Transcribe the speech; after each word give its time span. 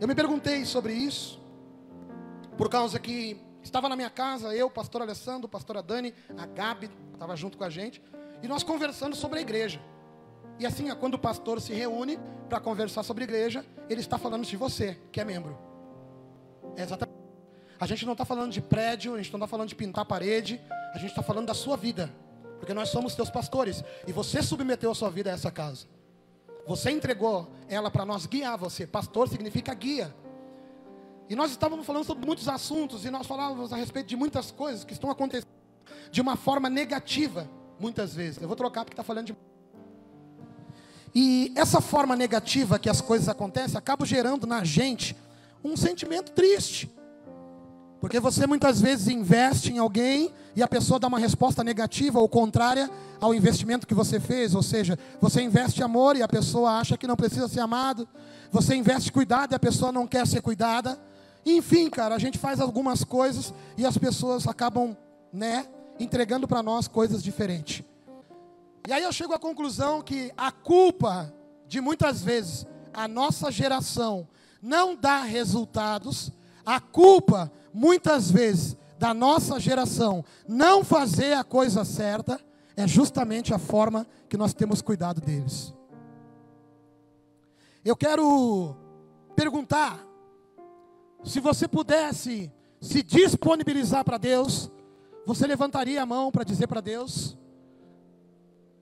Eu 0.00 0.06
me 0.06 0.14
perguntei 0.14 0.64
sobre 0.64 0.92
isso, 0.92 1.40
por 2.56 2.68
causa 2.68 3.00
que 3.00 3.36
estava 3.62 3.88
na 3.88 3.96
minha 3.96 4.10
casa, 4.10 4.54
eu, 4.54 4.70
pastor 4.70 5.02
Alessandro, 5.02 5.48
pastora 5.48 5.82
Dani, 5.82 6.14
a 6.36 6.46
Gabi 6.46 6.88
estava 7.12 7.34
junto 7.34 7.58
com 7.58 7.64
a 7.64 7.70
gente, 7.70 8.00
e 8.40 8.46
nós 8.46 8.62
conversando 8.62 9.16
sobre 9.16 9.40
a 9.40 9.42
igreja. 9.42 9.80
E 10.58 10.66
assim, 10.66 10.88
quando 10.96 11.14
o 11.14 11.18
pastor 11.18 11.60
se 11.60 11.72
reúne 11.72 12.18
para 12.48 12.60
conversar 12.60 13.02
sobre 13.02 13.24
a 13.24 13.26
igreja, 13.26 13.64
ele 13.88 14.00
está 14.00 14.18
falando 14.18 14.44
de 14.44 14.56
você, 14.56 14.96
que 15.10 15.20
é 15.20 15.24
membro. 15.24 15.58
É 16.76 16.82
exatamente. 16.82 17.18
A 17.80 17.86
gente 17.86 18.06
não 18.06 18.12
está 18.12 18.24
falando 18.24 18.52
de 18.52 18.60
prédio, 18.60 19.14
a 19.14 19.16
gente 19.18 19.32
não 19.32 19.38
está 19.38 19.48
falando 19.48 19.68
de 19.68 19.74
pintar 19.74 20.04
parede, 20.04 20.60
a 20.94 20.98
gente 20.98 21.10
está 21.10 21.22
falando 21.22 21.46
da 21.46 21.54
sua 21.54 21.76
vida. 21.76 22.12
Porque 22.58 22.74
nós 22.74 22.88
somos 22.88 23.14
teus 23.14 23.30
pastores. 23.30 23.84
E 24.06 24.12
você 24.12 24.42
submeteu 24.42 24.90
a 24.90 24.94
sua 24.94 25.10
vida 25.10 25.30
a 25.30 25.34
essa 25.34 25.50
casa. 25.50 25.86
Você 26.68 26.90
entregou 26.90 27.48
ela 27.66 27.90
para 27.90 28.04
nós 28.04 28.26
guiar 28.26 28.58
você. 28.58 28.86
Pastor 28.86 29.26
significa 29.26 29.72
guia. 29.72 30.14
E 31.26 31.34
nós 31.34 31.50
estávamos 31.50 31.86
falando 31.86 32.04
sobre 32.04 32.26
muitos 32.26 32.46
assuntos 32.46 33.06
e 33.06 33.10
nós 33.10 33.26
falávamos 33.26 33.72
a 33.72 33.76
respeito 33.76 34.06
de 34.06 34.16
muitas 34.16 34.50
coisas 34.50 34.84
que 34.84 34.92
estão 34.92 35.10
acontecendo 35.10 35.48
de 36.10 36.20
uma 36.20 36.36
forma 36.36 36.68
negativa, 36.68 37.48
muitas 37.80 38.14
vezes. 38.14 38.42
Eu 38.42 38.46
vou 38.46 38.56
trocar 38.56 38.84
porque 38.84 38.92
está 38.92 39.02
falando 39.02 39.28
de. 39.28 39.36
E 41.14 41.50
essa 41.56 41.80
forma 41.80 42.14
negativa 42.14 42.78
que 42.78 42.90
as 42.90 43.00
coisas 43.00 43.30
acontecem 43.30 43.78
acaba 43.78 44.04
gerando 44.04 44.46
na 44.46 44.62
gente 44.62 45.16
um 45.64 45.74
sentimento 45.74 46.32
triste. 46.32 46.94
Porque 48.00 48.20
você 48.20 48.46
muitas 48.46 48.80
vezes 48.80 49.08
investe 49.08 49.72
em 49.72 49.78
alguém 49.78 50.32
e 50.54 50.62
a 50.62 50.68
pessoa 50.68 51.00
dá 51.00 51.08
uma 51.08 51.18
resposta 51.18 51.64
negativa 51.64 52.20
ou 52.20 52.28
contrária 52.28 52.88
ao 53.20 53.34
investimento 53.34 53.86
que 53.86 53.94
você 53.94 54.20
fez. 54.20 54.54
Ou 54.54 54.62
seja, 54.62 54.98
você 55.20 55.42
investe 55.42 55.82
amor 55.82 56.16
e 56.16 56.22
a 56.22 56.28
pessoa 56.28 56.78
acha 56.78 56.96
que 56.96 57.06
não 57.06 57.16
precisa 57.16 57.48
ser 57.48 57.60
amado. 57.60 58.08
Você 58.52 58.74
investe 58.76 59.10
cuidado 59.10 59.52
e 59.52 59.56
a 59.56 59.58
pessoa 59.58 59.90
não 59.90 60.06
quer 60.06 60.26
ser 60.26 60.40
cuidada. 60.40 60.98
Enfim, 61.44 61.90
cara, 61.90 62.14
a 62.14 62.18
gente 62.18 62.38
faz 62.38 62.60
algumas 62.60 63.02
coisas 63.02 63.52
e 63.76 63.84
as 63.84 63.98
pessoas 63.98 64.46
acabam, 64.46 64.96
né, 65.32 65.66
entregando 65.98 66.46
para 66.46 66.62
nós 66.62 66.86
coisas 66.86 67.22
diferentes. 67.22 67.84
E 68.86 68.92
aí 68.92 69.02
eu 69.02 69.12
chego 69.12 69.34
à 69.34 69.38
conclusão 69.38 70.02
que 70.02 70.32
a 70.36 70.52
culpa 70.52 71.32
de 71.66 71.80
muitas 71.80 72.22
vezes 72.22 72.66
a 72.94 73.06
nossa 73.06 73.50
geração 73.50 74.26
não 74.62 74.96
dá 74.96 75.22
resultados, 75.22 76.32
a 76.68 76.78
culpa 76.80 77.50
muitas 77.72 78.30
vezes 78.30 78.76
da 78.98 79.14
nossa 79.14 79.58
geração 79.58 80.22
não 80.46 80.84
fazer 80.84 81.32
a 81.32 81.42
coisa 81.42 81.82
certa 81.82 82.38
é 82.76 82.86
justamente 82.86 83.54
a 83.54 83.58
forma 83.58 84.06
que 84.28 84.36
nós 84.36 84.52
temos 84.52 84.82
cuidado 84.82 85.18
deles. 85.18 85.72
Eu 87.82 87.96
quero 87.96 88.76
perguntar 89.34 89.98
se 91.24 91.40
você 91.40 91.66
pudesse 91.66 92.52
se 92.82 93.02
disponibilizar 93.02 94.04
para 94.04 94.18
Deus, 94.18 94.70
você 95.24 95.46
levantaria 95.46 96.02
a 96.02 96.06
mão 96.06 96.30
para 96.30 96.44
dizer 96.44 96.66
para 96.66 96.82
Deus? 96.82 97.34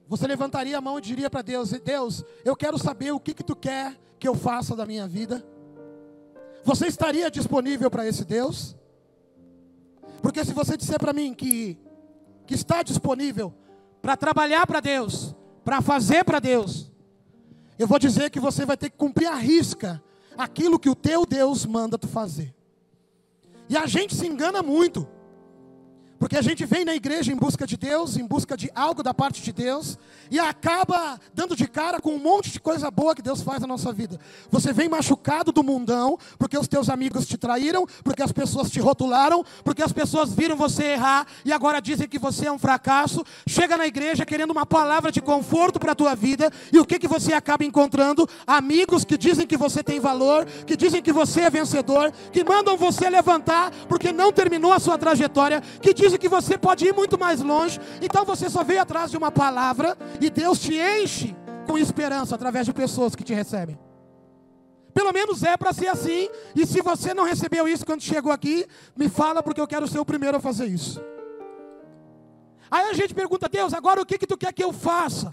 Você 0.09 0.27
levantaria 0.27 0.77
a 0.77 0.81
mão 0.81 0.97
e 0.97 1.01
diria 1.01 1.29
para 1.29 1.41
Deus: 1.41 1.71
Deus, 1.71 2.21
eu 2.43 2.53
quero 2.53 2.77
saber 2.77 3.13
o 3.13 3.19
que, 3.19 3.33
que 3.33 3.45
tu 3.45 3.55
quer 3.55 3.97
que 4.19 4.27
eu 4.27 4.35
faça 4.35 4.75
da 4.75 4.85
minha 4.85 5.07
vida? 5.07 5.41
Você 6.67 6.87
estaria 6.87 7.31
disponível 7.31 7.89
para 7.89 8.05
esse 8.05 8.25
Deus? 8.25 8.75
Porque 10.21 10.43
se 10.43 10.51
você 10.51 10.75
disser 10.75 10.99
para 10.99 11.13
mim 11.13 11.33
que, 11.33 11.79
que 12.45 12.53
está 12.53 12.83
disponível 12.83 13.53
para 14.01 14.17
trabalhar 14.17 14.67
para 14.67 14.81
Deus, 14.81 15.33
para 15.63 15.81
fazer 15.81 16.25
para 16.25 16.41
Deus, 16.41 16.91
eu 17.79 17.87
vou 17.87 17.97
dizer 17.97 18.29
que 18.29 18.37
você 18.37 18.65
vai 18.65 18.75
ter 18.75 18.89
que 18.89 18.97
cumprir 18.97 19.27
a 19.27 19.35
risca 19.35 20.03
aquilo 20.37 20.77
que 20.77 20.89
o 20.89 20.95
teu 20.95 21.25
Deus 21.25 21.65
manda 21.65 21.97
tu 21.97 22.05
fazer. 22.05 22.53
E 23.69 23.77
a 23.77 23.85
gente 23.85 24.13
se 24.13 24.27
engana 24.27 24.61
muito. 24.61 25.07
Porque 26.19 26.35
a 26.37 26.41
gente 26.41 26.65
vem 26.65 26.83
na 26.83 26.95
igreja 26.95 27.31
em 27.31 27.35
busca 27.35 27.67
de 27.67 27.77
Deus, 27.77 28.17
em 28.17 28.25
busca 28.25 28.57
de 28.57 28.71
algo 28.73 29.03
da 29.03 29.13
parte 29.13 29.41
de 29.41 29.51
Deus, 29.51 29.97
e 30.31 30.39
acaba 30.39 31.19
dando 31.33 31.55
de 31.55 31.67
cara 31.67 31.99
com 31.99 32.11
um 32.11 32.19
monte 32.19 32.51
de 32.51 32.59
coisa 32.59 32.89
boa 32.89 33.15
que 33.15 33.21
Deus 33.21 33.41
faz 33.41 33.61
na 33.61 33.67
nossa 33.67 33.93
vida. 33.93 34.19
Você 34.49 34.73
vem 34.73 34.89
machucado 34.89 35.51
do 35.51 35.63
mundão, 35.63 36.17
porque 36.37 36.57
os 36.57 36.67
teus 36.67 36.89
amigos 36.89 37.25
te 37.27 37.37
traíram, 37.37 37.85
porque 38.03 38.23
as 38.23 38.31
pessoas 38.31 38.71
te 38.71 38.79
rotularam, 38.79 39.43
porque 39.63 39.83
as 39.83 39.93
pessoas 39.93 40.33
viram 40.33 40.55
você 40.55 40.83
errar 40.83 41.27
e 41.45 41.53
agora 41.53 41.79
dizem 41.79 42.07
que 42.07 42.19
você 42.19 42.47
é 42.47 42.51
um 42.51 42.59
fracasso. 42.59 43.23
Chega 43.45 43.77
na 43.77 43.85
igreja 43.85 44.25
querendo 44.25 44.51
uma 44.51 44.65
palavra 44.65 45.11
de 45.11 45.21
conforto 45.21 45.79
para 45.79 45.91
a 45.91 45.95
tua 45.95 46.15
vida, 46.15 46.51
e 46.73 46.79
o 46.79 46.85
que, 46.85 46.99
que 46.99 47.07
você 47.07 47.33
acaba 47.33 47.63
encontrando? 47.63 48.27
Amigos 48.45 49.05
que 49.05 49.17
dizem 49.17 49.45
que 49.45 49.57
você 49.57 49.83
tem 49.83 49.99
valor, 49.99 50.45
que 50.45 50.75
dizem 50.75 51.01
que 51.01 51.13
você 51.13 51.41
é 51.41 51.49
vencedor, 51.49 52.11
que 52.31 52.43
mandam 52.43 52.75
você 52.75 53.09
levantar 53.09 53.71
porque 53.87 54.11
não 54.11 54.31
terminou 54.31 54.73
a 54.73 54.79
sua 54.79 54.97
trajetória, 54.97 55.61
que 55.81 55.93
dizem 56.07 56.19
que 56.19 56.29
você 56.29 56.57
pode 56.57 56.85
ir 56.85 56.93
muito 56.93 57.19
mais 57.19 57.41
longe, 57.41 57.79
então 58.01 58.25
você 58.25 58.49
só 58.49 58.63
veio 58.63 58.81
atrás 58.81 59.11
de 59.11 59.17
uma 59.17 59.31
palavra 59.31 59.97
e 60.19 60.29
Deus 60.29 60.59
te 60.59 60.75
enche 60.75 61.35
com 61.67 61.77
esperança 61.77 62.33
através 62.33 62.65
de 62.65 62.73
pessoas 62.73 63.15
que 63.15 63.23
te 63.23 63.33
recebem. 63.33 63.77
Pelo 64.93 65.13
menos 65.13 65.43
é 65.43 65.55
para 65.55 65.73
ser 65.73 65.87
assim, 65.87 66.27
e 66.55 66.65
se 66.65 66.81
você 66.81 67.13
não 67.13 67.23
recebeu 67.23 67.67
isso 67.67 67.85
quando 67.85 68.01
chegou 68.01 68.31
aqui, 68.31 68.65
me 68.95 69.07
fala 69.07 69.43
porque 69.43 69.61
eu 69.61 69.67
quero 69.67 69.87
ser 69.87 69.99
o 69.99 70.05
primeiro 70.05 70.37
a 70.37 70.39
fazer 70.39 70.65
isso. 70.65 70.99
Aí 72.71 72.89
a 72.89 72.93
gente 72.93 73.13
pergunta, 73.13 73.47
Deus, 73.47 73.73
agora 73.73 74.01
o 74.01 74.05
que, 74.05 74.17
que 74.17 74.27
tu 74.27 74.37
quer 74.37 74.51
que 74.51 74.63
eu 74.63 74.73
faça? 74.73 75.31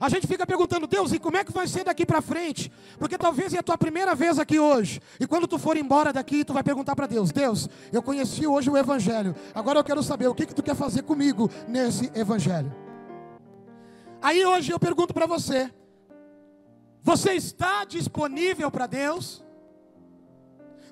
A 0.00 0.08
gente 0.08 0.26
fica 0.26 0.46
perguntando, 0.46 0.86
Deus, 0.86 1.12
e 1.12 1.18
como 1.18 1.36
é 1.36 1.44
que 1.44 1.52
vai 1.52 1.66
ser 1.66 1.84
daqui 1.84 2.06
para 2.06 2.22
frente? 2.22 2.70
Porque 2.98 3.18
talvez 3.18 3.52
é 3.52 3.58
a 3.58 3.62
tua 3.62 3.76
primeira 3.76 4.14
vez 4.14 4.38
aqui 4.38 4.58
hoje. 4.58 5.00
E 5.18 5.26
quando 5.26 5.48
tu 5.48 5.58
for 5.58 5.76
embora 5.76 6.12
daqui, 6.12 6.44
tu 6.44 6.52
vai 6.52 6.62
perguntar 6.62 6.94
para 6.94 7.06
Deus: 7.06 7.32
Deus, 7.32 7.68
eu 7.92 8.02
conheci 8.02 8.46
hoje 8.46 8.70
o 8.70 8.76
Evangelho. 8.76 9.34
Agora 9.54 9.78
eu 9.80 9.84
quero 9.84 10.02
saber 10.02 10.28
o 10.28 10.34
que, 10.34 10.46
que 10.46 10.54
tu 10.54 10.62
quer 10.62 10.76
fazer 10.76 11.02
comigo 11.02 11.50
nesse 11.66 12.10
Evangelho. 12.14 12.72
Aí 14.22 14.44
hoje 14.44 14.70
eu 14.70 14.78
pergunto 14.78 15.12
para 15.12 15.26
você: 15.26 15.70
Você 17.02 17.32
está 17.32 17.84
disponível 17.84 18.70
para 18.70 18.86
Deus? 18.86 19.44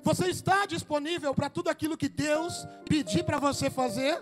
Você 0.03 0.27
está 0.27 0.65
disponível 0.65 1.33
para 1.33 1.49
tudo 1.49 1.69
aquilo 1.69 1.97
que 1.97 2.09
Deus 2.09 2.65
pedir 2.87 3.23
para 3.23 3.39
você 3.39 3.69
fazer? 3.69 4.21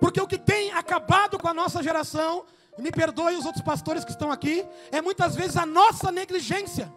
Porque 0.00 0.20
o 0.20 0.26
que 0.26 0.38
tem 0.38 0.72
acabado 0.72 1.38
com 1.38 1.48
a 1.48 1.54
nossa 1.54 1.82
geração, 1.82 2.44
me 2.78 2.90
perdoe 2.90 3.36
os 3.36 3.44
outros 3.44 3.62
pastores 3.64 4.04
que 4.04 4.10
estão 4.10 4.30
aqui, 4.30 4.64
é 4.90 5.02
muitas 5.02 5.34
vezes 5.34 5.56
a 5.56 5.66
nossa 5.66 6.12
negligência 6.12 6.92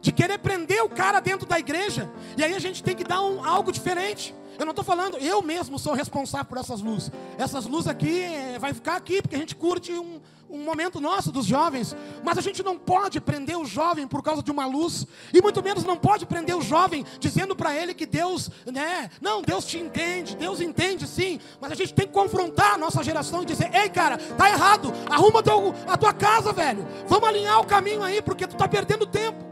de 0.00 0.10
querer 0.12 0.38
prender 0.38 0.82
o 0.82 0.88
cara 0.88 1.20
dentro 1.20 1.46
da 1.46 1.58
igreja, 1.58 2.10
e 2.36 2.42
aí 2.42 2.54
a 2.54 2.58
gente 2.58 2.82
tem 2.82 2.96
que 2.96 3.04
dar 3.04 3.22
um, 3.22 3.44
algo 3.44 3.70
diferente. 3.70 4.34
Eu 4.58 4.64
não 4.64 4.70
estou 4.70 4.84
falando, 4.84 5.16
eu 5.18 5.42
mesmo 5.42 5.78
sou 5.78 5.94
responsável 5.94 6.46
por 6.46 6.58
essas 6.58 6.80
luzes. 6.80 7.10
Essas 7.38 7.66
luzes 7.66 7.88
aqui 7.88 8.20
é, 8.20 8.58
vai 8.58 8.74
ficar 8.74 8.96
aqui 8.96 9.22
porque 9.22 9.34
a 9.34 9.38
gente 9.38 9.56
curte 9.56 9.92
um, 9.92 10.20
um 10.52 10.62
momento 10.62 11.00
nosso 11.00 11.32
dos 11.32 11.46
jovens, 11.46 11.96
mas 12.22 12.36
a 12.36 12.42
gente 12.42 12.62
não 12.62 12.78
pode 12.78 13.20
prender 13.20 13.58
o 13.58 13.64
jovem 13.64 14.06
por 14.06 14.22
causa 14.22 14.42
de 14.42 14.50
uma 14.50 14.66
luz, 14.66 15.06
e 15.32 15.40
muito 15.40 15.62
menos 15.62 15.82
não 15.82 15.96
pode 15.96 16.26
prender 16.26 16.56
o 16.56 16.60
jovem 16.60 17.04
dizendo 17.18 17.56
para 17.56 17.74
ele 17.74 17.94
que 17.94 18.04
Deus, 18.04 18.50
né, 18.66 19.10
não, 19.20 19.40
Deus 19.40 19.64
te 19.64 19.78
entende, 19.78 20.36
Deus 20.36 20.60
entende 20.60 21.06
sim, 21.06 21.40
mas 21.60 21.72
a 21.72 21.74
gente 21.74 21.94
tem 21.94 22.06
que 22.06 22.12
confrontar 22.12 22.74
a 22.74 22.78
nossa 22.78 23.02
geração 23.02 23.42
e 23.42 23.46
dizer: 23.46 23.74
ei 23.74 23.88
cara, 23.88 24.18
tá 24.18 24.50
errado, 24.50 24.92
arruma 25.08 25.42
teu, 25.42 25.74
a 25.88 25.96
tua 25.96 26.12
casa, 26.12 26.52
velho, 26.52 26.86
vamos 27.08 27.28
alinhar 27.28 27.58
o 27.60 27.66
caminho 27.66 28.02
aí, 28.02 28.20
porque 28.20 28.46
tu 28.46 28.52
está 28.52 28.68
perdendo 28.68 29.06
tempo. 29.06 29.51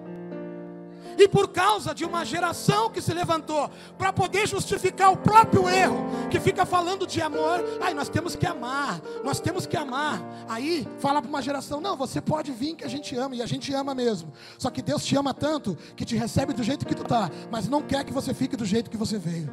E 1.21 1.29
por 1.29 1.49
causa 1.49 1.95
de 1.95 2.03
uma 2.03 2.25
geração 2.25 2.89
que 2.89 3.03
se 3.03 3.13
levantou 3.13 3.69
para 3.99 4.11
poder 4.11 4.49
justificar 4.49 5.13
o 5.13 5.19
próprio 5.19 5.69
erro, 5.69 5.99
que 6.31 6.41
fica 6.41 6.65
falando 6.65 7.07
de 7.07 7.21
amor, 7.21 7.63
ai, 7.79 7.93
nós 7.93 8.09
temos 8.09 8.35
que 8.35 8.47
amar, 8.47 9.03
nós 9.23 9.39
temos 9.39 9.67
que 9.67 9.77
amar. 9.77 10.19
Aí 10.49 10.89
fala 10.99 11.21
para 11.21 11.29
uma 11.29 11.43
geração: 11.43 11.79
não, 11.79 11.95
você 11.95 12.23
pode 12.23 12.51
vir 12.53 12.75
que 12.75 12.87
a 12.87 12.89
gente 12.89 13.15
ama, 13.15 13.37
e 13.37 13.43
a 13.43 13.47
gente 13.47 13.71
ama 13.75 13.95
mesmo. 13.95 14.33
Só 14.57 14.71
que 14.71 14.81
Deus 14.81 15.05
te 15.05 15.15
ama 15.15 15.35
tanto 15.35 15.77
que 15.95 16.07
te 16.07 16.17
recebe 16.17 16.55
do 16.55 16.63
jeito 16.63 16.87
que 16.87 16.95
tu 16.95 17.05
tá, 17.05 17.31
mas 17.51 17.69
não 17.69 17.83
quer 17.83 18.03
que 18.03 18.15
você 18.15 18.33
fique 18.33 18.57
do 18.57 18.65
jeito 18.65 18.89
que 18.89 18.97
você 18.97 19.19
veio. 19.19 19.53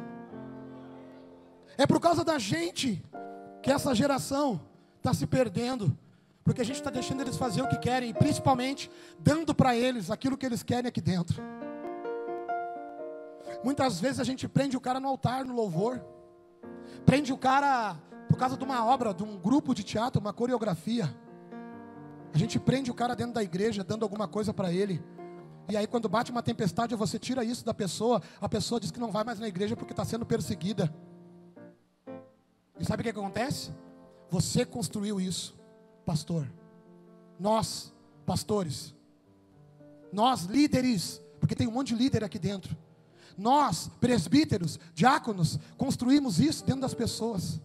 É 1.76 1.86
por 1.86 2.00
causa 2.00 2.24
da 2.24 2.38
gente 2.38 3.04
que 3.62 3.70
essa 3.70 3.94
geração 3.94 4.58
está 4.96 5.12
se 5.12 5.26
perdendo. 5.26 5.94
Porque 6.42 6.62
a 6.62 6.64
gente 6.64 6.76
está 6.76 6.88
deixando 6.88 7.20
eles 7.20 7.36
fazer 7.36 7.60
o 7.60 7.68
que 7.68 7.76
querem, 7.76 8.08
e 8.08 8.14
principalmente 8.14 8.90
dando 9.18 9.54
para 9.54 9.76
eles 9.76 10.10
aquilo 10.10 10.34
que 10.34 10.46
eles 10.46 10.62
querem 10.62 10.88
aqui 10.88 11.02
dentro. 11.02 11.42
Muitas 13.64 14.00
vezes 14.00 14.20
a 14.20 14.24
gente 14.24 14.48
prende 14.48 14.76
o 14.76 14.80
cara 14.80 15.00
no 15.00 15.08
altar, 15.08 15.44
no 15.44 15.54
louvor. 15.54 16.04
Prende 17.04 17.32
o 17.32 17.38
cara 17.38 17.96
por 18.28 18.36
causa 18.36 18.56
de 18.56 18.64
uma 18.64 18.84
obra, 18.84 19.12
de 19.12 19.22
um 19.22 19.36
grupo 19.36 19.74
de 19.74 19.82
teatro, 19.82 20.20
uma 20.20 20.32
coreografia. 20.32 21.14
A 22.32 22.38
gente 22.38 22.58
prende 22.58 22.90
o 22.90 22.94
cara 22.94 23.16
dentro 23.16 23.32
da 23.34 23.42
igreja, 23.42 23.82
dando 23.82 24.04
alguma 24.04 24.28
coisa 24.28 24.52
para 24.52 24.72
ele. 24.72 25.02
E 25.68 25.76
aí, 25.76 25.86
quando 25.86 26.08
bate 26.08 26.30
uma 26.30 26.42
tempestade, 26.42 26.94
você 26.94 27.18
tira 27.18 27.44
isso 27.44 27.64
da 27.64 27.74
pessoa. 27.74 28.22
A 28.40 28.48
pessoa 28.48 28.80
diz 28.80 28.90
que 28.90 29.00
não 29.00 29.10
vai 29.10 29.24
mais 29.24 29.38
na 29.38 29.48
igreja 29.48 29.76
porque 29.76 29.92
está 29.92 30.04
sendo 30.04 30.24
perseguida. 30.24 30.94
E 32.78 32.84
sabe 32.84 33.00
o 33.00 33.04
que 33.04 33.10
acontece? 33.10 33.74
Você 34.30 34.64
construiu 34.64 35.20
isso 35.20 35.58
pastor. 36.08 36.50
Nós, 37.38 37.94
pastores. 38.24 38.94
Nós, 40.10 40.44
líderes, 40.44 41.20
porque 41.38 41.54
tem 41.54 41.68
um 41.68 41.70
monte 41.70 41.88
de 41.88 42.02
líder 42.02 42.24
aqui 42.24 42.38
dentro. 42.38 42.74
Nós, 43.38 43.88
presbíteros, 44.00 44.80
diáconos, 44.92 45.60
construímos 45.76 46.40
isso 46.40 46.64
dentro 46.64 46.80
das 46.82 46.92
pessoas. 46.92 47.60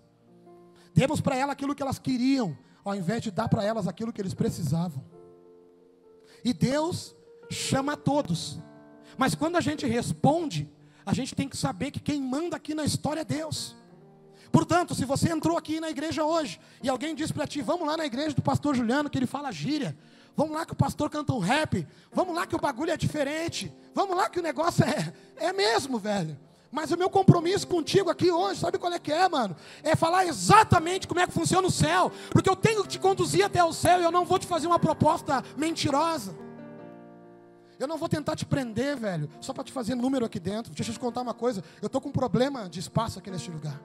Demos 0.94 1.20
para 1.20 1.36
elas 1.36 1.54
aquilo 1.54 1.74
que 1.74 1.81
elas 1.81 1.98
queriam, 1.98 2.56
ao 2.86 2.96
invés 2.96 3.24
de 3.24 3.31
dar 3.31 3.50
para 3.50 3.64
elas 3.64 3.88
aquilo 3.88 4.14
que 4.14 4.22
eles 4.22 4.36
precisavam. 4.36 5.04
E 6.46 6.54
Deus 6.54 7.16
chama 7.50 7.94
a 7.94 7.98
todos. 7.98 8.60
Mas 9.18 9.34
quando 9.34 9.56
a 9.56 9.62
gente 9.62 9.88
responde, 9.88 10.70
a 11.04 11.14
gente 11.14 11.34
tem 11.34 11.50
que 11.50 11.58
saber 11.58 11.90
que 11.90 12.00
quem 12.00 12.22
manda 12.22 12.56
aqui 12.56 12.76
na 12.76 12.84
história 12.84 13.22
é 13.22 13.26
Deus. 13.26 13.76
Portanto, 14.52 14.94
se 14.94 15.06
você 15.06 15.31
entrou 15.31 15.58
aqui 15.58 15.80
na 15.80 15.90
igreja 15.90 16.24
hoje 16.24 16.60
e 16.84 16.88
alguém 16.88 17.16
disse 17.16 17.34
para 17.34 17.48
ti, 17.48 17.64
vamos 17.64 17.88
lá 17.88 17.98
na 17.98 18.06
igreja 18.06 18.36
do 18.36 18.42
pastor 18.44 18.76
Juliano 18.76 19.10
que 19.10 19.18
ele 19.18 19.26
fala 19.26 19.52
gíria, 19.52 19.98
vamos 20.35 20.56
lá 20.56 20.65
que 20.65 20.74
o 20.74 20.75
pastor 20.75 21.09
canta 21.09 21.33
um 21.33 21.39
rap, 21.39 21.88
vamos 22.12 22.35
lá 22.35 22.45
que 22.45 22.56
o 22.56 22.59
bagulho 22.59 22.91
é 22.91 22.97
diferente, 22.97 23.74
vamos 23.94 24.15
lá 24.15 24.30
que 24.30 24.39
o 24.39 24.44
negócio 24.44 24.83
é, 24.83 25.13
é 25.38 25.53
mesmo, 25.53 25.97
velho. 25.97 26.38
Mas 26.71 26.89
o 26.91 26.97
meu 26.97 27.09
compromisso 27.09 27.68
contigo 27.68 28.09
aqui 28.09 28.31
hoje, 28.31 28.59
sabe 28.59 28.80
qual 28.80 28.91
é 28.91 28.97
que 28.97 29.12
é, 29.12 29.30
mano? 29.30 29.56
É 29.83 29.95
falar 29.95 30.25
exatamente 30.25 31.07
como 31.07 31.19
é 31.19 31.27
que 31.27 31.31
funciona 31.31 31.68
o 31.68 31.71
céu, 31.71 32.12
porque 32.31 32.50
eu 32.50 32.56
tenho 32.56 32.81
que 32.81 32.89
te 32.89 33.00
conduzir 33.00 33.45
até 33.45 33.63
o 33.63 33.71
céu 33.71 34.01
e 34.01 34.03
eu 34.03 34.12
não 34.12 34.25
vou 34.25 34.39
te 34.39 34.47
fazer 34.47 34.65
uma 34.65 34.80
proposta 34.80 35.44
mentirosa. 35.56 36.35
Eu 37.80 37.88
não 37.88 37.97
vou 37.97 38.09
tentar 38.09 38.35
te 38.35 38.45
prender, 38.45 38.97
velho, 38.97 39.30
só 39.41 39.53
para 39.53 39.63
te 39.63 39.71
fazer 39.71 39.94
número 39.94 40.25
aqui 40.25 40.39
dentro. 40.39 40.74
Deixa 40.74 40.89
eu 40.89 40.94
te 40.94 41.00
contar 41.00 41.21
uma 41.21 41.33
coisa. 41.33 41.63
Eu 41.81 41.88
estou 41.88 42.00
com 42.00 42.09
um 42.09 42.13
problema 42.13 42.69
de 42.69 42.80
espaço 42.80 43.19
aqui 43.19 43.30
neste 43.30 43.51
lugar. 43.51 43.80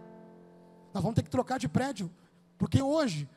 Nós 0.94 1.02
vamos 1.02 1.16
ter 1.16 1.22
que 1.22 1.30
trocar 1.30 1.58
de 1.58 1.68
prédio. 1.68 2.10
Porque 2.56 2.82
hoje, 2.82 3.28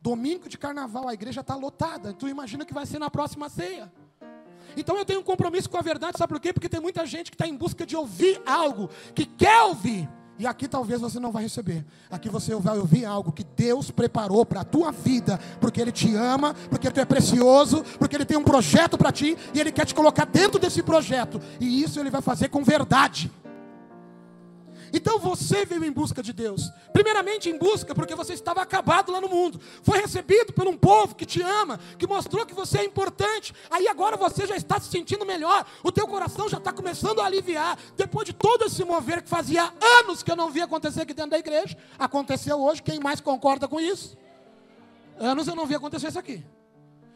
domingo 0.00 0.48
de 0.48 0.56
carnaval, 0.58 1.08
a 1.08 1.14
igreja 1.14 1.40
está 1.40 1.54
lotada. 1.54 2.12
Tu 2.12 2.28
imagina 2.28 2.64
que 2.64 2.74
vai 2.74 2.86
ser 2.86 2.98
na 2.98 3.10
próxima 3.10 3.48
ceia. 3.48 3.92
Então 4.76 4.96
eu 4.96 5.04
tenho 5.04 5.20
um 5.20 5.22
compromisso 5.22 5.70
com 5.70 5.78
a 5.78 5.82
verdade, 5.82 6.18
sabe 6.18 6.32
por 6.32 6.40
quê? 6.40 6.52
Porque 6.52 6.68
tem 6.68 6.80
muita 6.80 7.06
gente 7.06 7.30
que 7.30 7.34
está 7.34 7.46
em 7.46 7.56
busca 7.56 7.86
de 7.86 7.96
ouvir 7.96 8.40
algo, 8.44 8.90
que 9.14 9.24
quer 9.24 9.62
ouvir. 9.62 10.08
E 10.38 10.46
aqui 10.46 10.68
talvez 10.68 11.00
você 11.00 11.18
não 11.18 11.32
vai 11.32 11.44
receber. 11.44 11.84
Aqui 12.10 12.28
você 12.28 12.54
vai 12.56 12.76
ouvir 12.78 13.06
algo 13.06 13.32
que 13.32 13.42
Deus 13.42 13.90
preparou 13.90 14.44
para 14.44 14.60
a 14.60 14.64
tua 14.64 14.92
vida, 14.92 15.40
porque 15.60 15.80
Ele 15.80 15.90
te 15.90 16.14
ama, 16.14 16.54
porque 16.68 16.90
tu 16.90 17.00
é 17.00 17.06
precioso, 17.06 17.82
porque 17.98 18.16
Ele 18.16 18.26
tem 18.26 18.36
um 18.36 18.44
projeto 18.44 18.98
para 18.98 19.10
ti 19.10 19.36
e 19.54 19.60
Ele 19.60 19.72
quer 19.72 19.86
te 19.86 19.94
colocar 19.94 20.26
dentro 20.26 20.60
desse 20.60 20.82
projeto. 20.82 21.40
E 21.58 21.82
isso 21.82 21.98
Ele 21.98 22.10
vai 22.10 22.20
fazer 22.20 22.48
com 22.48 22.62
verdade. 22.62 23.30
Então 24.92 25.18
você 25.18 25.64
veio 25.64 25.84
em 25.84 25.92
busca 25.92 26.22
de 26.22 26.32
Deus. 26.32 26.70
Primeiramente 26.92 27.48
em 27.48 27.58
busca 27.58 27.94
porque 27.94 28.14
você 28.14 28.32
estava 28.32 28.62
acabado 28.62 29.12
lá 29.12 29.20
no 29.20 29.28
mundo. 29.28 29.60
Foi 29.82 29.98
recebido 30.00 30.52
por 30.52 30.66
um 30.66 30.76
povo 30.76 31.14
que 31.14 31.26
te 31.26 31.42
ama, 31.42 31.78
que 31.98 32.06
mostrou 32.06 32.46
que 32.46 32.54
você 32.54 32.78
é 32.78 32.84
importante. 32.84 33.54
Aí 33.70 33.88
agora 33.88 34.16
você 34.16 34.46
já 34.46 34.56
está 34.56 34.80
se 34.80 34.90
sentindo 34.90 35.26
melhor. 35.26 35.66
O 35.82 35.92
teu 35.92 36.06
coração 36.06 36.48
já 36.48 36.58
está 36.58 36.72
começando 36.72 37.20
a 37.20 37.26
aliviar. 37.26 37.78
Depois 37.96 38.26
de 38.26 38.32
todo 38.32 38.64
esse 38.64 38.84
mover 38.84 39.22
que 39.22 39.28
fazia 39.28 39.72
anos 40.00 40.22
que 40.22 40.30
eu 40.30 40.36
não 40.36 40.50
via 40.50 40.64
acontecer 40.64 41.02
aqui 41.02 41.14
dentro 41.14 41.32
da 41.32 41.38
igreja, 41.38 41.76
aconteceu 41.98 42.60
hoje. 42.60 42.82
Quem 42.82 43.00
mais 43.00 43.20
concorda 43.20 43.66
com 43.68 43.80
isso? 43.80 44.16
Anos 45.18 45.48
eu 45.48 45.54
não 45.54 45.66
vi 45.66 45.74
acontecer 45.74 46.08
isso 46.08 46.18
aqui. 46.18 46.44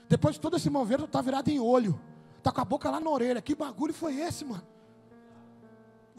Depois 0.08 0.34
de 0.34 0.40
todo 0.40 0.56
esse 0.56 0.68
mover, 0.68 0.98
tu 0.98 1.04
está 1.04 1.20
virado 1.20 1.48
em 1.48 1.60
olho. 1.60 2.00
Está 2.38 2.50
com 2.50 2.60
a 2.60 2.64
boca 2.64 2.90
lá 2.90 2.98
na 2.98 3.10
orelha. 3.10 3.40
Que 3.40 3.54
bagulho 3.54 3.92
foi 3.92 4.16
esse, 4.16 4.44
mano? 4.44 4.69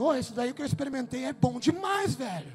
Pô, 0.01 0.15
isso 0.15 0.33
daí 0.33 0.51
que 0.51 0.59
eu 0.59 0.65
experimentei 0.65 1.25
é 1.25 1.31
bom 1.31 1.59
demais, 1.59 2.15
velho. 2.15 2.51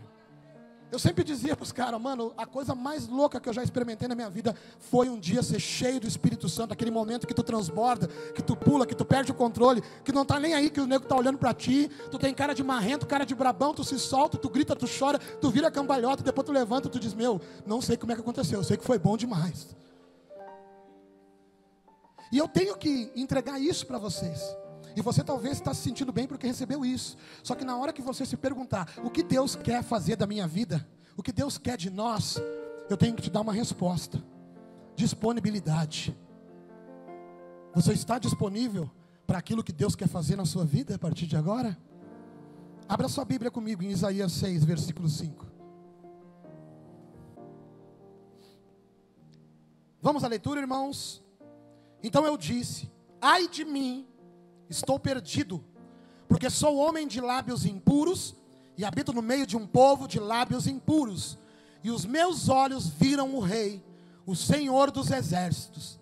Eu 0.91 0.99
sempre 0.99 1.23
dizia 1.23 1.55
para 1.55 1.63
os 1.63 1.71
caras, 1.71 2.01
mano, 2.01 2.35
a 2.37 2.45
coisa 2.45 2.75
mais 2.75 3.07
louca 3.07 3.39
que 3.39 3.49
eu 3.49 3.53
já 3.53 3.63
experimentei 3.63 4.09
na 4.09 4.17
minha 4.17 4.29
vida 4.29 4.53
foi 4.81 5.09
um 5.09 5.17
dia 5.17 5.41
ser 5.45 5.61
cheio 5.61 6.01
do 6.01 6.09
Espírito 6.09 6.49
Santo, 6.49 6.73
aquele 6.73 6.91
momento 6.91 7.25
que 7.25 7.33
tu 7.33 7.45
transborda, 7.45 8.09
que 8.35 8.43
tu 8.43 8.57
pula, 8.57 8.85
que 8.85 8.97
tu 8.97 9.05
perde 9.05 9.31
o 9.31 9.35
controle, 9.35 9.81
que 10.05 10.11
não 10.11 10.25
tá 10.25 10.41
nem 10.41 10.55
aí, 10.55 10.69
que 10.69 10.81
o 10.81 10.89
nego 10.89 11.07
tá 11.07 11.15
olhando 11.15 11.39
para 11.39 11.55
ti, 11.55 11.89
tu 12.11 12.19
tem 12.19 12.35
cara 12.35 12.53
de 12.53 12.65
marrento, 12.65 13.07
cara 13.07 13.25
de 13.25 13.33
brabão, 13.33 13.73
tu 13.73 13.85
se 13.85 13.97
solta, 13.97 14.37
tu 14.37 14.51
grita, 14.51 14.75
tu 14.75 14.87
chora, 14.89 15.21
tu 15.21 15.49
vira 15.49 15.71
cambalhota, 15.71 16.25
depois 16.25 16.45
tu 16.45 16.51
levanta, 16.51 16.89
tu 16.89 16.99
diz, 16.99 17.15
meu, 17.15 17.41
não 17.65 17.81
sei 17.81 17.97
como 17.97 18.11
é 18.11 18.17
que 18.17 18.23
aconteceu, 18.23 18.59
eu 18.59 18.65
sei 18.65 18.77
que 18.77 18.85
foi 18.85 18.99
bom 18.99 19.17
demais. 19.17 19.69
E 22.33 22.39
eu 22.39 22.49
tenho 22.49 22.77
que 22.77 23.13
entregar 23.15 23.61
isso 23.61 23.87
para 23.87 23.99
vocês. 23.99 24.66
E 24.97 25.03
você 25.03 25.23
talvez 25.23 25.59
está 25.59 25.75
se 25.75 25.83
sentindo 25.83 26.11
bem 26.11 26.27
porque 26.27 26.47
recebeu 26.47 26.83
isso. 26.83 27.19
Só 27.43 27.55
que 27.55 27.67
na 27.67 27.77
hora 27.77 27.93
que 27.93 28.01
você 28.01 28.25
se 28.25 28.35
perguntar 28.35 28.89
o 29.05 29.11
que 29.11 29.23
Deus 29.23 29.55
quer 29.55 29.83
fazer 29.83 30.17
da 30.17 30.27
minha 30.27 30.49
vida, 30.49 30.89
o 31.15 31.23
que 31.23 31.31
Deus 31.31 31.59
quer 31.59 31.77
de 31.77 31.91
nós, 31.91 32.39
eu 32.89 32.97
tenho 32.97 33.15
que 33.15 33.21
te 33.21 33.31
dar 33.31 33.43
uma 33.43 33.53
resposta: 33.53 34.25
disponibilidade. 34.97 36.17
Você 37.75 37.93
está 37.93 38.19
disponível 38.19 38.91
para 39.27 39.37
aquilo 39.37 39.63
que 39.63 39.73
Deus 39.73 39.95
quer 39.95 40.09
fazer 40.09 40.35
na 40.35 40.47
sua 40.47 40.65
vida 40.65 40.95
a 40.95 40.99
partir 40.99 41.27
de 41.27 41.37
agora? 41.37 41.77
Abra 42.89 43.07
sua 43.07 43.25
Bíblia 43.25 43.51
comigo 43.51 43.83
em 43.83 43.91
Isaías 43.91 44.33
6, 44.33 44.65
versículo 44.65 45.11
5. 45.11 45.45
Vamos 50.01 50.25
à 50.25 50.29
leitura, 50.29 50.61
irmãos? 50.61 51.23
Então 52.03 52.25
eu 52.25 52.39
disse: 52.39 52.91
Ai 53.21 53.47
de 53.47 53.63
mim, 53.63 54.07
Estou 54.69 54.99
perdido, 54.99 55.65
porque 56.29 56.51
sou 56.51 56.77
homem 56.77 57.07
de 57.07 57.21
lábios 57.21 57.65
impuros 57.65 58.35
e 58.77 58.85
habito 58.85 59.13
no 59.13 59.23
meio 59.23 59.47
de 59.47 59.57
um 59.57 59.67
povo 59.67 60.07
de 60.07 60.19
lábios 60.19 60.67
impuros. 60.67 61.39
E 61.83 61.91
os 61.91 62.05
meus 62.05 62.49
olhos 62.49 62.89
viram 62.89 63.35
o 63.35 63.41
Rei, 63.41 63.83
o 64.27 64.35
Senhor 64.35 64.91
dos 64.91 65.11
exércitos. 65.11 65.99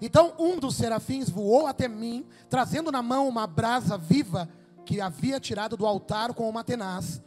Então 0.00 0.34
um 0.38 0.58
dos 0.58 0.74
serafins 0.76 1.30
voou 1.30 1.66
até 1.66 1.88
mim, 1.88 2.26
trazendo 2.50 2.92
na 2.92 3.02
mão 3.02 3.28
uma 3.28 3.46
brasa 3.46 3.96
viva 3.96 4.48
que 4.84 5.00
havia 5.00 5.40
tirado 5.40 5.76
do 5.76 5.86
altar 5.86 6.34
com 6.34 6.48
uma 6.48 6.64
tenaz. 6.64 7.22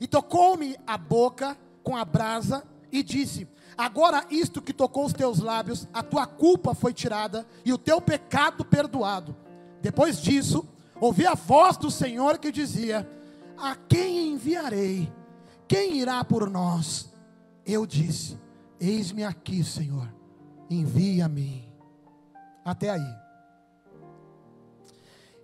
E 0.00 0.06
tocou-me 0.06 0.76
a 0.86 0.96
boca 0.96 1.56
com 1.82 1.96
a 1.96 2.04
brasa 2.04 2.64
e 2.90 3.02
disse: 3.02 3.46
Agora 3.76 4.24
isto 4.30 4.62
que 4.62 4.72
tocou 4.72 5.04
os 5.04 5.12
teus 5.12 5.40
lábios, 5.40 5.86
a 5.92 6.02
tua 6.02 6.26
culpa 6.26 6.74
foi 6.74 6.92
tirada 6.92 7.46
e 7.64 7.72
o 7.72 7.78
teu 7.78 8.00
pecado 8.00 8.64
perdoado. 8.64 9.36
Depois 9.80 10.20
disso, 10.20 10.66
ouvi 11.00 11.26
a 11.26 11.34
voz 11.34 11.76
do 11.76 11.90
Senhor 11.90 12.38
que 12.38 12.52
dizia: 12.52 13.08
A 13.56 13.74
quem 13.74 14.32
enviarei? 14.32 15.12
Quem 15.66 15.98
irá 15.98 16.24
por 16.24 16.48
nós? 16.50 17.12
Eu 17.64 17.86
disse: 17.86 18.38
Eis-me 18.78 19.24
aqui, 19.24 19.62
Senhor, 19.64 20.12
envia 20.68 21.26
a 21.26 21.28
mim. 21.28 21.64
Até 22.64 22.90
aí. 22.90 23.20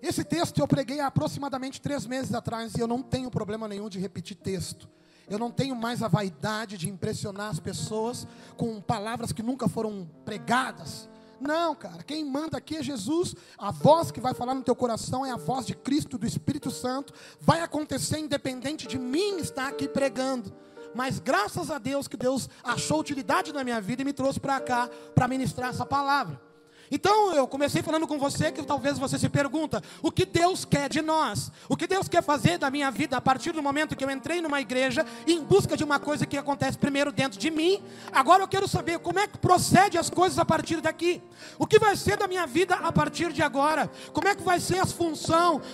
Esse 0.03 0.23
texto 0.23 0.59
eu 0.59 0.69
preguei 0.69 1.01
há 1.01 1.07
aproximadamente 1.07 1.81
três 1.81 2.07
meses 2.07 2.35
atrás 2.35 2.75
e 2.75 2.81
eu 2.81 2.87
não 2.87 3.03
tenho 3.03 3.31
problema 3.31 3.67
nenhum 3.67 3.89
de 3.89 3.99
repetir 3.99 4.37
texto. 4.37 4.89
Eu 5.29 5.39
não 5.39 5.51
tenho 5.51 5.75
mais 5.75 6.03
a 6.03 6.09
vaidade 6.09 6.79
de 6.79 6.89
impressionar 6.89 7.51
as 7.51 7.59
pessoas 7.59 8.27
com 8.57 8.81
palavras 8.81 9.33
que 9.33 9.43
nunca 9.43 9.69
foram 9.69 10.09
pregadas. 10.25 11.09
Não, 11.41 11.75
cara, 11.75 12.03
quem 12.03 12.25
manda 12.25 12.59
aqui 12.59 12.77
é 12.77 12.83
Jesus. 12.83 13.35
A 13.59 13.71
voz 13.71 14.11
que 14.11 14.21
vai 14.21 14.35
falar 14.35 14.55
no 14.55 14.63
teu 14.63 14.75
coração 14.75 15.25
é 15.25 15.31
a 15.31 15.37
voz 15.37 15.67
de 15.67 15.75
Cristo, 15.75 16.17
do 16.19 16.27
Espírito 16.27 16.71
Santo. 16.71 17.13
Vai 17.41 17.61
acontecer 17.61 18.19
independente 18.19 18.87
de 18.87 18.99
mim 18.99 19.39
estar 19.39 19.69
aqui 19.69 19.89
pregando. 19.89 20.53
Mas 20.95 21.19
graças 21.19 21.71
a 21.71 21.79
Deus 21.79 22.09
que 22.09 22.17
Deus 22.17 22.49
achou 22.65 23.01
utilidade 23.01 23.53
na 23.53 23.63
minha 23.63 23.81
vida 23.81 24.03
e 24.03 24.05
me 24.05 24.15
trouxe 24.15 24.41
para 24.41 24.59
cá 24.61 24.89
para 25.15 25.29
ministrar 25.29 25.71
essa 25.71 25.85
palavra. 25.85 26.46
Então 26.91 27.35
eu 27.35 27.47
comecei 27.47 27.83
falando 27.83 28.07
com 28.07 28.19
você 28.19 28.53
que 28.53 28.63
talvez 28.63 28.99
você 28.99 29.19
se 29.19 29.29
pergunta: 29.29 29.83
o 30.03 30.11
que 30.11 30.25
Deus 30.25 30.65
quer 30.65 30.89
de 30.89 31.03
nós? 31.03 31.51
O 31.69 31.77
que 31.77 31.87
Deus 31.87 32.09
quer 32.09 32.23
fazer 32.23 32.59
da 32.59 32.71
minha 32.71 32.91
vida 32.91 33.17
a 33.17 33.21
partir 33.21 33.53
do 33.53 33.63
momento 33.63 33.97
que 33.97 34.05
eu 34.05 34.11
entrei 34.11 34.41
numa 34.41 34.61
igreja 34.61 35.05
em 35.27 35.43
busca 35.43 35.77
de 35.77 35.85
uma 35.85 35.99
coisa 35.99 36.27
que 36.27 36.37
acontece 36.37 36.79
primeiro 36.79 37.13
dentro 37.13 37.39
de 37.39 37.51
mim? 37.51 37.83
Agora 38.13 38.43
eu 38.43 38.49
quero 38.49 38.69
saber 38.69 38.99
como 38.99 39.19
é 39.19 39.27
que 39.27 39.39
procede 39.39 39.99
as 39.99 40.11
coisas 40.11 40.39
a 40.39 40.45
partir 40.45 40.81
daqui. 40.81 41.23
O 41.59 41.67
que 41.67 41.79
vai 41.79 41.97
ser 41.97 42.17
da 42.17 42.29
minha 42.29 42.47
vida 42.47 42.75
a 42.77 42.93
partir 42.93 43.33
de 43.33 43.43
agora? 43.43 43.91
Como 44.13 44.29
é 44.29 44.35
que 44.35 44.43
vai 44.43 44.61
ser 44.61 44.79
as 44.79 44.93
funções? 44.93 45.27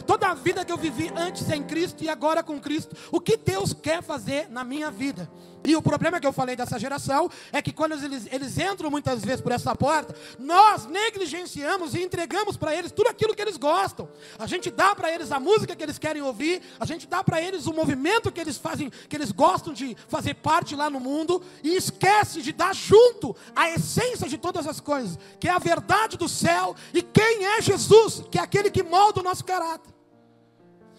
Toda 0.07 0.28
a 0.28 0.35
vida 0.35 0.64
que 0.64 0.73
eu 0.73 0.78
vivi 0.78 1.12
antes 1.14 1.47
sem 1.47 1.62
Cristo 1.62 2.02
e 2.02 2.09
agora 2.09 2.42
com 2.42 2.59
Cristo. 2.61 2.97
O 3.11 3.21
que 3.21 3.37
Deus 3.37 3.73
quer 3.73 4.02
fazer 4.02 4.49
na 4.49 4.64
minha 4.64 4.90
vida? 4.90 5.31
E 5.64 5.76
o 5.76 5.83
problema 5.83 6.19
que 6.19 6.26
eu 6.26 6.33
falei 6.33 6.57
dessa 6.57 6.78
geração 6.78 7.31
é 7.52 7.62
que 7.62 7.73
quando 7.73 7.92
eles, 7.92 8.26
eles 8.31 8.59
entram 8.59 8.90
muitas 8.90 9.25
vezes 9.25 9.40
por 9.40 9.52
essa 9.52 9.75
porta, 9.75 10.14
nós 10.38 10.87
negligenciamos 10.87 11.95
e 11.95 12.02
entregamos 12.02 12.57
para 12.57 12.75
eles 12.75 12.90
tudo 12.90 13.09
aquilo 13.09 13.35
que 13.35 13.42
eles 13.42 13.57
gostam. 13.57 14.09
A 14.38 14.47
gente 14.47 14.71
dá 14.71 14.95
para 14.95 15.12
eles 15.12 15.31
a 15.31 15.38
música 15.38 15.76
que 15.76 15.83
eles 15.83 15.99
querem 15.99 16.23
ouvir, 16.23 16.62
a 16.81 16.85
gente 16.85 17.07
dá 17.07 17.23
para 17.23 17.40
eles 17.40 17.66
o 17.66 17.73
movimento 17.73 18.33
que 18.33 18.40
eles 18.40 18.57
fazem, 18.57 18.90
que 19.09 19.16
eles 19.16 19.31
gostam 19.31 19.73
de 19.73 19.97
fazer 20.09 20.35
parte 20.35 20.75
lá 20.75 20.90
no 20.90 20.99
mundo, 20.99 21.42
e 21.62 21.76
esquece 21.76 22.42
de 22.42 22.52
dar 22.52 22.75
junto 22.75 23.37
a 23.54 23.71
essência 23.71 24.28
de 24.28 24.38
todas 24.38 24.66
as 24.66 24.81
coisas, 24.81 25.19
que 25.38 25.49
é 25.49 25.52
a 25.52 25.59
verdade 25.59 26.16
do 26.16 26.28
céu 26.28 26.75
e 26.92 27.02
quem 27.02 27.45
é 27.47 27.62
Jesus, 27.62 28.25
que 28.31 28.38
é 28.38 28.42
aquele 28.42 28.71
que 28.71 28.83
molda 28.83 29.21
o 29.21 29.23
nosso 29.23 29.45
caráter. 29.45 30.01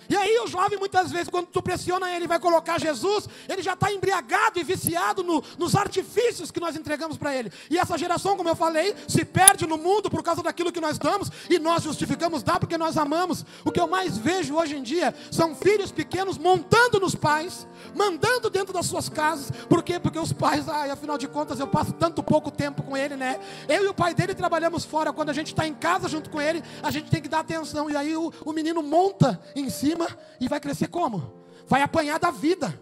E 0.09 0.15
aí 0.15 0.39
o 0.39 0.47
jovem 0.47 0.77
muitas 0.77 1.11
vezes, 1.11 1.29
quando 1.29 1.47
tu 1.47 1.61
pressiona 1.61 2.11
ele 2.11 2.27
vai 2.27 2.39
colocar 2.39 2.79
Jesus, 2.79 3.27
ele 3.47 3.61
já 3.61 3.73
está 3.73 3.91
embriagado 3.91 4.59
e 4.59 4.63
viciado 4.63 5.23
no, 5.23 5.43
nos 5.57 5.75
artifícios 5.75 6.51
que 6.51 6.59
nós 6.59 6.75
entregamos 6.75 7.17
para 7.17 7.35
ele. 7.35 7.51
E 7.69 7.77
essa 7.77 7.97
geração, 7.97 8.35
como 8.35 8.49
eu 8.49 8.55
falei, 8.55 8.95
se 9.07 9.23
perde 9.25 9.65
no 9.65 9.77
mundo 9.77 10.09
por 10.09 10.23
causa 10.23 10.43
daquilo 10.43 10.71
que 10.71 10.81
nós 10.81 10.97
damos 10.97 11.29
e 11.49 11.59
nós 11.59 11.83
justificamos 11.83 12.43
dar 12.43 12.59
porque 12.59 12.77
nós 12.77 12.97
amamos. 12.97 13.45
O 13.63 13.71
que 13.71 13.79
eu 13.79 13.87
mais 13.87 14.17
vejo 14.17 14.55
hoje 14.55 14.75
em 14.75 14.83
dia 14.83 15.13
são 15.31 15.55
filhos 15.55 15.91
pequenos 15.91 16.37
montando 16.37 16.99
nos 16.99 17.15
pais, 17.15 17.67
mandando 17.95 18.49
dentro 18.49 18.73
das 18.73 18.85
suas 18.85 19.09
casas. 19.09 19.51
Por 19.67 19.83
quê? 19.83 19.99
Porque 19.99 20.19
os 20.19 20.33
pais, 20.33 20.67
ai, 20.67 20.89
afinal 20.89 21.17
de 21.17 21.27
contas, 21.27 21.59
eu 21.59 21.67
passo 21.67 21.93
tanto 21.93 22.21
pouco 22.21 22.51
tempo 22.51 22.83
com 22.83 22.95
ele, 22.97 23.15
né? 23.15 23.39
Eu 23.67 23.85
e 23.85 23.87
o 23.87 23.93
pai 23.93 24.13
dele 24.13 24.33
trabalhamos 24.33 24.85
fora. 24.85 25.13
Quando 25.13 25.29
a 25.29 25.33
gente 25.33 25.47
está 25.47 25.67
em 25.67 25.73
casa 25.73 26.07
junto 26.07 26.29
com 26.29 26.41
ele, 26.41 26.63
a 26.81 26.91
gente 26.91 27.09
tem 27.09 27.21
que 27.21 27.29
dar 27.29 27.39
atenção. 27.39 27.89
E 27.89 27.95
aí 27.95 28.15
o, 28.15 28.31
o 28.45 28.53
menino 28.53 28.81
monta 28.81 29.39
em 29.55 29.69
cima 29.69 29.92
cima 29.93 30.07
e 30.39 30.47
vai 30.47 30.59
crescer 30.59 30.87
como? 30.87 31.33
Vai 31.67 31.81
apanhar 31.81 32.19
da 32.19 32.31
vida, 32.31 32.79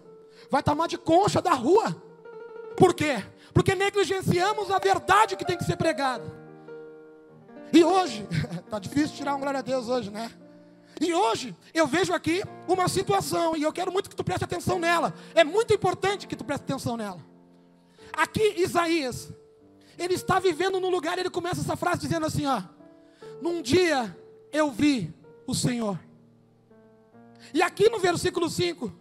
vai 0.50 0.62
tomar 0.62 0.88
de 0.88 0.98
concha 0.98 1.40
da 1.40 1.52
rua. 1.52 1.94
Por 2.76 2.94
quê? 2.94 3.22
Porque 3.52 3.74
negligenciamos 3.74 4.70
a 4.70 4.78
verdade 4.78 5.36
que 5.36 5.44
tem 5.44 5.56
que 5.56 5.64
ser 5.64 5.76
pregada. 5.76 6.24
E 7.72 7.84
hoje, 7.84 8.26
está 8.64 8.78
difícil 8.80 9.16
tirar 9.16 9.34
um 9.34 9.40
glória 9.40 9.60
a 9.60 9.62
Deus 9.62 9.88
hoje, 9.88 10.10
né? 10.10 10.30
E 11.00 11.12
hoje 11.14 11.56
eu 11.72 11.86
vejo 11.86 12.12
aqui 12.12 12.42
uma 12.68 12.88
situação 12.88 13.56
e 13.56 13.62
eu 13.62 13.72
quero 13.72 13.92
muito 13.92 14.10
que 14.10 14.16
tu 14.16 14.24
preste 14.24 14.44
atenção 14.44 14.78
nela. 14.78 15.14
É 15.34 15.42
muito 15.42 15.72
importante 15.72 16.26
que 16.26 16.36
tu 16.36 16.44
preste 16.44 16.64
atenção 16.64 16.96
nela. 16.96 17.20
Aqui 18.12 18.54
Isaías, 18.58 19.32
ele 19.98 20.14
está 20.14 20.38
vivendo 20.38 20.78
num 20.78 20.90
lugar, 20.90 21.18
ele 21.18 21.30
começa 21.30 21.60
essa 21.60 21.76
frase 21.76 22.02
dizendo 22.02 22.26
assim, 22.26 22.46
ó: 22.46 22.62
Num 23.40 23.62
dia 23.62 24.16
eu 24.52 24.70
vi 24.70 25.14
o 25.46 25.54
Senhor. 25.54 25.98
E 27.54 27.62
aqui 27.62 27.88
no 27.88 27.98
versículo 27.98 28.48
5, 28.48 28.92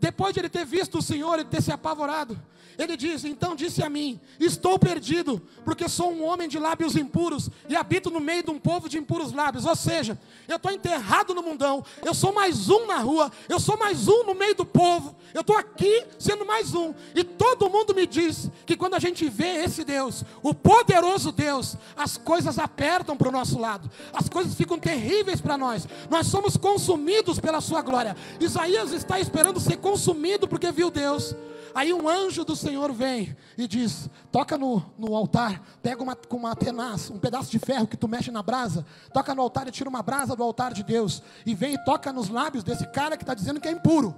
depois 0.00 0.34
de 0.34 0.40
ele 0.40 0.48
ter 0.48 0.64
visto 0.64 0.98
o 0.98 1.02
Senhor 1.02 1.38
e 1.38 1.44
ter 1.44 1.62
se 1.62 1.72
apavorado, 1.72 2.40
ele 2.78 2.96
diz: 2.96 3.24
Então 3.24 3.56
disse 3.56 3.82
a 3.82 3.88
mim: 3.88 4.20
Estou 4.38 4.78
perdido, 4.78 5.40
porque 5.64 5.88
sou 5.88 6.12
um 6.12 6.24
homem 6.24 6.48
de 6.48 6.58
lábios 6.58 6.96
impuros 6.96 7.48
e 7.68 7.76
habito 7.76 8.10
no 8.10 8.20
meio 8.20 8.42
de 8.42 8.50
um 8.50 8.58
povo 8.58 8.88
de 8.88 8.98
impuros 8.98 9.32
lábios. 9.32 9.64
Ou 9.64 9.74
seja, 9.74 10.18
eu 10.46 10.56
estou 10.56 10.70
enterrado 10.70 11.34
no 11.34 11.42
mundão, 11.42 11.84
eu 12.04 12.14
sou 12.14 12.32
mais 12.32 12.68
um 12.68 12.86
na 12.86 12.98
rua, 12.98 13.32
eu 13.48 13.58
sou 13.58 13.78
mais 13.78 14.08
um 14.08 14.24
no 14.24 14.34
meio 14.34 14.54
do 14.54 14.64
povo, 14.64 15.14
eu 15.32 15.40
estou 15.40 15.56
aqui 15.56 16.04
sendo 16.18 16.44
mais 16.44 16.74
um. 16.74 16.92
E 17.14 17.24
todo 17.24 17.70
mundo 17.70 17.94
me 17.94 18.06
diz 18.06 18.50
que 18.66 18.76
quando 18.76 18.94
a 18.94 18.98
gente 18.98 19.28
vê 19.28 19.64
esse 19.64 19.84
Deus, 19.84 20.24
o 20.42 20.54
poderoso 20.54 21.32
Deus, 21.32 21.76
as 21.96 22.16
coisas 22.16 22.58
apertam 22.58 23.16
para 23.16 23.28
o 23.28 23.32
nosso 23.32 23.58
lado, 23.58 23.90
as 24.12 24.28
coisas 24.28 24.54
ficam 24.54 24.78
terríveis 24.78 25.40
para 25.40 25.56
nós, 25.56 25.88
nós 26.10 26.26
somos 26.26 26.56
consumidos 26.56 27.40
pela 27.40 27.60
Sua 27.60 27.80
glória. 27.80 28.16
Isaías 28.38 28.92
está 28.92 29.18
esperando 29.18 29.60
ser 29.60 29.78
consumido 29.78 30.46
porque 30.46 30.70
viu 30.70 30.90
Deus. 30.90 31.34
Aí 31.74 31.92
um 31.92 32.08
anjo 32.08 32.44
do 32.44 32.56
Senhor 32.56 32.92
vem 32.92 33.36
e 33.56 33.66
diz: 33.66 34.08
toca 34.30 34.56
no, 34.56 34.82
no 34.98 35.14
altar, 35.14 35.62
pega 35.82 36.02
uma, 36.02 36.16
com 36.16 36.36
uma 36.36 36.54
tenaz, 36.54 37.10
um 37.10 37.18
pedaço 37.18 37.50
de 37.50 37.58
ferro 37.58 37.86
que 37.86 37.96
tu 37.96 38.08
mexe 38.08 38.30
na 38.30 38.42
brasa, 38.42 38.84
toca 39.12 39.34
no 39.34 39.42
altar 39.42 39.68
e 39.68 39.70
tira 39.70 39.88
uma 39.88 40.02
brasa 40.02 40.34
do 40.34 40.42
altar 40.42 40.72
de 40.72 40.82
Deus, 40.82 41.22
e 41.44 41.54
vem 41.54 41.74
e 41.74 41.84
toca 41.84 42.12
nos 42.12 42.28
lábios 42.28 42.64
desse 42.64 42.86
cara 42.86 43.16
que 43.16 43.22
está 43.22 43.34
dizendo 43.34 43.60
que 43.60 43.68
é 43.68 43.70
impuro, 43.70 44.14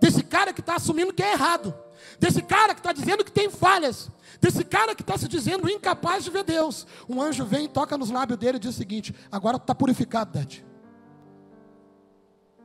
desse 0.00 0.22
cara 0.22 0.52
que 0.52 0.60
está 0.60 0.76
assumindo 0.76 1.12
que 1.12 1.22
é 1.22 1.32
errado, 1.32 1.74
desse 2.18 2.42
cara 2.42 2.74
que 2.74 2.80
está 2.80 2.92
dizendo 2.92 3.24
que 3.24 3.32
tem 3.32 3.50
falhas, 3.50 4.10
desse 4.40 4.64
cara 4.64 4.94
que 4.94 5.02
está 5.02 5.16
se 5.16 5.28
dizendo 5.28 5.68
incapaz 5.68 6.24
de 6.24 6.30
ver 6.30 6.44
Deus. 6.44 6.86
Um 7.08 7.20
anjo 7.20 7.44
vem 7.44 7.64
e 7.64 7.68
toca 7.68 7.96
nos 7.96 8.10
lábios 8.10 8.38
dele 8.38 8.56
e 8.56 8.60
diz 8.60 8.74
o 8.74 8.78
seguinte: 8.78 9.14
agora 9.30 9.58
tu 9.58 9.62
está 9.62 9.74
purificado, 9.74 10.32
Dade. 10.32 10.64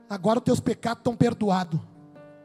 Agora 0.10 0.40
os 0.40 0.46
teus 0.46 0.62
pecados 0.62 1.02
estão 1.02 1.16
perdoados 1.16 1.80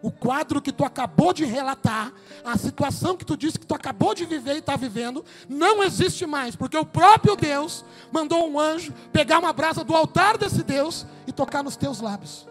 o 0.02 0.10
quadro 0.10 0.60
que 0.60 0.72
tu 0.72 0.84
acabou 0.84 1.32
de 1.32 1.44
relatar, 1.44 2.12
a 2.44 2.58
situação 2.58 3.16
que 3.16 3.24
tu 3.24 3.36
disse 3.36 3.58
que 3.58 3.66
tu 3.66 3.74
acabou 3.74 4.14
de 4.14 4.26
viver 4.26 4.56
e 4.56 4.58
está 4.58 4.76
vivendo, 4.76 5.24
não 5.48 5.82
existe 5.82 6.26
mais, 6.26 6.56
porque 6.56 6.76
o 6.76 6.84
próprio 6.84 7.36
Deus 7.36 7.84
mandou 8.10 8.50
um 8.50 8.58
anjo 8.58 8.92
pegar 9.12 9.38
uma 9.38 9.52
brasa 9.52 9.84
do 9.84 9.94
altar 9.94 10.36
desse 10.36 10.62
Deus 10.62 11.06
e 11.26 11.32
tocar 11.32 11.62
nos 11.62 11.76
teus 11.76 12.00
lábios. 12.00 12.48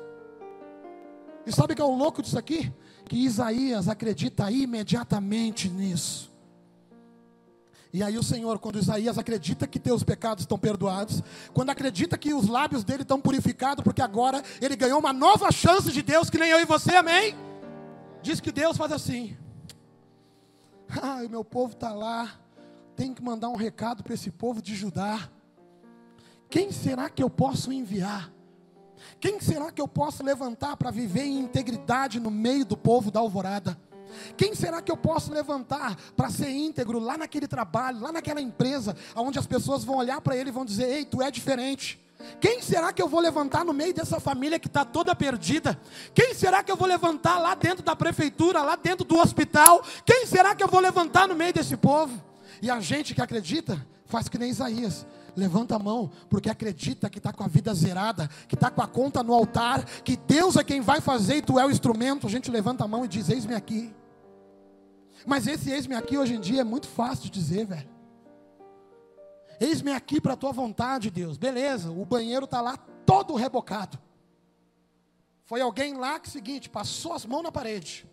E 1.46 1.52
sabe 1.52 1.76
que 1.76 1.82
é 1.82 1.86
o 1.86 1.96
louco 1.96 2.22
disso 2.22 2.40
aqui? 2.40 2.72
Que 3.06 3.18
Isaías 3.18 3.90
acredita 3.90 4.50
imediatamente 4.50 5.68
nisso. 5.68 6.31
E 7.94 8.02
aí 8.02 8.18
o 8.18 8.24
Senhor, 8.24 8.58
quando 8.60 8.80
Isaías 8.80 9.18
acredita 9.18 9.68
que 9.68 9.78
teus 9.78 10.02
pecados 10.02 10.44
estão 10.44 10.58
perdoados, 10.58 11.22
quando 11.54 11.72
acredita 11.72 12.18
que 12.18 12.34
os 12.34 12.48
lábios 12.48 12.84
dele 12.84 13.02
estão 13.02 13.20
purificados, 13.20 13.84
porque 13.84 14.02
agora 14.02 14.42
ele 14.62 14.78
ganhou 14.78 15.00
uma 15.00 15.12
nova 15.12 15.52
chance 15.52 15.92
de 15.92 16.02
Deus, 16.02 16.30
que 16.30 16.38
nem 16.38 16.50
eu 16.50 16.62
e 16.62 16.66
você, 16.66 16.96
amém? 16.96 17.36
Diz 18.22 18.40
que 18.40 18.52
Deus 18.52 18.78
faz 18.78 18.92
assim. 18.92 19.36
Ah, 21.02 21.22
meu 21.30 21.44
povo 21.44 21.74
está 21.74 21.94
lá, 21.94 22.32
tem 22.96 23.14
que 23.14 23.22
mandar 23.22 23.50
um 23.50 23.56
recado 23.56 24.04
para 24.04 24.14
esse 24.14 24.32
povo 24.32 24.62
de 24.62 24.74
Judá. 24.74 25.30
Quem 26.50 26.72
será 26.72 27.10
que 27.10 27.24
eu 27.24 27.30
posso 27.30 27.74
enviar? 27.74 28.32
Quem 29.20 29.40
será 29.40 29.72
que 29.72 29.82
eu 29.82 29.88
posso 29.88 30.24
levantar 30.24 30.78
para 30.78 30.92
viver 30.92 31.24
em 31.24 31.40
integridade 31.40 32.20
no 32.20 32.32
meio 32.32 32.66
do 32.66 32.78
povo 32.78 33.12
da 33.12 33.20
alvorada? 33.20 33.78
Quem 34.38 34.56
será 34.56 34.82
que 34.82 34.92
eu 34.92 34.98
posso 34.98 35.34
levantar 35.34 35.98
para 36.16 36.30
ser 36.30 36.50
íntegro 36.50 37.00
lá 37.00 37.18
naquele 37.18 37.48
trabalho, 37.48 38.00
lá 38.00 38.12
naquela 38.12 38.42
empresa, 38.42 38.96
onde 39.16 39.40
as 39.40 39.48
pessoas 39.48 39.84
vão 39.84 39.98
olhar 39.98 40.22
para 40.22 40.36
ele 40.36 40.50
e 40.50 40.54
vão 40.54 40.66
dizer: 40.66 40.90
Ei, 40.90 41.06
tu 41.06 41.22
é 41.22 41.30
diferente. 41.30 42.00
Quem 42.40 42.62
será 42.62 42.94
que 42.94 43.02
eu 43.02 43.08
vou 43.08 43.20
levantar 43.20 43.66
no 43.66 43.74
meio 43.74 43.94
dessa 43.94 44.20
família 44.20 44.60
que 44.60 44.68
está 44.68 44.86
toda 44.86 45.16
perdida? 45.16 45.80
Quem 46.14 46.34
será 46.34 46.64
que 46.64 46.72
eu 46.72 46.76
vou 46.76 46.88
levantar 46.88 47.40
lá 47.40 47.56
dentro 47.56 47.84
da 47.84 47.96
prefeitura, 47.96 48.62
lá 48.62 48.76
dentro 48.76 49.06
do 49.06 49.18
hospital? 49.18 49.84
Quem 50.06 50.26
será 50.26 50.56
que 50.56 50.64
eu 50.64 50.68
vou 50.68 50.80
levantar 50.80 51.28
no 51.28 51.36
meio 51.36 51.54
desse 51.54 51.76
povo? 51.78 52.22
E 52.62 52.70
a 52.70 52.80
gente 52.80 53.16
que 53.16 53.22
acredita, 53.22 53.86
faz 54.06 54.30
que 54.30 54.38
nem 54.38 54.50
Isaías. 54.50 55.06
Levanta 55.36 55.78
a 55.78 55.80
mão, 55.80 56.12
porque 56.30 56.50
acredita 56.50 57.10
que 57.10 57.18
está 57.18 57.32
com 57.32 57.44
a 57.44 57.48
vida 57.48 57.74
zerada, 57.74 58.30
que 58.50 58.56
está 58.56 58.70
com 58.70 58.82
a 58.82 58.88
conta 58.88 59.24
no 59.24 59.34
altar, 59.34 59.86
que 60.04 60.18
Deus 60.18 60.58
é 60.58 60.64
quem 60.64 60.82
vai 60.82 61.00
fazer 61.00 61.38
e 61.38 61.42
tu 61.42 61.58
é 61.58 61.66
o 61.66 61.72
instrumento. 61.72 62.28
A 62.28 62.30
gente 62.30 62.52
levanta 62.52 62.84
a 62.84 62.88
mão 62.88 63.06
e 63.06 63.08
diz: 63.08 63.30
Eis-me 63.30 63.56
aqui. 63.56 63.94
Mas 65.26 65.48
esse 65.48 65.70
eis-me 65.72 65.96
aqui 65.96 66.18
hoje 66.18 66.36
em 66.36 66.40
dia 66.40 66.62
é 66.62 66.64
muito 66.64 66.88
fácil 66.88 67.26
de 67.26 67.32
dizer, 67.32 67.66
velho. 67.66 67.90
Eis-me 69.60 69.92
aqui 69.92 70.20
para 70.20 70.34
a 70.34 70.38
tua 70.38 70.52
vontade, 70.52 71.12
Deus. 71.12 71.38
Beleza, 71.38 71.92
o 71.92 72.04
banheiro 72.06 72.46
está 72.46 72.62
lá 72.62 72.78
todo 73.06 73.36
rebocado. 73.36 74.00
Foi 75.44 75.62
alguém 75.62 75.96
lá 75.96 76.20
que, 76.20 76.30
seguinte, 76.30 76.70
passou 76.70 77.14
as 77.14 77.26
mãos 77.26 77.44
na 77.44 77.52
parede. 77.52 78.10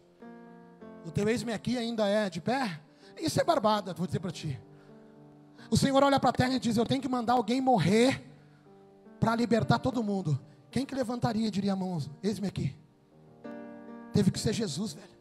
O 1.07 1.11
teu 1.11 1.29
eis-me 1.29 1.53
aqui 1.53 1.79
ainda 1.79 2.07
é 2.07 2.29
de 2.29 2.41
pé? 2.41 2.81
Isso 3.17 3.41
é 3.41 3.45
barbada, 3.45 3.95
vou 3.95 4.07
dizer 4.07 4.21
para 4.21 4.31
ti. 4.31 4.61
O 5.71 5.77
Senhor 5.77 6.03
olha 6.03 6.21
para 6.21 6.31
a 6.31 6.33
terra 6.33 6.55
e 6.55 6.59
diz: 6.59 6.77
Eu 6.77 6.87
tenho 6.87 7.01
que 7.01 7.09
mandar 7.09 7.35
alguém 7.35 7.61
morrer 7.61 8.25
para 9.19 9.35
libertar 9.35 9.79
todo 9.79 10.03
mundo. 10.03 10.39
Quem 10.71 10.85
que 10.85 10.95
levantaria, 10.95 11.51
diria 11.51 11.73
a 11.73 11.77
mão, 11.77 11.99
eis-me 12.23 12.47
aqui? 12.47 12.77
Teve 14.13 14.31
que 14.31 14.39
ser 14.39 14.53
Jesus, 14.53 14.93
velho. 14.93 15.18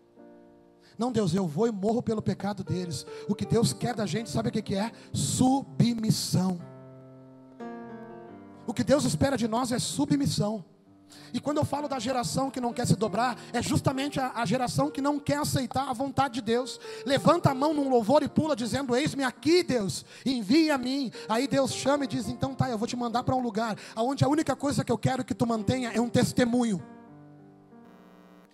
Não, 0.97 1.11
Deus, 1.11 1.33
eu 1.33 1.47
vou 1.47 1.67
e 1.67 1.71
morro 1.71 2.01
pelo 2.01 2.21
pecado 2.21 2.63
deles. 2.63 3.05
O 3.27 3.35
que 3.35 3.45
Deus 3.45 3.71
quer 3.71 3.93
da 3.93 4.05
gente, 4.05 4.29
sabe 4.29 4.49
o 4.49 4.51
que, 4.51 4.75
é? 4.75 4.91
Submissão. 5.13 6.59
O 8.65 8.73
que 8.73 8.83
Deus 8.83 9.05
espera 9.05 9.37
de 9.37 9.47
nós 9.47 9.71
é 9.71 9.79
submissão. 9.79 10.65
E 11.33 11.39
quando 11.39 11.57
eu 11.57 11.65
falo 11.65 11.87
da 11.87 11.99
geração 11.99 12.49
que 12.49 12.59
não 12.59 12.73
quer 12.73 12.85
se 12.85 12.95
dobrar, 12.95 13.37
é 13.53 13.61
justamente 13.61 14.19
a, 14.19 14.31
a, 14.35 14.45
geração 14.45 14.89
que 14.89 15.01
não 15.01 15.19
quer 15.19 15.37
aceitar 15.37 15.89
a 15.89 15.93
vontade 15.93 16.35
de 16.35 16.41
Deus. 16.41 16.79
Levanta 17.05 17.51
a 17.51 17.55
mão 17.55 17.73
num 17.73 17.89
louvor 17.89 18.23
e 18.23 18.27
pula, 18.27 18.55
dizendo: 18.55 18.95
Eis-me 18.95 19.23
aqui, 19.23 19.63
Deus, 19.63 20.05
envia 20.25 20.75
a 20.75 20.77
mim. 20.77 21.11
Aí 21.29 21.47
Deus 21.47 21.71
chama 21.71 22.03
e 22.05 22.07
diz: 22.07 22.27
Então 22.27 22.53
tá, 22.53 22.69
eu 22.69 22.77
vou 22.77 22.87
te 22.87 22.95
mandar 22.95 23.23
para 23.23 23.35
um 23.35 23.41
lugar 23.41 23.77
onde 23.95 24.25
a 24.25 24.27
única 24.27 24.55
coisa 24.55 24.83
que 24.83 24.91
eu 24.91 24.97
quero 24.97 25.23
que 25.23 25.33
tu 25.33 25.45
mantenha 25.47 25.91
é 25.93 26.01
um 26.01 26.09
testemunho. 26.09 26.81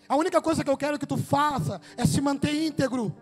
A 0.07 0.15
única 0.15 0.41
coisa 0.41 0.63
que 0.63 0.69
eu 0.69 0.77
quero 0.77 1.00
que 1.00 1.05
tu 1.05 1.17
faça 1.17 1.79
é 1.98 2.05
se 2.05 2.19
manter 2.22 2.53
íntegro. 2.53 3.15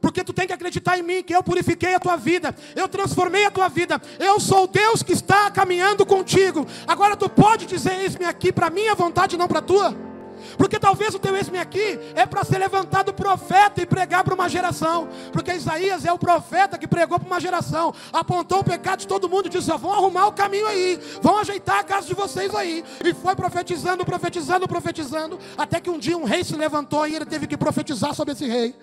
Porque 0.00 0.24
tu 0.24 0.32
tem 0.32 0.46
que 0.46 0.52
acreditar 0.52 0.98
em 0.98 1.02
mim 1.02 1.22
que 1.22 1.34
eu 1.34 1.42
purifiquei 1.42 1.94
a 1.94 2.00
tua 2.00 2.16
vida, 2.16 2.54
eu 2.74 2.88
transformei 2.88 3.44
a 3.44 3.50
tua 3.50 3.68
vida. 3.68 4.00
Eu 4.18 4.40
sou 4.40 4.64
o 4.64 4.66
Deus 4.66 5.02
que 5.02 5.12
está 5.12 5.50
caminhando 5.50 6.06
contigo. 6.06 6.66
Agora 6.86 7.16
tu 7.16 7.28
pode 7.28 7.66
dizer: 7.66 7.92
"Eis-me 8.00 8.24
aqui 8.24 8.52
para 8.52 8.70
minha 8.70 8.94
vontade, 8.94 9.36
não 9.36 9.48
para 9.48 9.58
a 9.58 9.62
tua". 9.62 10.11
Porque 10.56 10.78
talvez 10.78 11.14
o 11.14 11.18
teu 11.18 11.36
ex-me 11.36 11.58
aqui 11.58 11.98
é 12.14 12.26
para 12.26 12.44
ser 12.44 12.58
levantado 12.58 13.12
profeta 13.12 13.82
e 13.82 13.86
pregar 13.86 14.24
para 14.24 14.34
uma 14.34 14.48
geração. 14.48 15.08
Porque 15.32 15.52
Isaías 15.52 16.04
é 16.04 16.12
o 16.12 16.18
profeta 16.18 16.78
que 16.78 16.86
pregou 16.86 17.18
para 17.18 17.26
uma 17.26 17.40
geração. 17.40 17.94
Apontou 18.12 18.60
o 18.60 18.64
pecado 18.64 19.00
de 19.00 19.06
todo 19.06 19.28
mundo 19.28 19.46
e 19.46 19.50
disse: 19.50 19.70
vão 19.72 19.92
arrumar 19.92 20.26
o 20.26 20.32
caminho 20.32 20.66
aí, 20.66 20.98
vão 21.20 21.38
ajeitar 21.38 21.80
a 21.80 21.84
casa 21.84 22.06
de 22.06 22.14
vocês 22.14 22.54
aí. 22.54 22.84
E 23.04 23.14
foi 23.14 23.34
profetizando, 23.34 24.04
profetizando, 24.04 24.68
profetizando. 24.68 25.38
Até 25.56 25.80
que 25.80 25.90
um 25.90 25.98
dia 25.98 26.16
um 26.16 26.24
rei 26.24 26.44
se 26.44 26.56
levantou 26.56 27.06
e 27.06 27.14
ele 27.14 27.26
teve 27.26 27.46
que 27.46 27.56
profetizar 27.56 28.14
sobre 28.14 28.32
esse 28.32 28.46
rei. 28.46 28.74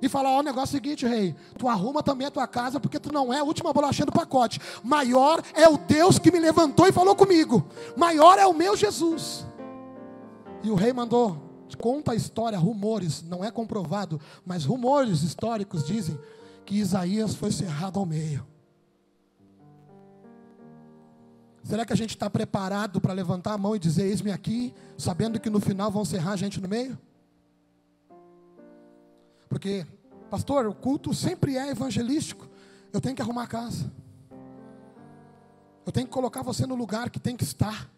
E 0.00 0.08
falar: 0.08 0.30
Ó, 0.30 0.40
o 0.40 0.42
negócio 0.42 0.76
é 0.76 0.78
o 0.78 0.82
seguinte, 0.82 1.06
rei. 1.06 1.34
Tu 1.56 1.68
arruma 1.68 2.02
também 2.02 2.26
a 2.26 2.30
tua 2.30 2.46
casa, 2.46 2.78
porque 2.78 3.00
tu 3.00 3.12
não 3.12 3.32
é 3.32 3.40
a 3.40 3.44
última 3.44 3.72
bolachinha 3.72 4.06
do 4.06 4.12
pacote. 4.12 4.60
Maior 4.82 5.42
é 5.54 5.68
o 5.68 5.76
Deus 5.76 6.18
que 6.18 6.30
me 6.30 6.38
levantou 6.38 6.86
e 6.86 6.92
falou 6.92 7.16
comigo. 7.16 7.66
Maior 7.96 8.38
é 8.38 8.46
o 8.46 8.54
meu 8.54 8.76
Jesus. 8.76 9.47
E 10.62 10.70
o 10.70 10.74
rei 10.74 10.92
mandou. 10.92 11.46
Conta 11.78 12.12
a 12.12 12.14
história, 12.14 12.58
rumores, 12.58 13.22
não 13.22 13.44
é 13.44 13.50
comprovado, 13.50 14.20
mas 14.44 14.64
rumores 14.64 15.22
históricos 15.22 15.84
dizem 15.84 16.18
que 16.64 16.76
Isaías 16.76 17.34
foi 17.34 17.52
cerrado 17.52 17.98
ao 17.98 18.06
meio. 18.06 18.46
Será 21.62 21.84
que 21.84 21.92
a 21.92 21.96
gente 21.96 22.10
está 22.10 22.30
preparado 22.30 23.00
para 23.00 23.12
levantar 23.12 23.52
a 23.52 23.58
mão 23.58 23.76
e 23.76 23.78
dizer: 23.78 24.04
Eis-me 24.04 24.30
aqui, 24.30 24.74
sabendo 24.96 25.38
que 25.38 25.50
no 25.50 25.60
final 25.60 25.90
vão 25.90 26.04
cerrar 26.04 26.32
a 26.32 26.36
gente 26.36 26.60
no 26.60 26.68
meio? 26.68 26.98
Porque, 29.48 29.86
pastor, 30.30 30.66
o 30.66 30.74
culto 30.74 31.12
sempre 31.12 31.56
é 31.56 31.70
evangelístico. 31.70 32.48
Eu 32.92 33.00
tenho 33.00 33.14
que 33.14 33.22
arrumar 33.22 33.44
a 33.44 33.46
casa. 33.46 33.92
Eu 35.84 35.92
tenho 35.92 36.06
que 36.06 36.12
colocar 36.12 36.42
você 36.42 36.66
no 36.66 36.74
lugar 36.74 37.10
que 37.10 37.20
tem 37.20 37.36
que 37.36 37.44
estar. 37.44 37.90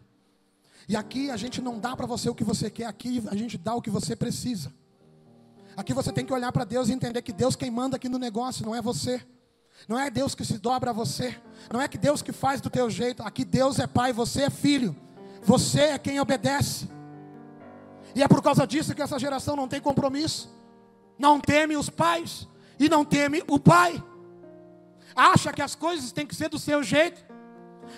E 0.91 0.97
aqui 0.97 1.31
a 1.31 1.37
gente 1.37 1.63
não 1.63 1.79
dá 1.79 1.95
para 1.95 2.05
você 2.05 2.29
o 2.29 2.35
que 2.35 2.43
você 2.43 2.69
quer, 2.69 2.87
aqui 2.87 3.23
a 3.31 3.37
gente 3.37 3.57
dá 3.57 3.77
o 3.77 3.81
que 3.81 3.89
você 3.89 4.17
precisa. 4.17 4.73
Aqui 5.77 5.95
você 5.95 6.13
tem 6.13 6.27
que 6.27 6.33
olhar 6.33 6.51
para 6.51 6.65
Deus 6.65 6.89
e 6.89 6.93
entender 6.93 7.23
que 7.23 7.33
Deus 7.33 7.55
quem 7.55 7.71
manda 7.71 7.95
aqui 7.95 8.09
no 8.09 8.19
negócio, 8.19 8.67
não 8.67 8.75
é 8.75 8.83
você. 8.83 9.25
Não 9.87 9.97
é 9.97 10.11
Deus 10.11 10.35
que 10.35 10.45
se 10.45 10.59
dobra 10.59 10.91
a 10.91 10.93
você. 10.93 11.41
Não 11.73 11.81
é 11.81 11.87
que 11.87 11.97
Deus 11.97 12.23
que 12.23 12.33
faz 12.33 12.61
do 12.61 12.69
teu 12.69 12.91
jeito. 12.91 13.23
Aqui 13.23 13.45
Deus 13.45 13.79
é 13.79 13.87
pai, 13.87 14.13
você 14.13 14.43
é 14.43 14.51
filho. 14.51 14.97
Você 15.43 15.81
é 15.81 15.99
quem 15.99 16.19
obedece. 16.19 16.89
E 18.13 18.21
é 18.21 18.27
por 18.27 18.43
causa 18.43 18.67
disso 18.67 18.93
que 18.93 19.01
essa 19.01 19.17
geração 19.17 19.55
não 19.55 19.69
tem 19.69 19.81
compromisso 19.81 20.51
não 21.21 21.39
teme 21.39 21.77
os 21.77 21.91
pais 21.91 22.49
e 22.79 22.89
não 22.89 23.05
teme 23.05 23.45
o 23.47 23.59
pai. 23.59 24.03
Acha 25.15 25.53
que 25.53 25.61
as 25.61 25.75
coisas 25.75 26.11
têm 26.13 26.27
que 26.27 26.35
ser 26.35 26.49
do 26.49 26.59
seu 26.59 26.83
jeito. 26.83 27.30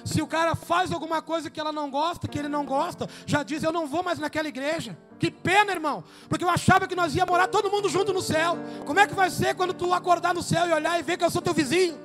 Se 0.04 0.20
o 0.20 0.26
cara 0.26 0.54
faz 0.54 0.92
alguma 0.92 1.20
coisa 1.22 1.50
que 1.50 1.60
ela 1.60 1.72
não 1.72 1.90
gosta, 1.90 2.28
que 2.28 2.38
ele 2.38 2.48
não 2.48 2.64
gosta, 2.64 3.08
já 3.26 3.42
diz: 3.42 3.62
Eu 3.62 3.72
não 3.72 3.86
vou 3.86 4.02
mais 4.02 4.18
naquela 4.18 4.48
igreja. 4.48 4.96
Que 5.18 5.30
pena, 5.30 5.72
irmão, 5.72 6.02
porque 6.28 6.44
eu 6.44 6.50
achava 6.50 6.88
que 6.88 6.96
nós 6.96 7.14
ia 7.14 7.24
morar 7.24 7.46
todo 7.46 7.70
mundo 7.70 7.88
junto 7.88 8.12
no 8.12 8.20
céu. 8.20 8.58
Como 8.84 8.98
é 8.98 9.06
que 9.06 9.14
vai 9.14 9.30
ser 9.30 9.54
quando 9.54 9.72
tu 9.72 9.94
acordar 9.94 10.34
no 10.34 10.42
céu 10.42 10.66
e 10.66 10.72
olhar 10.72 10.98
e 10.98 11.02
ver 11.02 11.16
que 11.16 11.24
eu 11.24 11.30
sou 11.30 11.40
teu 11.40 11.54
vizinho? 11.54 11.98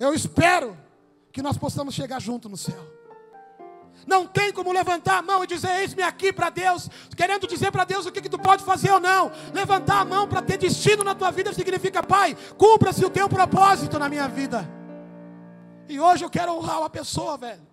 Eu 0.00 0.12
espero 0.12 0.76
que 1.32 1.42
nós 1.42 1.56
possamos 1.56 1.94
chegar 1.94 2.20
junto 2.20 2.48
no 2.48 2.56
céu. 2.56 2.94
Não 4.06 4.26
tem 4.26 4.52
como 4.52 4.72
levantar 4.72 5.18
a 5.18 5.22
mão 5.22 5.42
e 5.42 5.46
dizer, 5.46 5.70
eis-me 5.80 6.02
aqui 6.02 6.32
para 6.32 6.50
Deus, 6.50 6.90
querendo 7.16 7.46
dizer 7.46 7.70
para 7.70 7.84
Deus 7.84 8.04
o 8.06 8.12
que, 8.12 8.20
que 8.20 8.28
tu 8.28 8.38
pode 8.38 8.64
fazer 8.64 8.90
ou 8.90 9.00
não. 9.00 9.32
Levantar 9.52 10.00
a 10.00 10.04
mão 10.04 10.28
para 10.28 10.42
ter 10.42 10.58
destino 10.58 11.04
na 11.04 11.14
tua 11.14 11.30
vida 11.30 11.52
significa, 11.52 12.02
Pai, 12.02 12.36
cumpra-se 12.58 13.04
o 13.04 13.10
teu 13.10 13.28
propósito 13.28 13.98
na 13.98 14.08
minha 14.08 14.28
vida. 14.28 14.68
E 15.88 16.00
hoje 16.00 16.24
eu 16.24 16.30
quero 16.30 16.52
honrar 16.52 16.78
uma 16.80 16.90
pessoa, 16.90 17.36
velho, 17.36 17.66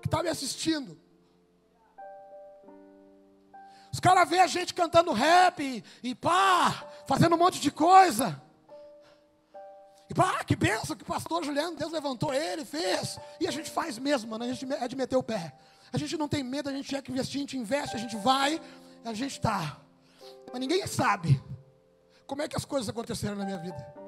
que 0.00 0.06
está 0.06 0.22
me 0.22 0.28
assistindo. 0.28 0.98
Os 3.92 3.98
caras 3.98 4.28
veem 4.28 4.42
a 4.42 4.46
gente 4.46 4.72
cantando 4.72 5.12
rap 5.12 5.60
e, 5.62 5.82
e 6.02 6.14
pá, 6.14 6.86
fazendo 7.08 7.34
um 7.34 7.38
monte 7.38 7.60
de 7.60 7.70
coisa. 7.72 8.40
E 10.08 10.14
pá, 10.14 10.44
que 10.44 10.54
benção 10.54 10.96
que 10.96 11.02
o 11.02 11.06
pastor 11.06 11.44
Juliano, 11.44 11.76
Deus 11.76 11.92
levantou 11.92 12.32
ele, 12.32 12.64
fez. 12.64 13.18
E 13.40 13.48
a 13.48 13.50
gente 13.50 13.70
faz 13.70 13.98
mesmo, 13.98 14.30
mano, 14.30 14.44
a 14.44 14.52
gente 14.52 14.72
é 14.72 14.86
de 14.86 14.96
meter 14.96 15.16
o 15.16 15.22
pé. 15.22 15.52
A 15.92 15.98
gente 15.98 16.16
não 16.16 16.28
tem 16.28 16.44
medo, 16.44 16.68
a 16.68 16.72
gente 16.72 16.94
é 16.94 17.02
que 17.02 17.10
investir, 17.10 17.38
a 17.38 17.40
gente 17.40 17.58
investe, 17.58 17.96
a 17.96 17.98
gente 17.98 18.16
vai, 18.16 18.60
a 19.04 19.12
gente 19.12 19.32
está. 19.32 19.80
Mas 20.52 20.60
ninguém 20.60 20.86
sabe 20.86 21.42
como 22.26 22.42
é 22.42 22.48
que 22.48 22.56
as 22.56 22.64
coisas 22.64 22.88
aconteceram 22.88 23.34
na 23.34 23.44
minha 23.44 23.58
vida. 23.58 23.99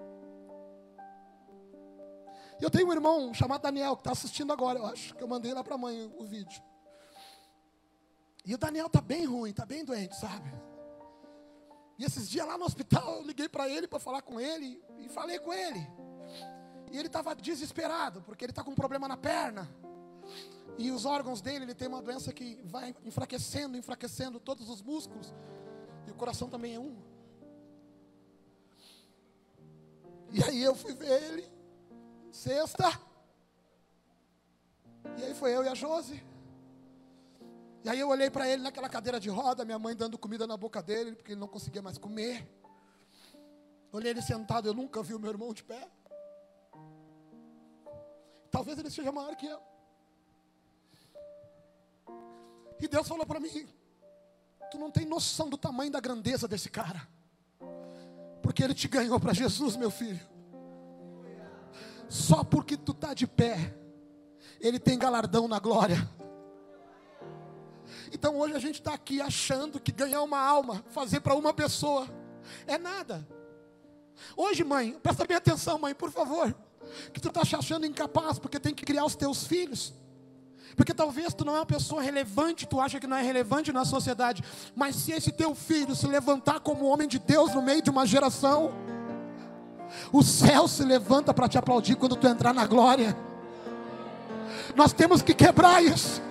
Eu 2.62 2.71
tenho 2.71 2.87
um 2.87 2.92
irmão 2.92 3.35
chamado 3.35 3.62
Daniel, 3.62 3.97
que 3.97 4.02
está 4.02 4.12
assistindo 4.12 4.52
agora, 4.52 4.78
eu 4.78 4.87
acho, 4.87 5.16
que 5.16 5.23
eu 5.23 5.26
mandei 5.26 5.52
lá 5.52 5.64
para 5.64 5.75
a 5.75 5.78
mãe 5.78 6.14
o 6.16 6.25
vídeo. 6.25 6.62
E 8.45 8.54
o 8.54 8.59
Daniel 8.59 8.87
está 8.87 9.00
bem 9.00 9.25
ruim, 9.25 9.50
está 9.50 9.66
bem 9.66 9.85
doente, 9.85 10.14
sabe? 10.14 10.49
E 11.99 12.04
esses 12.04 12.31
dias 12.31 12.47
lá 12.47 12.57
no 12.57 12.64
hospital, 12.64 13.16
eu 13.16 13.23
liguei 13.23 13.49
para 13.49 13.69
ele 13.69 13.88
para 13.88 13.99
falar 13.99 14.23
com 14.23 14.40
ele 14.40 14.81
e 15.00 15.09
falei 15.09 15.40
com 15.40 15.52
ele. 15.52 15.85
E 16.92 16.99
ele 16.99 17.09
estava 17.09 17.35
desesperado, 17.35 18.23
porque 18.23 18.45
ele 18.45 18.52
está 18.52 18.62
com 18.62 18.71
um 18.71 18.76
problema 18.76 19.09
na 19.09 19.16
perna. 19.16 19.68
E 20.79 20.92
os 20.92 21.05
órgãos 21.05 21.40
dele, 21.40 21.64
ele 21.64 21.75
tem 21.75 21.88
uma 21.88 22.01
doença 22.01 22.33
que 22.33 22.61
vai 22.64 22.94
enfraquecendo, 23.05 23.77
enfraquecendo 23.77 24.38
todos 24.38 24.68
os 24.68 24.81
músculos. 24.81 25.35
E 26.07 26.12
o 26.12 26.14
coração 26.14 26.48
também 26.48 26.77
é 26.77 26.79
um. 26.79 26.96
E 30.31 30.44
aí 30.44 30.62
eu 30.62 30.77
fui 30.77 30.94
ver 30.94 31.22
ele, 31.25 31.62
sexta. 32.42 32.88
E 35.16 35.24
aí 35.24 35.35
foi 35.35 35.55
eu 35.55 35.62
e 35.64 35.68
a 35.68 35.74
Josi. 35.74 36.22
E 37.85 37.88
aí 37.88 37.98
eu 37.98 38.09
olhei 38.09 38.31
para 38.31 38.48
ele 38.48 38.62
naquela 38.62 38.88
cadeira 38.88 39.18
de 39.20 39.28
roda, 39.28 39.64
minha 39.64 39.78
mãe 39.78 39.94
dando 39.94 40.18
comida 40.18 40.46
na 40.46 40.57
boca 40.57 40.83
dele, 40.83 41.14
porque 41.14 41.33
ele 41.33 41.40
não 41.40 41.48
conseguia 41.48 41.83
mais 41.83 41.98
comer. 41.98 42.48
Olhei 43.92 44.11
ele 44.11 44.22
sentado, 44.22 44.68
eu 44.68 44.74
nunca 44.74 45.02
vi 45.02 45.14
o 45.14 45.20
meu 45.20 45.31
irmão 45.31 45.52
de 45.52 45.62
pé. 45.62 45.88
Talvez 48.50 48.78
ele 48.78 48.90
seja 48.90 49.12
maior 49.12 49.35
que 49.37 49.46
eu. 49.46 49.61
E 52.81 52.88
Deus 52.88 53.07
falou 53.07 53.26
para 53.26 53.40
mim: 53.40 53.68
Tu 54.70 54.78
não 54.78 54.90
tem 54.90 55.07
noção 55.07 55.48
do 55.48 55.59
tamanho 55.59 55.92
da 55.92 56.00
grandeza 56.00 56.48
desse 56.48 56.70
cara. 56.70 57.07
Porque 58.42 58.62
ele 58.62 58.74
te 58.74 58.88
ganhou 58.88 59.18
para 59.20 59.33
Jesus, 59.33 59.76
meu 59.76 59.90
filho. 59.90 60.32
Só 62.12 62.44
porque 62.44 62.77
tu 62.77 62.92
está 62.92 63.14
de 63.14 63.27
pé, 63.27 63.75
ele 64.61 64.79
tem 64.79 64.98
galardão 64.98 65.48
na 65.48 65.59
glória. 65.59 66.07
Então 68.12 68.38
hoje 68.38 68.55
a 68.55 68.59
gente 68.59 68.75
está 68.81 68.92
aqui 68.92 69.18
achando 69.18 69.81
que 69.81 69.90
ganhar 69.90 70.20
uma 70.20 70.38
alma, 70.38 70.85
fazer 70.90 71.20
para 71.20 71.35
uma 71.35 71.55
pessoa, 71.55 72.07
é 72.66 72.77
nada. 72.77 73.27
Hoje, 74.37 74.62
mãe, 74.62 74.92
presta 75.03 75.25
bem 75.25 75.38
atenção, 75.38 75.79
mãe, 75.79 75.94
por 75.94 76.11
favor. 76.11 76.55
Que 77.14 77.20
tu 77.20 77.29
está 77.29 77.40
achando 77.40 77.87
incapaz 77.87 78.38
porque 78.38 78.61
tem 78.61 78.75
que 78.75 78.85
criar 78.85 79.07
os 79.07 79.16
teus 79.16 79.46
filhos. 79.46 79.94
Porque 80.77 80.92
talvez 80.92 81.33
tu 81.33 81.46
não 81.46 81.57
é 81.57 81.61
uma 81.61 81.66
pessoa 81.66 82.03
relevante, 82.03 82.66
tu 82.66 82.79
acha 82.79 83.01
que 83.01 83.07
não 83.07 83.16
é 83.16 83.22
relevante 83.22 83.72
na 83.72 83.87
sociedade. 83.87 84.44
Mas 84.77 84.96
se 84.96 85.12
esse 85.12 85.33
teu 85.33 85.55
filho 85.55 85.96
se 85.96 86.07
levantar 86.07 86.61
como 86.61 86.85
homem 86.85 87.09
de 87.09 87.18
Deus 87.18 87.55
no 87.55 87.62
meio 87.62 87.81
de 87.81 87.88
uma 87.88 88.05
geração, 88.05 88.70
o 90.12 90.22
céu 90.22 90.68
se 90.68 90.85
levanta 90.85 91.33
para 91.33 91.48
te 91.48 91.59
aplaudir 91.59 91.96
quando 91.96 92.16
tu 92.16 92.26
entrar 92.26 92.52
na 92.52 92.66
glória. 92.66 93.16
Nós 94.74 94.92
temos 94.92 95.22
que 95.22 95.35
quebrar 95.35 95.83
isso. 95.83 96.22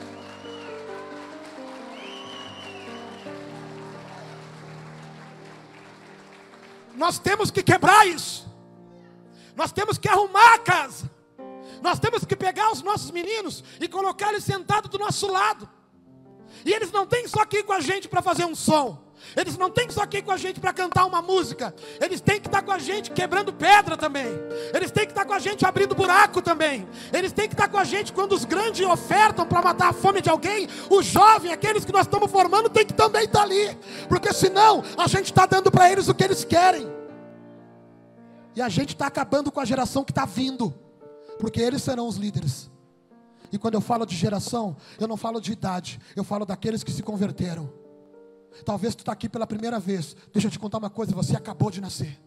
Nós 6.95 7.17
temos 7.17 7.49
que 7.49 7.63
quebrar 7.63 8.07
isso. 8.07 8.47
Nós 9.55 9.71
temos 9.71 9.97
que 9.97 10.07
arrumar 10.07 10.53
a 10.53 10.59
casa. 10.59 11.09
Nós 11.81 11.99
temos 11.99 12.23
que 12.23 12.35
pegar 12.35 12.71
os 12.71 12.83
nossos 12.83 13.09
meninos 13.09 13.63
e 13.79 13.87
colocar 13.87 14.29
eles 14.29 14.43
sentados 14.43 14.89
do 14.89 14.99
nosso 14.99 15.27
lado. 15.27 15.67
E 16.63 16.71
eles 16.71 16.91
não 16.91 17.07
têm 17.07 17.27
só 17.27 17.43
ir 17.51 17.63
com 17.63 17.73
a 17.73 17.79
gente 17.79 18.07
para 18.07 18.21
fazer 18.21 18.45
um 18.45 18.53
som. 18.53 19.10
Eles 19.35 19.57
não 19.57 19.69
têm 19.69 19.87
que 19.87 19.93
só 19.93 20.01
aqui 20.01 20.21
com 20.21 20.31
a 20.31 20.37
gente 20.37 20.59
para 20.59 20.73
cantar 20.73 21.05
uma 21.05 21.21
música. 21.21 21.73
Eles 21.99 22.19
têm 22.21 22.39
que 22.39 22.47
estar 22.47 22.61
com 22.61 22.71
a 22.71 22.79
gente 22.79 23.11
quebrando 23.11 23.53
pedra 23.53 23.95
também. 23.95 24.27
Eles 24.73 24.91
têm 24.91 25.05
que 25.05 25.11
estar 25.11 25.25
com 25.25 25.33
a 25.33 25.39
gente 25.39 25.65
abrindo 25.65 25.95
buraco 25.95 26.41
também. 26.41 26.87
Eles 27.13 27.31
têm 27.31 27.47
que 27.47 27.53
estar 27.53 27.67
com 27.67 27.77
a 27.77 27.83
gente 27.83 28.11
quando 28.11 28.33
os 28.33 28.45
grandes 28.45 28.85
ofertam 28.85 29.45
para 29.45 29.61
matar 29.61 29.89
a 29.89 29.93
fome 29.93 30.21
de 30.21 30.29
alguém. 30.29 30.67
O 30.89 31.01
jovem, 31.01 31.51
aqueles 31.51 31.85
que 31.85 31.91
nós 31.91 32.05
estamos 32.07 32.29
formando, 32.29 32.69
tem 32.69 32.85
que 32.85 32.93
também 32.93 33.23
estar 33.23 33.43
ali. 33.43 33.77
Porque 34.09 34.33
senão 34.33 34.83
a 34.97 35.07
gente 35.07 35.25
está 35.25 35.45
dando 35.45 35.71
para 35.71 35.91
eles 35.91 36.07
o 36.07 36.13
que 36.13 36.23
eles 36.23 36.43
querem. 36.43 36.91
E 38.55 38.61
a 38.61 38.69
gente 38.69 38.89
está 38.89 39.07
acabando 39.07 39.51
com 39.51 39.59
a 39.59 39.65
geração 39.65 40.03
que 40.03 40.11
está 40.11 40.25
vindo. 40.25 40.73
Porque 41.39 41.61
eles 41.61 41.81
serão 41.81 42.07
os 42.07 42.17
líderes. 42.17 42.69
E 43.51 43.57
quando 43.57 43.73
eu 43.73 43.81
falo 43.81 44.05
de 44.05 44.15
geração, 44.15 44.77
eu 44.99 45.07
não 45.07 45.17
falo 45.17 45.41
de 45.41 45.51
idade, 45.51 45.99
eu 46.15 46.23
falo 46.23 46.45
daqueles 46.45 46.83
que 46.83 46.91
se 46.91 47.03
converteram. 47.03 47.80
Talvez 48.65 48.95
tu 48.95 48.99
está 48.99 49.11
aqui 49.11 49.29
pela 49.29 49.47
primeira 49.47 49.79
vez. 49.79 50.15
Deixa 50.33 50.47
eu 50.47 50.51
te 50.51 50.59
contar 50.59 50.77
uma 50.77 50.89
coisa: 50.89 51.13
você 51.13 51.35
acabou 51.35 51.71
de 51.71 51.81
nascer. 51.81 52.17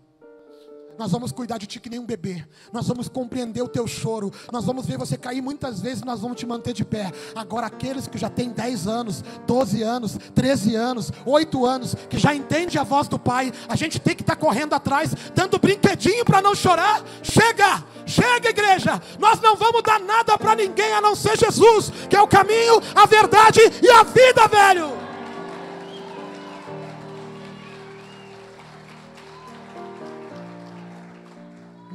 Nós 0.98 1.10
vamos 1.10 1.32
cuidar 1.32 1.58
de 1.58 1.66
ti 1.66 1.80
que 1.80 1.90
nem 1.90 1.98
um 1.98 2.06
bebê. 2.06 2.44
Nós 2.72 2.86
vamos 2.86 3.08
compreender 3.08 3.62
o 3.62 3.68
teu 3.68 3.86
choro. 3.86 4.32
Nós 4.52 4.64
vamos 4.64 4.86
ver 4.86 4.96
você 4.96 5.16
cair 5.16 5.42
muitas 5.42 5.80
vezes 5.80 6.00
e 6.00 6.04
nós 6.04 6.20
vamos 6.20 6.38
te 6.38 6.46
manter 6.46 6.72
de 6.72 6.84
pé. 6.84 7.10
Agora, 7.34 7.66
aqueles 7.66 8.06
que 8.06 8.16
já 8.16 8.30
têm 8.30 8.50
10 8.50 8.86
anos, 8.86 9.24
12 9.46 9.82
anos, 9.82 10.16
13 10.34 10.76
anos, 10.76 11.10
8 11.26 11.66
anos, 11.66 11.96
que 12.08 12.18
já 12.18 12.34
entende 12.34 12.78
a 12.78 12.84
voz 12.84 13.08
do 13.08 13.18
Pai, 13.18 13.52
a 13.68 13.74
gente 13.74 13.98
tem 13.98 14.14
que 14.14 14.22
estar 14.22 14.36
tá 14.36 14.40
correndo 14.40 14.74
atrás, 14.74 15.14
dando 15.34 15.58
brinquedinho 15.58 16.24
para 16.24 16.40
não 16.40 16.54
chorar. 16.54 17.02
Chega, 17.22 17.84
chega, 18.06 18.50
igreja. 18.50 19.02
Nós 19.18 19.40
não 19.40 19.56
vamos 19.56 19.82
dar 19.82 19.98
nada 19.98 20.38
para 20.38 20.54
ninguém 20.54 20.92
a 20.92 21.00
não 21.00 21.16
ser 21.16 21.36
Jesus, 21.36 21.90
que 22.08 22.14
é 22.14 22.22
o 22.22 22.28
caminho, 22.28 22.80
a 22.94 23.06
verdade 23.06 23.60
e 23.82 23.90
a 23.90 24.04
vida, 24.04 24.46
velho. 24.46 25.03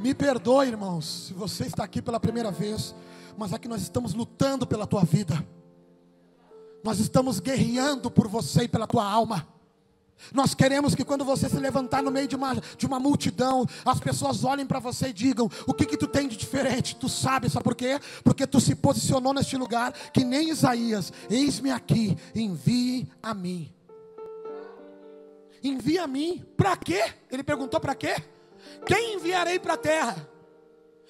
Me 0.00 0.14
perdoe, 0.14 0.68
irmãos, 0.68 1.26
se 1.26 1.34
você 1.34 1.66
está 1.66 1.84
aqui 1.84 2.00
pela 2.00 2.18
primeira 2.18 2.50
vez, 2.50 2.94
mas 3.36 3.52
aqui 3.52 3.68
nós 3.68 3.82
estamos 3.82 4.14
lutando 4.14 4.66
pela 4.66 4.86
tua 4.86 5.04
vida. 5.04 5.46
Nós 6.82 6.98
estamos 6.98 7.38
guerreando 7.38 8.10
por 8.10 8.26
você 8.26 8.62
e 8.62 8.68
pela 8.68 8.86
tua 8.86 9.04
alma. 9.04 9.46
Nós 10.32 10.54
queremos 10.54 10.94
que 10.94 11.04
quando 11.04 11.22
você 11.22 11.50
se 11.50 11.58
levantar 11.58 12.02
no 12.02 12.10
meio 12.10 12.26
de 12.26 12.34
uma, 12.34 12.54
de 12.54 12.86
uma 12.86 12.98
multidão, 12.98 13.66
as 13.84 14.00
pessoas 14.00 14.42
olhem 14.42 14.66
para 14.66 14.78
você 14.78 15.08
e 15.08 15.12
digam: 15.12 15.50
O 15.66 15.74
que, 15.74 15.84
que 15.84 15.98
tu 15.98 16.06
tem 16.06 16.26
de 16.26 16.36
diferente? 16.36 16.96
Tu 16.96 17.08
sabe, 17.08 17.50
sabe 17.50 17.64
por 17.64 17.74
quê? 17.74 18.00
Porque 18.24 18.46
tu 18.46 18.58
se 18.58 18.74
posicionou 18.74 19.34
neste 19.34 19.56
lugar 19.58 19.92
que 20.14 20.24
nem 20.24 20.48
Isaías, 20.48 21.12
eis-me 21.28 21.70
aqui, 21.70 22.16
envie 22.34 23.06
a 23.22 23.34
mim. 23.34 23.70
Envie 25.62 25.98
a 25.98 26.06
mim, 26.06 26.42
para 26.56 26.74
quê? 26.74 27.12
Ele 27.30 27.42
perguntou 27.42 27.78
para 27.78 27.94
quê? 27.94 28.16
Quem 28.86 29.14
enviarei 29.14 29.58
para 29.58 29.74
a 29.74 29.78
terra? 29.78 30.28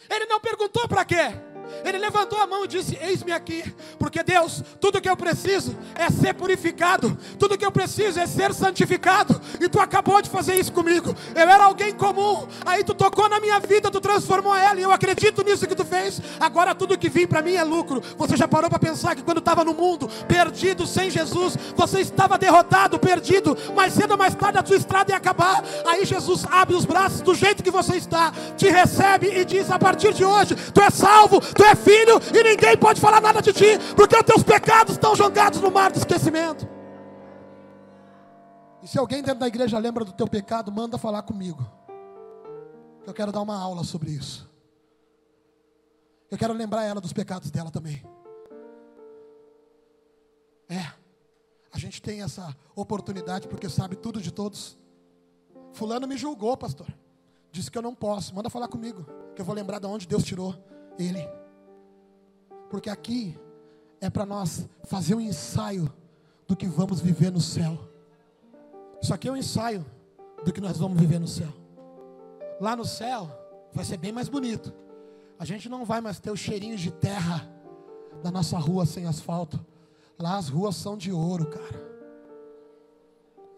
Ele 0.08 0.26
não 0.26 0.40
perguntou 0.40 0.88
para 0.88 1.04
quê? 1.04 1.49
Ele 1.84 1.98
levantou 1.98 2.38
a 2.38 2.46
mão 2.46 2.64
e 2.64 2.68
disse: 2.68 2.98
Eis-me 3.00 3.32
aqui, 3.32 3.62
porque 3.98 4.22
Deus, 4.22 4.62
tudo 4.80 5.00
que 5.00 5.08
eu 5.08 5.16
preciso 5.16 5.76
é 5.94 6.10
ser 6.10 6.34
purificado, 6.34 7.16
tudo 7.38 7.56
que 7.56 7.64
eu 7.64 7.72
preciso 7.72 8.20
é 8.20 8.26
ser 8.26 8.52
santificado, 8.54 9.40
e 9.60 9.68
tu 9.68 9.80
acabou 9.80 10.20
de 10.20 10.30
fazer 10.30 10.54
isso 10.54 10.72
comigo. 10.72 11.14
Eu 11.34 11.48
era 11.48 11.64
alguém 11.64 11.92
comum, 11.92 12.46
aí 12.64 12.84
tu 12.84 12.94
tocou 12.94 13.28
na 13.28 13.40
minha 13.40 13.60
vida, 13.60 13.90
tu 13.90 14.00
transformou 14.00 14.54
ela, 14.54 14.78
e 14.78 14.82
eu 14.82 14.92
acredito 14.92 15.42
nisso 15.42 15.66
que 15.66 15.74
tu 15.74 15.84
fez. 15.84 16.20
Agora 16.38 16.74
tudo 16.74 16.98
que 16.98 17.08
vem 17.08 17.26
para 17.26 17.42
mim 17.42 17.54
é 17.54 17.64
lucro. 17.64 18.02
Você 18.16 18.36
já 18.36 18.46
parou 18.46 18.68
para 18.68 18.78
pensar 18.78 19.14
que 19.14 19.22
quando 19.22 19.38
estava 19.38 19.64
no 19.64 19.74
mundo, 19.74 20.08
perdido, 20.28 20.86
sem 20.86 21.10
Jesus, 21.10 21.56
você 21.76 22.00
estava 22.00 22.38
derrotado, 22.38 22.98
perdido, 22.98 23.56
mas 23.74 23.94
cedo 23.94 24.12
ou 24.12 24.18
mais 24.18 24.34
tarde 24.34 24.58
a 24.58 24.62
tua 24.62 24.76
estrada 24.76 25.12
ia 25.12 25.16
acabar. 25.16 25.62
Aí 25.86 26.04
Jesus 26.04 26.44
abre 26.50 26.74
os 26.74 26.84
braços 26.84 27.20
do 27.20 27.34
jeito 27.34 27.62
que 27.62 27.70
você 27.70 27.96
está, 27.96 28.32
te 28.56 28.68
recebe 28.68 29.28
e 29.28 29.44
diz: 29.44 29.70
A 29.70 29.78
partir 29.78 30.12
de 30.12 30.24
hoje, 30.24 30.54
tu 30.72 30.80
é 30.80 30.90
salvo 30.90 31.40
tu 31.60 31.64
é 31.64 31.76
filho 31.76 32.14
e 32.34 32.42
ninguém 32.42 32.74
pode 32.78 32.98
falar 33.02 33.20
nada 33.20 33.42
de 33.42 33.52
ti, 33.52 33.78
porque 33.94 34.16
os 34.16 34.22
teus 34.22 34.42
pecados 34.42 34.94
estão 34.94 35.14
jogados 35.14 35.60
no 35.60 35.70
mar 35.70 35.92
do 35.92 35.98
esquecimento. 35.98 36.66
E 38.82 38.88
se 38.88 38.98
alguém 38.98 39.22
dentro 39.22 39.40
da 39.40 39.46
igreja 39.46 39.78
lembra 39.78 40.02
do 40.02 40.12
teu 40.12 40.26
pecado, 40.26 40.72
manda 40.72 40.96
falar 40.96 41.22
comigo. 41.22 41.62
Eu 43.06 43.12
quero 43.12 43.30
dar 43.30 43.42
uma 43.42 43.60
aula 43.60 43.84
sobre 43.84 44.10
isso. 44.10 44.48
Eu 46.30 46.38
quero 46.38 46.54
lembrar 46.54 46.84
ela 46.84 47.00
dos 47.00 47.12
pecados 47.12 47.50
dela 47.50 47.70
também. 47.70 48.02
É, 50.66 50.90
a 51.70 51.78
gente 51.78 52.00
tem 52.00 52.22
essa 52.22 52.56
oportunidade 52.74 53.48
porque 53.48 53.68
sabe 53.68 53.96
tudo 53.96 54.22
de 54.22 54.32
todos. 54.32 54.78
Fulano 55.74 56.06
me 56.06 56.16
julgou, 56.16 56.56
pastor. 56.56 56.86
Disse 57.52 57.70
que 57.70 57.76
eu 57.76 57.82
não 57.82 57.94
posso. 57.94 58.34
Manda 58.34 58.48
falar 58.48 58.68
comigo, 58.68 59.04
que 59.34 59.42
eu 59.42 59.44
vou 59.44 59.54
lembrar 59.54 59.78
de 59.78 59.86
onde 59.86 60.06
Deus 60.06 60.24
tirou 60.24 60.54
ele. 60.98 61.39
Porque 62.70 62.88
aqui 62.88 63.36
é 64.00 64.08
para 64.08 64.24
nós 64.24 64.66
fazer 64.84 65.14
um 65.14 65.20
ensaio 65.20 65.92
do 66.46 66.56
que 66.56 66.66
vamos 66.66 67.00
viver 67.00 67.30
no 67.30 67.40
céu. 67.40 67.78
Isso 69.02 69.12
aqui 69.12 69.28
é 69.28 69.32
um 69.32 69.36
ensaio 69.36 69.84
do 70.44 70.52
que 70.52 70.60
nós 70.60 70.78
vamos 70.78 70.98
viver 70.98 71.18
no 71.18 71.28
céu. 71.28 71.52
Lá 72.60 72.76
no 72.76 72.84
céu 72.84 73.28
vai 73.72 73.84
ser 73.84 73.96
bem 73.96 74.12
mais 74.12 74.28
bonito. 74.28 74.72
A 75.38 75.44
gente 75.44 75.68
não 75.68 75.84
vai 75.84 76.00
mais 76.00 76.20
ter 76.20 76.30
os 76.30 76.38
cheirinhos 76.38 76.80
de 76.80 76.90
terra 76.90 77.50
da 78.22 78.30
nossa 78.30 78.58
rua 78.58 78.86
sem 78.86 79.06
asfalto. 79.06 79.58
Lá 80.18 80.36
as 80.36 80.48
ruas 80.48 80.76
são 80.76 80.96
de 80.96 81.10
ouro, 81.10 81.46
cara. 81.46 81.90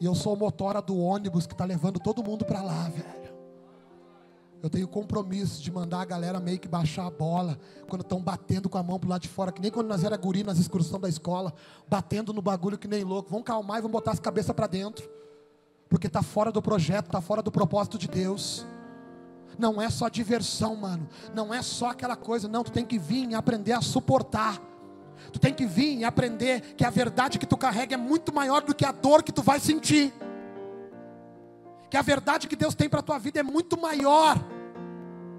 E 0.01 0.05
eu 0.05 0.15
sou 0.15 0.35
o 0.35 0.37
motora 0.37 0.81
do 0.81 0.99
ônibus 0.99 1.47
que 1.47 1.55
está 1.55 1.65
levando 1.65 2.01
todo 2.01 2.25
mundo 2.25 2.45
para 2.45 2.63
lá, 2.63 2.89
velho. 2.89 3.22
Eu 4.63 4.71
tenho 4.71 4.87
compromisso 4.87 5.61
de 5.61 5.73
mandar 5.73 6.03
a 6.03 6.05
galera 6.05 6.39
meio 6.39 6.59
que 6.59 6.69
baixar 6.69 7.05
a 7.05 7.11
bola 7.11 7.59
quando 7.89 8.03
estão 8.03 8.21
batendo 8.21 8.69
com 8.69 8.79
a 8.79 8.83
mão 8.83 8.97
pro 8.97 9.11
lado 9.11 9.23
de 9.23 9.29
fora, 9.29 9.51
que 9.51 9.61
nem 9.61 9.73
quando 9.73 9.89
nós 9.89 10.05
era 10.05 10.17
guri 10.17 10.45
nas 10.45 10.57
excursões 10.57 11.03
da 11.03 11.09
escola, 11.09 11.53
batendo 11.89 12.33
no 12.33 12.41
bagulho 12.41 12.79
que 12.79 12.87
nem 12.87 13.03
louco. 13.03 13.29
Vão 13.29 13.43
calmar 13.43 13.79
e 13.79 13.83
vão 13.83 13.91
botar 13.91 14.13
as 14.13 14.21
cabeças 14.21 14.55
para 14.55 14.69
dentro. 14.69 15.11
Porque 15.89 16.09
tá 16.09 16.23
fora 16.23 16.53
do 16.53 16.63
projeto, 16.63 17.11
tá 17.11 17.21
fora 17.21 17.43
do 17.43 17.51
propósito 17.51 17.99
de 17.99 18.07
Deus. 18.07 18.65
Não 19.59 19.83
é 19.83 19.91
só 19.91 20.09
diversão, 20.09 20.77
mano. 20.77 21.09
Não 21.35 21.53
é 21.53 21.61
só 21.61 21.91
aquela 21.91 22.15
coisa, 22.15 22.47
não, 22.47 22.63
tu 22.63 22.71
tem 22.71 22.87
que 22.87 23.01
vir 23.01 23.29
e 23.29 23.35
aprender 23.35 23.73
a 23.73 23.81
suportar. 23.81 24.63
Tu 25.33 25.41
tem 25.41 25.53
que 25.53 25.67
vir 25.67 25.99
e 25.99 26.05
aprender 26.05 26.75
que 26.77 26.85
a 26.85 26.91
verdade 26.91 27.37
que 27.37 27.47
tu 27.47 27.57
carrega 27.57 27.95
é 27.95 27.99
muito 27.99 28.33
maior 28.33 28.63
do 28.63 28.73
que 28.73 28.85
a 28.85 28.93
dor 28.93 29.25
que 29.25 29.33
tu 29.33 29.43
vai 29.43 29.59
sentir 29.59 30.15
que 31.93 31.97
a 31.99 32.01
verdade 32.01 32.49
que 32.49 32.57
Deus 32.57 32.75
tem 32.75 32.89
para 32.89 33.01
a 33.01 33.03
tua 33.03 33.19
vida 33.19 33.41
é 33.41 33.43
muito 33.43 33.79
maior 33.79 34.43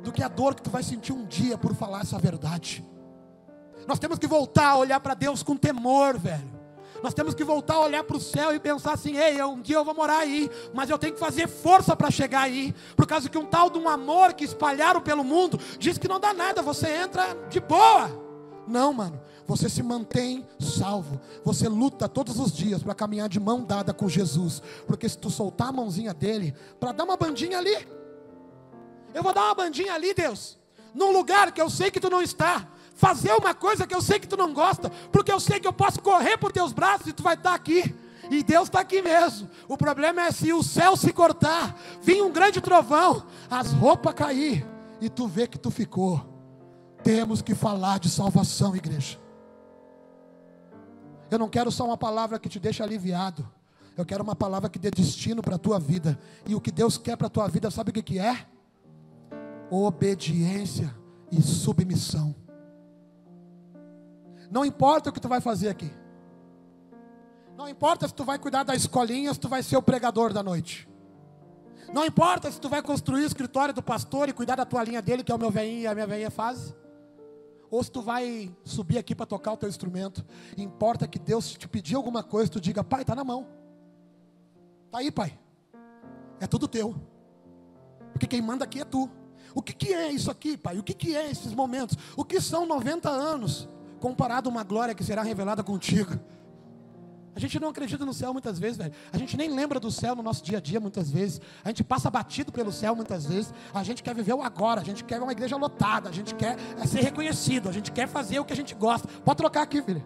do 0.04 0.12
que 0.12 0.22
a 0.22 0.28
dor 0.28 0.54
que 0.54 0.62
tu 0.62 0.70
vai 0.70 0.84
sentir 0.84 1.13
um 1.13 1.26
dia 1.26 1.58
por 1.58 1.74
falar 1.74 2.02
essa 2.02 2.20
verdade. 2.20 2.86
Nós 3.88 4.00
temos 4.00 4.20
que 4.20 4.28
voltar 4.28 4.70
a 4.70 4.78
olhar 4.78 5.00
para 5.00 5.13
Deus 5.13 5.42
com 5.42 5.56
temor, 5.56 6.18
velho. 6.18 6.54
Nós 7.02 7.13
temos 7.13 7.34
que 7.34 7.44
voltar 7.44 7.76
a 7.76 7.82
olhar 7.82 8.04
para 8.04 8.16
o 8.16 8.22
céu 8.22 8.56
e 8.56 8.60
pensar 8.60 8.94
assim: 8.94 9.18
ei, 9.18 9.42
um 9.44 9.62
dia 9.62 9.76
eu 9.76 9.84
vou 9.84 9.94
morar 9.94 10.20
aí, 10.20 10.50
mas 10.74 10.89
eu 10.89 10.98
tenho 10.98 11.13
que 11.13 11.20
fazer 11.20 11.48
força 11.48 11.96
para 11.96 12.10
chegar 12.10 12.42
aí, 12.42 12.74
por 12.96 13.06
causa 13.06 13.28
que 13.28 13.38
um 13.38 13.46
tal 13.46 13.70
de 13.70 13.78
um 13.78 13.89
amor 13.89 14.34
que 14.34 14.46
espalharam 14.46 15.02
pelo 15.02 15.24
mundo 15.24 15.60
diz 15.78 15.98
que 15.98 16.08
não 16.08 16.20
dá 16.20 16.34
nada, 16.34 16.62
você 16.62 16.88
entra 16.88 17.36
de 17.50 17.60
boa. 17.60 18.24
Não, 18.66 18.94
mano, 18.94 19.20
você 19.46 19.68
se 19.68 19.84
mantém 19.84 20.48
salvo. 20.60 21.20
Você 21.44 21.68
luta 21.68 22.08
todos 22.08 22.39
os 22.39 22.54
dias 22.54 22.82
para 22.82 22.96
caminhar 22.96 23.28
de 23.28 23.39
mão 23.39 23.63
dada 23.63 23.94
com 23.94 24.08
Jesus. 24.08 24.62
Porque 24.88 25.10
se 25.10 25.18
tu 25.18 25.30
soltar 25.30 25.68
a 25.68 25.74
mãozinha 25.74 26.13
dele, 26.13 26.54
para 26.80 26.94
dar 26.94 27.04
uma 27.04 27.18
bandinha 27.18 27.58
ali, 27.58 27.76
eu 29.13 29.23
vou 29.23 29.34
dar 29.34 29.45
uma 29.45 29.56
bandinha 29.56 29.93
ali, 29.93 30.13
Deus, 30.13 30.58
num 30.93 31.12
lugar 31.12 31.52
que 31.52 31.62
eu 31.62 31.69
sei 31.69 31.91
que 31.91 31.99
tu 31.99 32.10
não 32.10 32.21
está. 32.21 32.67
Fazer 32.95 33.34
uma 33.34 33.54
coisa 33.54 33.88
que 33.88 33.93
eu 33.93 34.02
sei 34.02 34.19
que 34.19 34.28
tu 34.28 34.38
não 34.38 34.54
gosta, 34.54 34.89
porque 35.12 35.32
eu 35.32 35.39
sei 35.39 35.60
que 35.60 35.67
eu 35.67 35.73
posso 35.73 36.02
correr 36.02 36.38
por 36.38 36.52
teus 36.52 36.71
braços 36.71 37.08
e 37.08 37.13
tu 37.13 37.23
vai 37.23 37.34
estar 37.34 37.54
aqui. 37.54 37.93
E 38.30 38.43
Deus 38.43 38.65
está 38.65 38.80
aqui 38.80 39.02
mesmo. 39.02 39.49
O 39.67 39.78
problema 39.78 40.21
é 40.21 40.32
se 40.32 40.54
o 40.54 40.63
céu 40.63 40.95
se 40.95 41.12
cortar, 41.12 41.78
vir 42.02 42.21
um 42.21 42.32
grande 42.32 42.62
trovão, 42.62 43.26
as 43.49 43.73
roupas 43.73 44.13
cair, 44.13 44.65
e 45.02 45.10
tu 45.10 45.28
vê 45.28 45.47
que 45.47 45.58
tu 45.58 45.69
ficou. 45.69 46.23
Temos 47.04 47.41
que 47.41 47.54
falar 47.54 47.99
de 47.99 48.10
salvação, 48.10 48.76
igreja. 48.76 49.19
Eu 51.30 51.39
não 51.39 51.49
quero 51.49 51.71
só 51.71 51.84
uma 51.86 51.97
palavra 51.97 52.39
que 52.39 52.47
te 52.47 52.60
deixe 52.60 52.82
aliviado. 52.82 53.49
Eu 53.97 54.06
quero 54.06 54.23
uma 54.23 54.36
palavra 54.36 54.69
que 54.69 54.80
dê 54.80 54.89
destino 54.89 55.41
para 55.41 55.56
a 55.56 55.60
tua 55.60 55.80
vida. 55.80 56.17
E 56.47 56.56
o 56.56 56.62
que 56.62 56.71
Deus 56.71 56.97
quer 56.97 57.17
para 57.17 57.28
a 57.28 57.30
tua 57.30 57.47
vida, 57.47 57.69
sabe 57.69 57.89
o 57.89 57.93
que, 57.93 58.02
que 58.02 58.19
é? 58.19 58.45
Obediência 59.76 60.94
e 61.32 61.42
submissão. 61.42 62.36
Não 64.52 64.64
importa 64.64 65.10
o 65.10 65.14
que 65.14 65.20
tu 65.20 65.28
vai 65.28 65.42
fazer 65.42 65.70
aqui. 65.70 65.92
Não 67.58 67.68
importa 67.68 68.08
se 68.08 68.14
tu 68.14 68.24
vai 68.24 68.38
cuidar 68.38 68.64
da 68.64 68.76
escolinha, 68.76 69.34
se 69.34 69.40
tu 69.40 69.50
vai 69.50 69.64
ser 69.64 69.78
o 69.78 69.82
pregador 69.82 70.32
da 70.32 70.44
noite. 70.44 70.88
Não 71.92 72.06
importa 72.06 72.52
se 72.52 72.62
tu 72.62 72.70
vai 72.70 72.82
construir 72.84 73.24
o 73.24 73.26
escritório 73.26 73.74
do 73.74 73.82
pastor 73.82 74.30
e 74.30 74.34
cuidar 74.34 74.56
da 74.56 74.66
tua 74.66 74.84
linha 74.84 75.02
dele, 75.02 75.24
que 75.24 75.32
é 75.32 75.36
o 75.36 75.40
meu 75.40 75.50
veinho 75.50 75.82
e 75.82 75.88
a 75.88 75.94
minha 75.96 76.06
veinha 76.06 76.30
faz 76.30 76.76
ou 77.74 77.84
se 77.84 77.90
tu 77.90 78.04
vai 78.04 78.56
subir 78.64 79.00
aqui 79.00 79.16
para 79.16 79.26
tocar 79.26 79.54
o 79.54 79.58
teu 79.58 79.68
instrumento. 79.68 80.24
Importa 80.56 81.08
que 81.08 81.18
Deus 81.18 81.54
te 81.54 81.68
pedir 81.68 81.96
alguma 81.96 82.22
coisa, 82.22 82.52
tu 82.52 82.62
diga, 82.62 82.84
pai, 82.84 83.02
está 83.02 83.16
na 83.16 83.24
mão. 83.24 83.48
Está 84.86 85.00
aí, 85.00 85.10
pai. 85.10 85.40
É 86.40 86.46
tudo 86.46 86.68
teu. 86.68 86.94
Porque 88.12 88.28
quem 88.28 88.44
manda 88.44 88.64
aqui 88.64 88.80
é 88.80 88.86
tu. 88.86 89.10
O 89.54 89.62
que, 89.62 89.74
que 89.74 89.94
é 89.94 90.12
isso 90.12 90.32
aqui, 90.32 90.58
pai? 90.58 90.78
O 90.78 90.84
que, 90.84 90.94
que 90.94 91.16
é 91.16 91.30
esses 91.30 91.54
momentos? 91.54 91.98
O 92.16 92.26
que 92.26 92.42
são 92.42 92.66
90 92.66 93.10
anos 93.10 93.70
comparado 94.00 94.50
a 94.50 94.52
uma 94.52 94.63
glória 94.63 94.96
que 94.96 95.04
será 95.04 95.22
revelada 95.22 95.63
contigo? 95.63 96.20
A 97.36 97.39
gente 97.39 97.60
não 97.60 97.70
acredita 97.70 98.06
no 98.06 98.13
céu 98.13 98.32
muitas 98.32 98.60
vezes, 98.60 98.78
velho. 98.78 98.94
A 99.12 99.18
gente 99.18 99.36
nem 99.36 99.50
lembra 99.50 99.80
do 99.80 99.89
céu 99.89 100.16
no 100.16 100.22
nosso 100.22 100.44
dia 100.44 100.60
a 100.60 100.62
dia 100.62 100.80
muitas 100.80 101.10
vezes. 101.10 101.42
A 101.63 101.70
gente 101.70 101.84
passa 101.84 102.10
batido 102.10 102.52
pelo 102.52 102.72
céu 102.72 102.96
muitas 102.96 103.26
vezes. 103.26 103.52
A 103.74 103.82
gente 103.84 104.04
quer 104.04 104.13
viver 104.13 104.34
o 104.34 104.42
agora. 104.44 104.82
A 104.82 104.84
gente 104.84 105.04
quer 105.04 105.20
uma 105.20 105.32
igreja 105.32 105.58
lotada. 105.58 106.10
A 106.10 106.12
gente 106.12 106.36
quer 106.36 106.58
é, 106.80 106.86
ser 106.86 107.02
reconhecido. 107.02 107.70
A 107.70 107.72
gente 107.72 107.92
quer 107.92 108.08
fazer 108.08 108.39
o 108.39 108.46
que 108.46 108.54
a 108.54 108.56
gente 108.56 108.76
gosta. 108.76 109.08
Pode 109.26 109.38
trocar 109.38 109.63
aqui, 109.63 109.82
filho. 109.82 110.06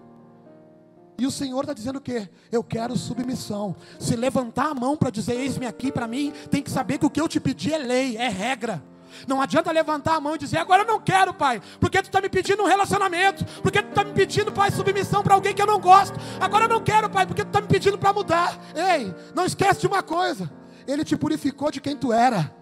E 1.19 1.25
o 1.25 1.31
Senhor 1.31 1.61
está 1.61 1.73
dizendo 1.73 1.97
o 1.97 2.01
quê? 2.01 2.29
Eu 2.49 2.63
quero 2.63 2.95
submissão. 2.95 3.75
Se 3.99 4.15
levantar 4.15 4.69
a 4.69 4.75
mão 4.75 4.95
para 4.95 5.09
dizer, 5.09 5.33
eis-me 5.33 5.65
aqui 5.65 5.91
para 5.91 6.07
mim, 6.07 6.31
tem 6.49 6.61
que 6.61 6.71
saber 6.71 6.97
que 6.97 7.05
o 7.05 7.09
que 7.09 7.19
eu 7.19 7.27
te 7.27 7.39
pedi 7.39 7.73
é 7.73 7.77
lei, 7.77 8.15
é 8.15 8.29
regra. 8.29 8.81
Não 9.27 9.41
adianta 9.41 9.71
levantar 9.71 10.15
a 10.15 10.21
mão 10.21 10.35
e 10.35 10.37
dizer, 10.37 10.57
agora 10.57 10.83
eu 10.83 10.87
não 10.87 10.99
quero, 10.99 11.33
pai, 11.33 11.61
porque 11.79 12.01
tu 12.01 12.05
está 12.05 12.21
me 12.21 12.29
pedindo 12.29 12.63
um 12.63 12.67
relacionamento, 12.67 13.45
porque 13.61 13.81
tu 13.81 13.89
está 13.89 14.03
me 14.03 14.13
pedindo, 14.13 14.51
pai, 14.51 14.71
submissão 14.71 15.23
para 15.23 15.35
alguém 15.35 15.53
que 15.53 15.61
eu 15.61 15.67
não 15.67 15.79
gosto. 15.79 16.17
Agora 16.39 16.65
eu 16.65 16.69
não 16.69 16.81
quero, 16.81 17.09
pai, 17.09 17.25
porque 17.25 17.43
tu 17.43 17.47
está 17.47 17.61
me 17.61 17.67
pedindo 17.67 17.97
para 17.97 18.13
mudar. 18.13 18.57
Ei, 18.75 19.13
não 19.35 19.45
esquece 19.45 19.81
de 19.81 19.87
uma 19.87 20.03
coisa: 20.03 20.51
Ele 20.87 21.03
te 21.03 21.15
purificou 21.15 21.71
de 21.71 21.81
quem 21.81 21.95
tu 21.95 22.11
era. 22.13 22.55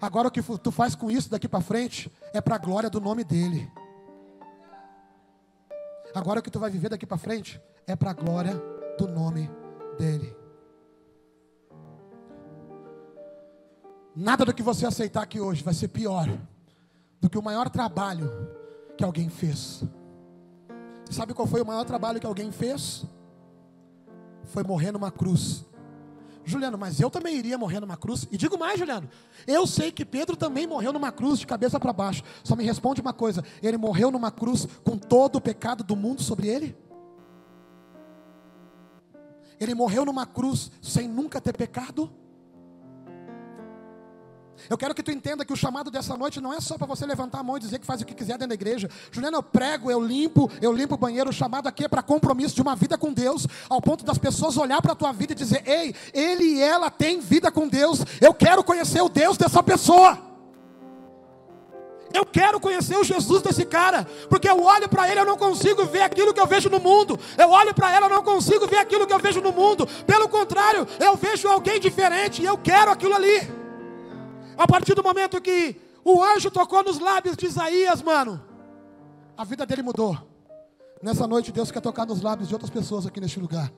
Agora 0.00 0.28
o 0.28 0.30
que 0.30 0.42
tu 0.42 0.70
faz 0.70 0.94
com 0.94 1.10
isso 1.10 1.30
daqui 1.30 1.48
para 1.48 1.60
frente 1.60 2.12
é 2.32 2.40
para 2.40 2.56
a 2.56 2.58
glória 2.58 2.90
do 2.90 3.00
nome 3.00 3.24
dEle. 3.24 3.70
Agora 6.14 6.40
o 6.40 6.42
que 6.42 6.50
tu 6.50 6.60
vai 6.60 6.70
viver 6.70 6.90
daqui 6.90 7.06
para 7.06 7.16
frente 7.16 7.60
é 7.86 7.96
para 7.96 8.10
a 8.10 8.14
glória 8.14 8.54
do 8.98 9.08
nome 9.08 9.50
dEle. 9.98 10.43
Nada 14.14 14.44
do 14.44 14.54
que 14.54 14.62
você 14.62 14.86
aceitar 14.86 15.22
aqui 15.22 15.40
hoje 15.40 15.62
vai 15.62 15.74
ser 15.74 15.88
pior 15.88 16.28
do 17.20 17.28
que 17.28 17.38
o 17.38 17.42
maior 17.42 17.68
trabalho 17.68 18.30
que 18.96 19.02
alguém 19.02 19.28
fez. 19.28 19.82
Sabe 21.10 21.34
qual 21.34 21.48
foi 21.48 21.60
o 21.60 21.66
maior 21.66 21.84
trabalho 21.84 22.20
que 22.20 22.26
alguém 22.26 22.52
fez? 22.52 23.04
Foi 24.44 24.62
morrer 24.62 24.92
numa 24.92 25.10
cruz. 25.10 25.64
Juliano, 26.44 26.76
mas 26.76 27.00
eu 27.00 27.10
também 27.10 27.36
iria 27.36 27.56
morrer 27.56 27.80
numa 27.80 27.96
cruz. 27.96 28.28
E 28.30 28.36
digo 28.36 28.58
mais, 28.58 28.78
Juliano, 28.78 29.08
eu 29.46 29.66
sei 29.66 29.90
que 29.90 30.04
Pedro 30.04 30.36
também 30.36 30.66
morreu 30.66 30.92
numa 30.92 31.10
cruz 31.10 31.38
de 31.38 31.46
cabeça 31.46 31.80
para 31.80 31.92
baixo. 31.92 32.22
Só 32.44 32.54
me 32.54 32.64
responde 32.64 33.00
uma 33.00 33.12
coisa: 33.12 33.42
ele 33.62 33.76
morreu 33.76 34.10
numa 34.10 34.30
cruz 34.30 34.68
com 34.84 34.96
todo 34.96 35.36
o 35.36 35.40
pecado 35.40 35.82
do 35.82 35.96
mundo 35.96 36.22
sobre 36.22 36.48
ele? 36.48 36.76
Ele 39.58 39.74
morreu 39.74 40.04
numa 40.04 40.26
cruz 40.26 40.70
sem 40.82 41.08
nunca 41.08 41.40
ter 41.40 41.56
pecado? 41.56 42.12
Eu 44.68 44.78
quero 44.78 44.94
que 44.94 45.02
tu 45.02 45.10
entenda 45.10 45.44
que 45.44 45.52
o 45.52 45.56
chamado 45.56 45.90
dessa 45.90 46.16
noite 46.16 46.40
não 46.40 46.52
é 46.52 46.60
só 46.60 46.78
para 46.78 46.86
você 46.86 47.04
levantar 47.04 47.40
a 47.40 47.42
mão 47.42 47.56
e 47.56 47.60
dizer 47.60 47.78
que 47.78 47.86
faz 47.86 48.00
o 48.00 48.04
que 48.04 48.14
quiser 48.14 48.34
dentro 48.34 48.48
da 48.48 48.54
igreja. 48.54 48.88
Juliana, 49.10 49.36
eu 49.36 49.42
prego, 49.42 49.90
eu 49.90 50.00
limpo, 50.00 50.50
eu 50.60 50.72
limpo 50.72 50.94
o 50.94 50.98
banheiro. 50.98 51.30
O 51.30 51.32
chamado 51.32 51.66
aqui 51.66 51.84
é 51.84 51.88
para 51.88 52.02
compromisso 52.02 52.54
de 52.54 52.62
uma 52.62 52.74
vida 52.74 52.96
com 52.96 53.12
Deus, 53.12 53.46
ao 53.68 53.80
ponto 53.80 54.04
das 54.04 54.18
pessoas 54.18 54.56
olhar 54.56 54.80
para 54.80 54.92
a 54.92 54.96
tua 54.96 55.12
vida 55.12 55.32
e 55.32 55.36
dizer: 55.36 55.62
Ei, 55.66 55.94
ele 56.12 56.44
e 56.44 56.62
ela 56.62 56.90
têm 56.90 57.20
vida 57.20 57.50
com 57.50 57.68
Deus. 57.68 58.00
Eu 58.20 58.32
quero 58.32 58.64
conhecer 58.64 59.02
o 59.02 59.08
Deus 59.08 59.36
dessa 59.36 59.62
pessoa. 59.62 60.18
Eu 62.12 62.24
quero 62.24 62.60
conhecer 62.60 62.96
o 62.96 63.02
Jesus 63.02 63.42
desse 63.42 63.64
cara, 63.64 64.06
porque 64.30 64.48
eu 64.48 64.62
olho 64.62 64.88
para 64.88 65.10
ele, 65.10 65.18
eu 65.18 65.24
não 65.24 65.36
consigo 65.36 65.84
ver 65.84 66.02
aquilo 66.02 66.32
que 66.32 66.40
eu 66.40 66.46
vejo 66.46 66.70
no 66.70 66.78
mundo. 66.78 67.18
Eu 67.36 67.50
olho 67.50 67.74
para 67.74 67.92
ela, 67.92 68.06
eu 68.06 68.10
não 68.10 68.22
consigo 68.22 68.68
ver 68.68 68.78
aquilo 68.78 69.04
que 69.04 69.12
eu 69.12 69.18
vejo 69.18 69.40
no 69.40 69.50
mundo. 69.50 69.84
Pelo 70.06 70.28
contrário, 70.28 70.86
eu 71.00 71.16
vejo 71.16 71.48
alguém 71.48 71.80
diferente 71.80 72.40
e 72.40 72.44
eu 72.44 72.56
quero 72.56 72.92
aquilo 72.92 73.14
ali. 73.14 73.63
A 74.56 74.66
partir 74.66 74.94
do 74.94 75.02
momento 75.02 75.40
que 75.40 75.80
o 76.04 76.22
anjo 76.22 76.50
tocou 76.50 76.82
nos 76.82 76.98
lábios 76.98 77.36
de 77.36 77.46
Isaías, 77.46 78.02
mano, 78.02 78.40
a 79.36 79.44
vida 79.44 79.64
dele 79.64 79.82
mudou. 79.82 80.16
Nessa 81.02 81.26
noite, 81.26 81.52
Deus 81.52 81.70
quer 81.70 81.80
tocar 81.80 82.06
nos 82.06 82.22
lábios 82.22 82.48
de 82.48 82.54
outras 82.54 82.70
pessoas 82.70 83.06
aqui 83.06 83.20
neste 83.20 83.40
lugar. 83.40 83.72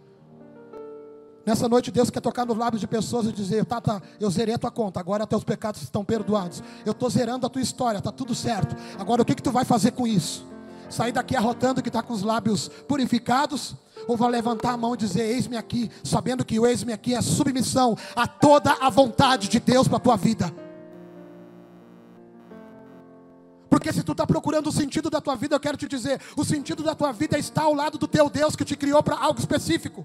Nessa 1.44 1.68
noite, 1.68 1.92
Deus 1.92 2.10
quer 2.10 2.20
tocar 2.20 2.44
nos 2.44 2.56
lábios 2.56 2.80
de 2.80 2.88
pessoas 2.88 3.26
e 3.26 3.32
dizer: 3.32 3.64
tá, 3.64 4.02
eu 4.18 4.28
zerei 4.30 4.54
a 4.54 4.58
tua 4.58 4.70
conta, 4.70 4.98
agora 4.98 5.26
teus 5.26 5.44
pecados 5.44 5.80
estão 5.82 6.04
perdoados. 6.04 6.62
Eu 6.84 6.90
estou 6.90 7.08
zerando 7.08 7.46
a 7.46 7.48
tua 7.48 7.62
história, 7.62 8.00
tá 8.00 8.10
tudo 8.10 8.34
certo. 8.34 8.74
Agora 8.98 9.22
o 9.22 9.24
que, 9.24 9.34
que 9.34 9.42
tu 9.42 9.52
vai 9.52 9.64
fazer 9.64 9.92
com 9.92 10.06
isso? 10.06 10.44
Sair 10.90 11.12
daqui 11.12 11.36
arrotando 11.36 11.82
que 11.82 11.88
está 11.88 12.02
com 12.02 12.12
os 12.12 12.22
lábios 12.22 12.68
purificados? 12.88 13.76
Ou 14.08 14.16
vai 14.16 14.30
levantar 14.30 14.72
a 14.72 14.76
mão 14.76 14.94
e 14.94 14.96
dizer: 14.96 15.22
Eis-me 15.22 15.56
aqui, 15.56 15.88
sabendo 16.02 16.44
que 16.44 16.58
o 16.58 16.66
eis-me 16.66 16.92
aqui 16.92 17.14
é 17.14 17.22
submissão 17.22 17.96
a 18.14 18.26
toda 18.26 18.72
a 18.80 18.90
vontade 18.90 19.48
de 19.48 19.60
Deus 19.60 19.86
para 19.86 19.98
a 19.98 20.00
tua 20.00 20.16
vida? 20.16 20.65
Porque 23.86 24.00
se 24.00 24.02
tu 24.02 24.10
está 24.10 24.26
procurando 24.26 24.66
o 24.66 24.72
sentido 24.72 25.08
da 25.08 25.20
tua 25.20 25.36
vida, 25.36 25.54
eu 25.54 25.60
quero 25.60 25.76
te 25.76 25.86
dizer: 25.86 26.20
o 26.36 26.44
sentido 26.44 26.82
da 26.82 26.92
tua 26.92 27.12
vida 27.12 27.38
está 27.38 27.62
ao 27.62 27.72
lado 27.72 27.96
do 27.96 28.08
teu 28.08 28.28
Deus 28.28 28.56
que 28.56 28.64
te 28.64 28.74
criou 28.74 29.00
para 29.00 29.16
algo 29.16 29.38
específico. 29.38 30.04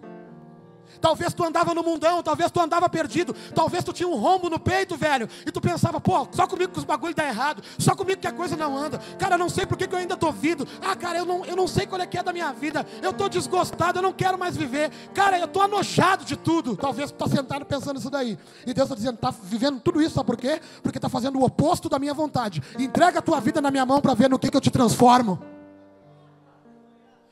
Talvez 1.02 1.34
tu 1.34 1.44
andava 1.44 1.74
no 1.74 1.84
mundão, 1.84 2.22
talvez 2.22 2.52
tu 2.52 2.60
andava 2.60 2.88
perdido, 2.88 3.36
talvez 3.56 3.84
tu 3.84 3.92
tinha 3.92 4.08
um 4.08 4.16
rombo 4.16 4.50
no 4.50 4.60
peito, 4.60 4.96
velho, 4.96 5.28
e 5.46 5.52
tu 5.52 5.60
pensava, 5.60 6.00
pô, 6.00 6.28
só 6.32 6.46
comigo 6.46 6.72
que 6.72 6.80
os 6.80 6.86
bagulhos 6.86 7.16
dá 7.16 7.28
errado, 7.28 7.64
só 7.80 7.96
comigo 7.96 8.22
que 8.22 8.28
a 8.28 8.32
coisa 8.32 8.56
não 8.56 8.78
anda. 8.78 9.00
Cara, 9.18 9.38
não 9.38 9.50
sei 9.50 9.66
por 9.66 9.78
que, 9.78 9.92
eu 9.92 9.98
ainda 9.98 10.14
estou 10.14 10.32
vindo. 10.32 10.68
Ah, 10.82 10.96
cara, 10.96 11.18
eu 11.18 11.26
não, 11.26 11.44
eu 11.46 11.56
não 11.56 11.68
sei 11.68 11.88
qual 11.88 12.00
é 12.00 12.06
que 12.06 12.18
é 12.18 12.24
da 12.24 12.32
minha 12.32 12.52
vida. 12.54 12.86
Eu 13.02 13.12
estou 13.12 13.28
desgostado, 13.28 14.00
eu 14.00 14.04
não 14.04 14.14
quero 14.14 14.38
mais 14.38 14.56
viver. 14.56 14.92
Cara, 15.14 15.40
eu 15.40 15.46
estou 15.46 15.64
anojado 15.64 16.24
de 16.24 16.36
tudo. 16.36 16.78
Talvez 16.78 17.12
tu 17.12 17.16
está 17.16 17.36
sentado 17.36 17.66
pensando 17.66 18.00
isso 18.00 18.10
daí. 18.10 18.38
E 18.66 18.74
Deus 18.74 18.86
está 18.86 18.96
dizendo, 18.96 19.16
está 19.16 19.32
vivendo 19.32 19.80
tudo 19.80 20.02
isso, 20.02 20.16
sabe 20.16 20.28
por 20.28 20.38
quê? 20.38 20.62
Porque 20.84 20.98
está 20.98 21.10
fazendo 21.10 21.40
o 21.40 21.44
oposto 21.44 21.90
da 21.90 21.98
minha 21.98 22.14
vontade. 22.14 22.62
Entrega 22.78 23.20
a 23.20 23.22
tua 23.22 23.40
vida 23.40 23.60
na 23.60 23.72
minha 23.72 23.86
mão 23.86 24.00
para 24.00 24.14
ver 24.14 24.30
no 24.30 24.38
que, 24.38 24.50
que 24.52 24.58
eu 24.58 24.62
te 24.62 24.70
transformo. 24.70 25.40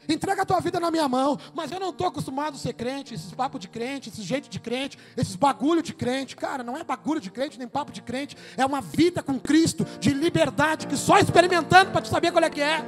Entrega 0.10 0.42
a 0.42 0.46
tua 0.46 0.60
vida 0.60 0.80
na 0.80 0.90
minha 0.90 1.08
mão. 1.08 1.38
Mas 1.54 1.72
eu 1.72 1.80
não 1.80 1.92
estou 1.92 2.08
acostumado 2.08 2.56
a 2.56 2.58
ser 2.58 2.74
crente, 2.74 3.14
esses 3.14 3.32
papos 3.32 3.60
de 3.60 3.68
crente, 3.68 4.10
esse 4.10 4.24
jeito 4.24 4.50
de 4.50 4.60
crente, 4.60 4.98
esses 5.16 5.36
bagulho 5.36 5.84
de 5.84 5.94
crente. 5.94 6.36
Cara, 6.36 6.64
não 6.64 6.76
é 6.76 6.84
bagulho 6.84 7.22
de 7.22 7.30
crente, 7.30 7.60
nem 7.60 7.68
papo 7.68 7.92
de 7.92 8.02
crente. 8.02 8.36
É 8.58 8.66
uma 8.66 8.82
vida 8.82 9.22
com 9.22 9.40
Cristo, 9.40 9.86
de 10.00 10.10
liberdade, 10.12 10.88
que 10.88 10.98
só 10.98 11.20
experimentando 11.20 11.92
para 11.92 12.02
te 12.02 12.10
saber 12.10 12.32
qual 12.32 12.44
é 12.44 12.50
que 12.50 12.62
é. 12.62 12.84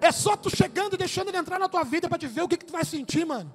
É 0.00 0.10
só 0.10 0.36
tu 0.36 0.54
chegando 0.54 0.94
e 0.94 0.98
deixando 0.98 1.28
ele 1.28 1.38
entrar 1.38 1.58
na 1.58 1.68
tua 1.68 1.84
vida 1.84 2.08
para 2.08 2.18
te 2.18 2.26
ver 2.26 2.42
o 2.42 2.48
que, 2.48 2.56
que 2.56 2.66
tu 2.66 2.72
vai 2.72 2.84
sentir, 2.84 3.24
mano. 3.24 3.50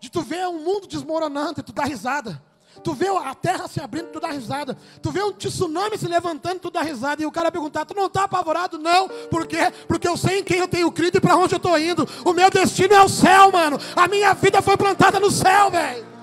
De 0.00 0.10
tu 0.10 0.20
ver 0.20 0.46
um 0.48 0.62
mundo 0.62 0.88
desmoronando 0.88 1.60
e 1.60 1.62
tu 1.62 1.72
dar 1.72 1.84
risada. 1.84 2.42
Tu 2.82 2.92
vê 2.94 3.08
a 3.08 3.34
terra 3.34 3.68
se 3.68 3.80
abrindo, 3.80 4.08
tu 4.08 4.20
dá 4.20 4.28
risada. 4.28 4.76
Tu 5.00 5.10
vê 5.10 5.22
um 5.22 5.32
tsunami 5.32 5.96
se 5.96 6.06
levantando, 6.06 6.60
tu 6.60 6.70
dá 6.70 6.82
risada. 6.82 7.22
E 7.22 7.26
o 7.26 7.32
cara 7.32 7.50
perguntar, 7.50 7.84
tu 7.84 7.94
não 7.94 8.06
está 8.06 8.24
apavorado? 8.24 8.78
Não. 8.78 9.08
Por 9.30 9.46
quê? 9.46 9.72
Porque 9.86 10.08
eu 10.08 10.16
sei 10.16 10.40
em 10.40 10.44
quem 10.44 10.58
eu 10.58 10.68
tenho 10.68 10.90
crido 10.90 11.18
e 11.18 11.20
para 11.20 11.36
onde 11.36 11.54
eu 11.54 11.58
estou 11.58 11.78
indo. 11.78 12.06
O 12.24 12.32
meu 12.32 12.50
destino 12.50 12.94
é 12.94 13.02
o 13.02 13.08
céu, 13.08 13.52
mano. 13.52 13.78
A 13.94 14.08
minha 14.08 14.34
vida 14.34 14.60
foi 14.60 14.76
plantada 14.76 15.20
no 15.20 15.30
céu, 15.30 15.70
velho. 15.70 16.14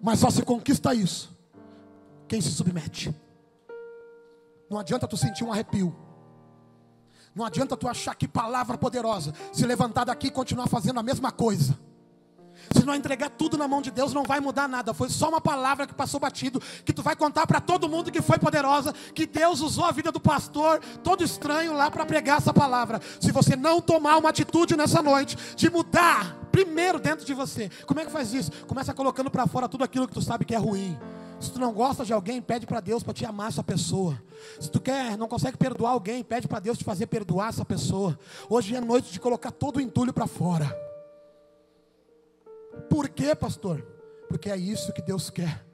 Mas 0.00 0.18
só 0.18 0.30
se 0.30 0.42
conquista 0.42 0.92
isso 0.94 1.32
quem 2.32 2.40
se 2.40 2.50
submete. 2.50 3.14
Não 4.70 4.78
adianta 4.78 5.06
tu 5.06 5.18
sentir 5.18 5.44
um 5.44 5.52
arrepio. 5.52 5.94
Não 7.34 7.44
adianta 7.44 7.76
tu 7.76 7.88
achar 7.88 8.14
que 8.14 8.28
palavra 8.28 8.76
poderosa, 8.76 9.32
se 9.52 9.64
levantar 9.66 10.04
daqui 10.04 10.26
e 10.26 10.30
continuar 10.30 10.66
fazendo 10.66 11.00
a 11.00 11.02
mesma 11.02 11.32
coisa. 11.32 11.78
Se 12.70 12.84
não 12.84 12.94
entregar 12.94 13.30
tudo 13.30 13.58
na 13.58 13.66
mão 13.66 13.82
de 13.82 13.90
Deus, 13.90 14.12
não 14.12 14.22
vai 14.22 14.38
mudar 14.38 14.68
nada. 14.68 14.94
Foi 14.94 15.08
só 15.08 15.28
uma 15.28 15.40
palavra 15.40 15.86
que 15.86 15.94
passou 15.94 16.20
batido, 16.20 16.60
que 16.84 16.92
tu 16.92 17.02
vai 17.02 17.16
contar 17.16 17.46
para 17.46 17.60
todo 17.60 17.88
mundo 17.88 18.10
que 18.10 18.22
foi 18.22 18.38
poderosa, 18.38 18.92
que 19.14 19.26
Deus 19.26 19.60
usou 19.60 19.84
a 19.84 19.92
vida 19.92 20.12
do 20.12 20.20
pastor, 20.20 20.80
todo 21.02 21.24
estranho 21.24 21.72
lá 21.72 21.90
para 21.90 22.06
pregar 22.06 22.38
essa 22.38 22.52
palavra. 22.52 23.00
Se 23.20 23.32
você 23.32 23.56
não 23.56 23.80
tomar 23.80 24.16
uma 24.18 24.28
atitude 24.28 24.76
nessa 24.76 25.02
noite 25.02 25.36
de 25.56 25.70
mudar 25.70 26.36
primeiro 26.52 27.00
dentro 27.00 27.24
de 27.24 27.34
você, 27.34 27.70
como 27.86 28.00
é 28.00 28.04
que 28.04 28.12
faz 28.12 28.32
isso? 28.32 28.50
Começa 28.66 28.94
colocando 28.94 29.30
para 29.30 29.46
fora 29.46 29.68
tudo 29.68 29.84
aquilo 29.84 30.06
que 30.06 30.14
tu 30.14 30.22
sabe 30.22 30.44
que 30.44 30.54
é 30.54 30.58
ruim. 30.58 30.98
Se 31.42 31.50
tu 31.50 31.58
não 31.58 31.72
gosta 31.72 32.04
de 32.04 32.12
alguém, 32.12 32.40
pede 32.40 32.68
para 32.68 32.78
Deus 32.78 33.02
para 33.02 33.12
te 33.12 33.26
amar 33.26 33.48
essa 33.48 33.64
pessoa. 33.64 34.22
Se 34.60 34.70
tu 34.70 34.80
quer, 34.80 35.18
não 35.18 35.26
consegue 35.26 35.56
perdoar 35.56 35.90
alguém, 35.90 36.22
pede 36.22 36.46
para 36.46 36.60
Deus 36.60 36.78
te 36.78 36.84
fazer 36.84 37.08
perdoar 37.08 37.48
essa 37.48 37.64
pessoa. 37.64 38.16
Hoje 38.48 38.76
é 38.76 38.80
noite 38.80 39.10
de 39.10 39.18
colocar 39.18 39.50
todo 39.50 39.78
o 39.78 39.80
entulho 39.80 40.12
para 40.12 40.28
fora. 40.28 40.72
Por 42.88 43.08
quê, 43.08 43.34
pastor? 43.34 43.82
Porque 44.28 44.48
é 44.48 44.56
isso 44.56 44.92
que 44.92 45.02
Deus 45.02 45.30
quer. 45.30 45.66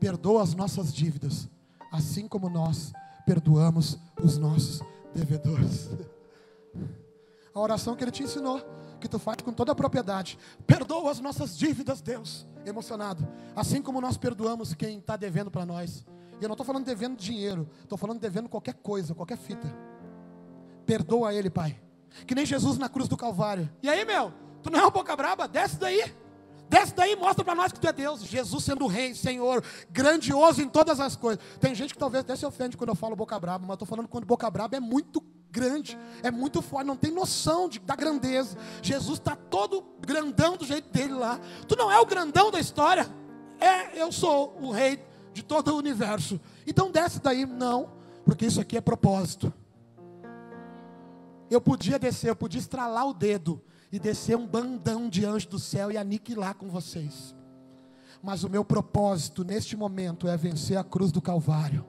Perdoa 0.00 0.42
as 0.42 0.52
nossas 0.52 0.92
dívidas, 0.92 1.48
assim 1.92 2.26
como 2.26 2.50
nós 2.50 2.92
perdoamos 3.24 3.96
os 4.20 4.36
nossos 4.36 4.80
devedores. 5.14 5.90
A 7.54 7.60
oração 7.60 7.94
que 7.94 8.02
ele 8.02 8.10
te 8.10 8.22
ensinou 8.24 8.60
que 9.00 9.08
tu 9.08 9.18
faz 9.18 9.38
com 9.42 9.52
toda 9.52 9.72
a 9.72 9.74
propriedade. 9.74 10.38
Perdoa 10.66 11.10
as 11.10 11.20
nossas 11.20 11.56
dívidas, 11.58 12.00
Deus. 12.00 12.46
Emocionado. 12.64 13.26
Assim 13.56 13.82
como 13.82 14.00
nós 14.00 14.16
perdoamos 14.16 14.74
quem 14.74 14.98
está 14.98 15.16
devendo 15.16 15.50
para 15.50 15.66
nós. 15.66 16.04
E 16.40 16.44
eu 16.44 16.48
não 16.48 16.54
estou 16.54 16.64
falando 16.64 16.84
devendo 16.84 17.16
dinheiro, 17.16 17.68
estou 17.82 17.98
falando 17.98 18.20
devendo 18.20 18.48
qualquer 18.48 18.74
coisa, 18.74 19.14
qualquer 19.14 19.36
fita. 19.36 19.74
Perdoa 20.86 21.34
ele, 21.34 21.50
Pai. 21.50 21.80
Que 22.26 22.34
nem 22.34 22.46
Jesus 22.46 22.78
na 22.78 22.88
cruz 22.88 23.08
do 23.08 23.16
Calvário. 23.16 23.70
E 23.82 23.88
aí, 23.88 24.04
meu? 24.04 24.32
Tu 24.62 24.70
não 24.70 24.78
é 24.78 24.82
uma 24.82 24.90
boca 24.90 25.14
braba? 25.16 25.48
Desce 25.48 25.78
daí. 25.78 26.14
Desce 26.68 26.94
daí 26.94 27.16
mostra 27.16 27.44
para 27.44 27.54
nós 27.54 27.72
que 27.72 27.80
tu 27.80 27.88
é 27.88 27.92
Deus. 27.92 28.22
Jesus 28.22 28.64
sendo 28.64 28.86
rei, 28.86 29.14
Senhor, 29.14 29.62
grandioso 29.90 30.62
em 30.62 30.68
todas 30.68 31.00
as 31.00 31.16
coisas. 31.16 31.42
Tem 31.58 31.74
gente 31.74 31.92
que 31.92 31.98
talvez 31.98 32.20
até 32.22 32.36
se 32.36 32.46
ofende 32.46 32.76
quando 32.76 32.90
eu 32.90 32.94
falo 32.94 33.16
boca 33.16 33.38
braba, 33.40 33.66
mas 33.66 33.74
estou 33.74 33.88
falando 33.88 34.06
quando 34.06 34.24
boca 34.24 34.48
braba 34.48 34.76
é 34.76 34.80
muito 34.80 35.20
grande, 35.50 35.98
é 36.22 36.30
muito 36.30 36.62
forte, 36.62 36.86
não 36.86 36.96
tem 36.96 37.10
noção 37.10 37.68
de, 37.68 37.78
da 37.80 37.96
grandeza. 37.96 38.56
Jesus 38.82 39.18
está 39.18 39.34
todo 39.34 39.84
grandão 40.00 40.56
do 40.56 40.64
jeito 40.64 40.90
dele 40.90 41.14
lá. 41.14 41.40
Tu 41.66 41.76
não 41.76 41.90
é 41.90 41.98
o 41.98 42.06
grandão 42.06 42.50
da 42.50 42.60
história. 42.60 43.06
É, 43.58 44.00
eu 44.00 44.10
sou 44.10 44.56
o 44.60 44.70
rei 44.70 45.04
de 45.32 45.42
todo 45.42 45.74
o 45.74 45.76
universo. 45.76 46.40
Então 46.66 46.90
desce 46.90 47.20
daí, 47.20 47.44
não, 47.46 47.90
porque 48.24 48.46
isso 48.46 48.60
aqui 48.60 48.76
é 48.76 48.80
propósito. 48.80 49.52
Eu 51.50 51.60
podia 51.60 51.98
descer, 51.98 52.30
eu 52.30 52.36
podia 52.36 52.60
estralar 52.60 53.06
o 53.06 53.12
dedo 53.12 53.60
e 53.90 53.98
descer 53.98 54.36
um 54.36 54.46
bandão 54.46 55.08
de 55.08 55.24
anjos 55.24 55.46
do 55.46 55.58
céu 55.58 55.90
e 55.90 55.96
aniquilar 55.96 56.54
com 56.54 56.68
vocês. 56.68 57.34
Mas 58.22 58.44
o 58.44 58.50
meu 58.50 58.64
propósito 58.64 59.42
neste 59.42 59.76
momento 59.76 60.28
é 60.28 60.36
vencer 60.36 60.76
a 60.76 60.84
cruz 60.84 61.10
do 61.10 61.20
Calvário. 61.20 61.84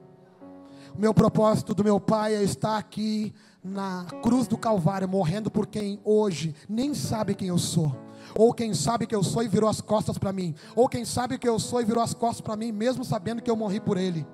O 0.94 1.00
meu 1.00 1.14
propósito 1.14 1.74
do 1.74 1.82
meu 1.82 1.98
Pai 1.98 2.34
é 2.34 2.42
estar 2.42 2.76
aqui 2.76 3.32
na 3.64 4.06
cruz 4.22 4.46
do 4.46 4.58
Calvário, 4.58 5.08
morrendo 5.08 5.50
por 5.50 5.66
quem 5.66 5.98
hoje 6.04 6.54
nem 6.68 6.94
sabe 6.94 7.34
quem 7.34 7.48
eu 7.48 7.58
sou. 7.58 7.96
Ou 8.34 8.52
quem 8.52 8.74
sabe 8.74 9.06
que 9.06 9.14
eu 9.14 9.22
sou 9.22 9.42
e 9.42 9.48
virou 9.48 9.68
as 9.68 9.80
costas 9.80 10.18
para 10.18 10.32
mim. 10.32 10.54
Ou 10.76 10.88
quem 10.88 11.04
sabe 11.04 11.38
que 11.38 11.48
eu 11.48 11.58
sou 11.58 11.80
e 11.80 11.84
virou 11.84 12.02
as 12.02 12.12
costas 12.12 12.40
para 12.42 12.56
mim, 12.56 12.72
mesmo 12.72 13.04
sabendo 13.04 13.42
que 13.42 13.50
eu 13.50 13.56
morri 13.56 13.80
por 13.80 13.96
ele. 13.96 14.26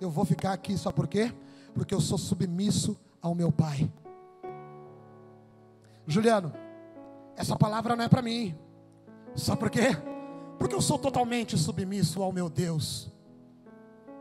Eu 0.00 0.10
vou 0.10 0.24
ficar 0.24 0.52
aqui 0.52 0.76
só 0.76 0.90
por 0.90 1.06
quê? 1.06 1.32
Porque 1.74 1.94
eu 1.94 2.00
sou 2.00 2.18
submisso 2.18 2.96
ao 3.22 3.34
meu 3.34 3.52
Pai. 3.52 3.90
Juliano, 6.06 6.52
essa 7.36 7.56
palavra 7.56 7.94
não 7.94 8.04
é 8.04 8.08
para 8.08 8.22
mim. 8.22 8.56
Sabe 9.36 9.60
por 9.60 9.70
quê? 9.70 9.96
Porque 10.58 10.74
eu 10.74 10.80
sou 10.80 10.98
totalmente 10.98 11.56
submisso 11.56 12.22
ao 12.22 12.32
meu 12.32 12.48
Deus. 12.48 13.12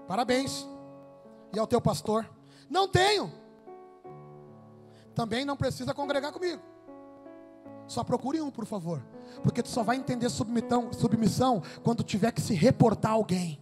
Parabéns. 0.07 0.76
E 1.53 1.59
ao 1.59 1.67
teu 1.67 1.81
pastor? 1.81 2.29
Não 2.69 2.87
tenho. 2.87 3.31
Também 5.15 5.45
não 5.45 5.57
precisa 5.57 5.93
congregar 5.93 6.31
comigo. 6.31 6.61
Só 7.87 8.03
procure 8.03 8.41
um, 8.41 8.51
por 8.51 8.65
favor. 8.65 9.01
Porque 9.41 9.63
tu 9.63 9.69
só 9.69 9.81
vai 9.81 9.95
entender 9.95 10.29
submissão, 10.29 10.91
submissão 10.93 11.63
quando 11.83 12.03
tiver 12.03 12.31
que 12.31 12.41
se 12.41 12.53
reportar 12.53 13.11
a 13.11 13.15
alguém. 13.15 13.61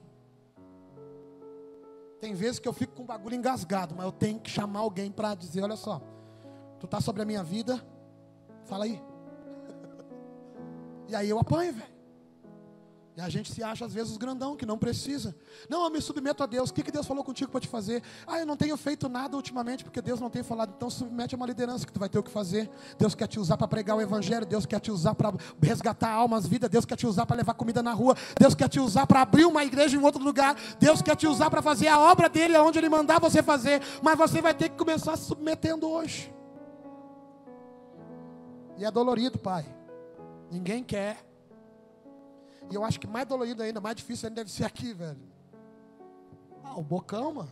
Tem 2.19 2.33
vezes 2.33 2.59
que 2.59 2.67
eu 2.67 2.73
fico 2.73 2.93
com 2.93 3.03
o 3.03 3.05
bagulho 3.05 3.35
engasgado, 3.35 3.93
mas 3.95 4.05
eu 4.05 4.11
tenho 4.11 4.39
que 4.39 4.49
chamar 4.49 4.79
alguém 4.79 5.11
para 5.11 5.35
dizer: 5.35 5.61
olha 5.61 5.75
só, 5.75 6.01
tu 6.79 6.87
tá 6.87 6.99
sobre 6.99 7.21
a 7.21 7.25
minha 7.25 7.43
vida, 7.43 7.85
fala 8.65 8.85
aí. 8.85 9.01
e 11.07 11.15
aí 11.15 11.29
eu 11.29 11.39
apanho, 11.39 11.73
velho. 11.73 11.94
E 13.17 13.21
a 13.21 13.29
gente 13.29 13.49
se 13.49 13.63
acha 13.63 13.85
às 13.85 13.93
vezes 13.93 14.11
os 14.11 14.17
grandão 14.17 14.57
que 14.57 14.65
não 14.65 14.77
precisa. 14.77 15.33
Não, 15.69 15.85
eu 15.85 15.89
me 15.89 16.01
submeto 16.01 16.43
a 16.43 16.45
Deus. 16.45 16.69
O 16.69 16.73
que, 16.73 16.83
que 16.83 16.91
Deus 16.91 17.07
falou 17.07 17.23
contigo 17.23 17.49
para 17.49 17.61
te 17.61 17.67
fazer? 17.67 18.03
Ah, 18.27 18.39
eu 18.39 18.45
não 18.45 18.57
tenho 18.57 18.75
feito 18.75 19.07
nada 19.07 19.37
ultimamente 19.37 19.85
porque 19.85 20.01
Deus 20.01 20.19
não 20.19 20.29
tem 20.29 20.43
falado. 20.43 20.73
Então 20.75 20.89
submete 20.89 21.33
a 21.33 21.37
uma 21.37 21.45
liderança 21.45 21.85
que 21.85 21.93
tu 21.93 21.99
vai 21.99 22.09
ter 22.09 22.19
o 22.19 22.23
que 22.23 22.29
fazer. 22.29 22.69
Deus 22.99 23.15
quer 23.15 23.27
te 23.27 23.39
usar 23.39 23.55
para 23.55 23.69
pregar 23.69 23.95
o 23.95 24.01
evangelho. 24.01 24.45
Deus 24.45 24.65
quer 24.65 24.81
te 24.81 24.91
usar 24.91 25.15
para 25.15 25.33
resgatar 25.61 26.11
almas, 26.11 26.45
vida. 26.45 26.67
Deus 26.67 26.83
quer 26.83 26.97
te 26.97 27.07
usar 27.07 27.25
para 27.25 27.37
levar 27.37 27.53
comida 27.53 27.81
na 27.81 27.93
rua. 27.93 28.17
Deus 28.37 28.53
quer 28.53 28.67
te 28.67 28.81
usar 28.81 29.07
para 29.07 29.21
abrir 29.21 29.45
uma 29.45 29.63
igreja 29.63 29.95
em 29.95 30.03
outro 30.03 30.21
lugar. 30.21 30.53
Deus 30.77 31.01
quer 31.01 31.15
te 31.15 31.25
usar 31.25 31.49
para 31.49 31.61
fazer 31.61 31.87
a 31.87 31.97
obra 31.97 32.27
dele 32.27 32.53
aonde 32.57 32.79
ele 32.79 32.89
mandar 32.89 33.21
você 33.21 33.41
fazer. 33.41 33.81
Mas 34.01 34.17
você 34.17 34.41
vai 34.41 34.53
ter 34.53 34.67
que 34.67 34.75
começar 34.75 35.15
se 35.15 35.23
submetendo 35.23 35.89
hoje. 35.89 36.33
E 38.77 38.83
é 38.83 38.91
dolorido, 38.91 39.39
pai. 39.39 39.65
Ninguém 40.51 40.83
quer. 40.83 41.34
E 42.69 42.75
eu 42.75 42.83
acho 42.83 42.99
que 42.99 43.07
mais 43.07 43.27
dolorido 43.27 43.61
ainda, 43.61 43.79
mais 43.79 43.95
difícil 43.95 44.27
ainda 44.27 44.41
deve 44.41 44.51
ser 44.51 44.65
aqui, 44.65 44.93
velho. 44.93 45.19
Ah, 46.63 46.77
o 46.77 46.83
Bocão, 46.83 47.33
mano. 47.33 47.51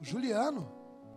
O 0.00 0.04
Juliano. 0.04 0.70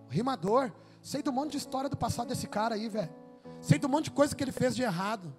O 0.08 0.12
rimador. 0.12 0.72
Sei 1.02 1.22
do 1.22 1.32
monte 1.34 1.52
de 1.52 1.58
história 1.58 1.90
do 1.90 1.98
passado 1.98 2.30
desse 2.30 2.48
cara 2.48 2.76
aí, 2.76 2.88
velho. 2.88 3.12
Sei 3.60 3.78
do 3.78 3.90
monte 3.90 4.06
de 4.06 4.12
coisa 4.12 4.36
que 4.36 4.44
ele 4.44 4.52
fez 4.52 4.76
de 4.76 4.84
errado. 4.84 5.34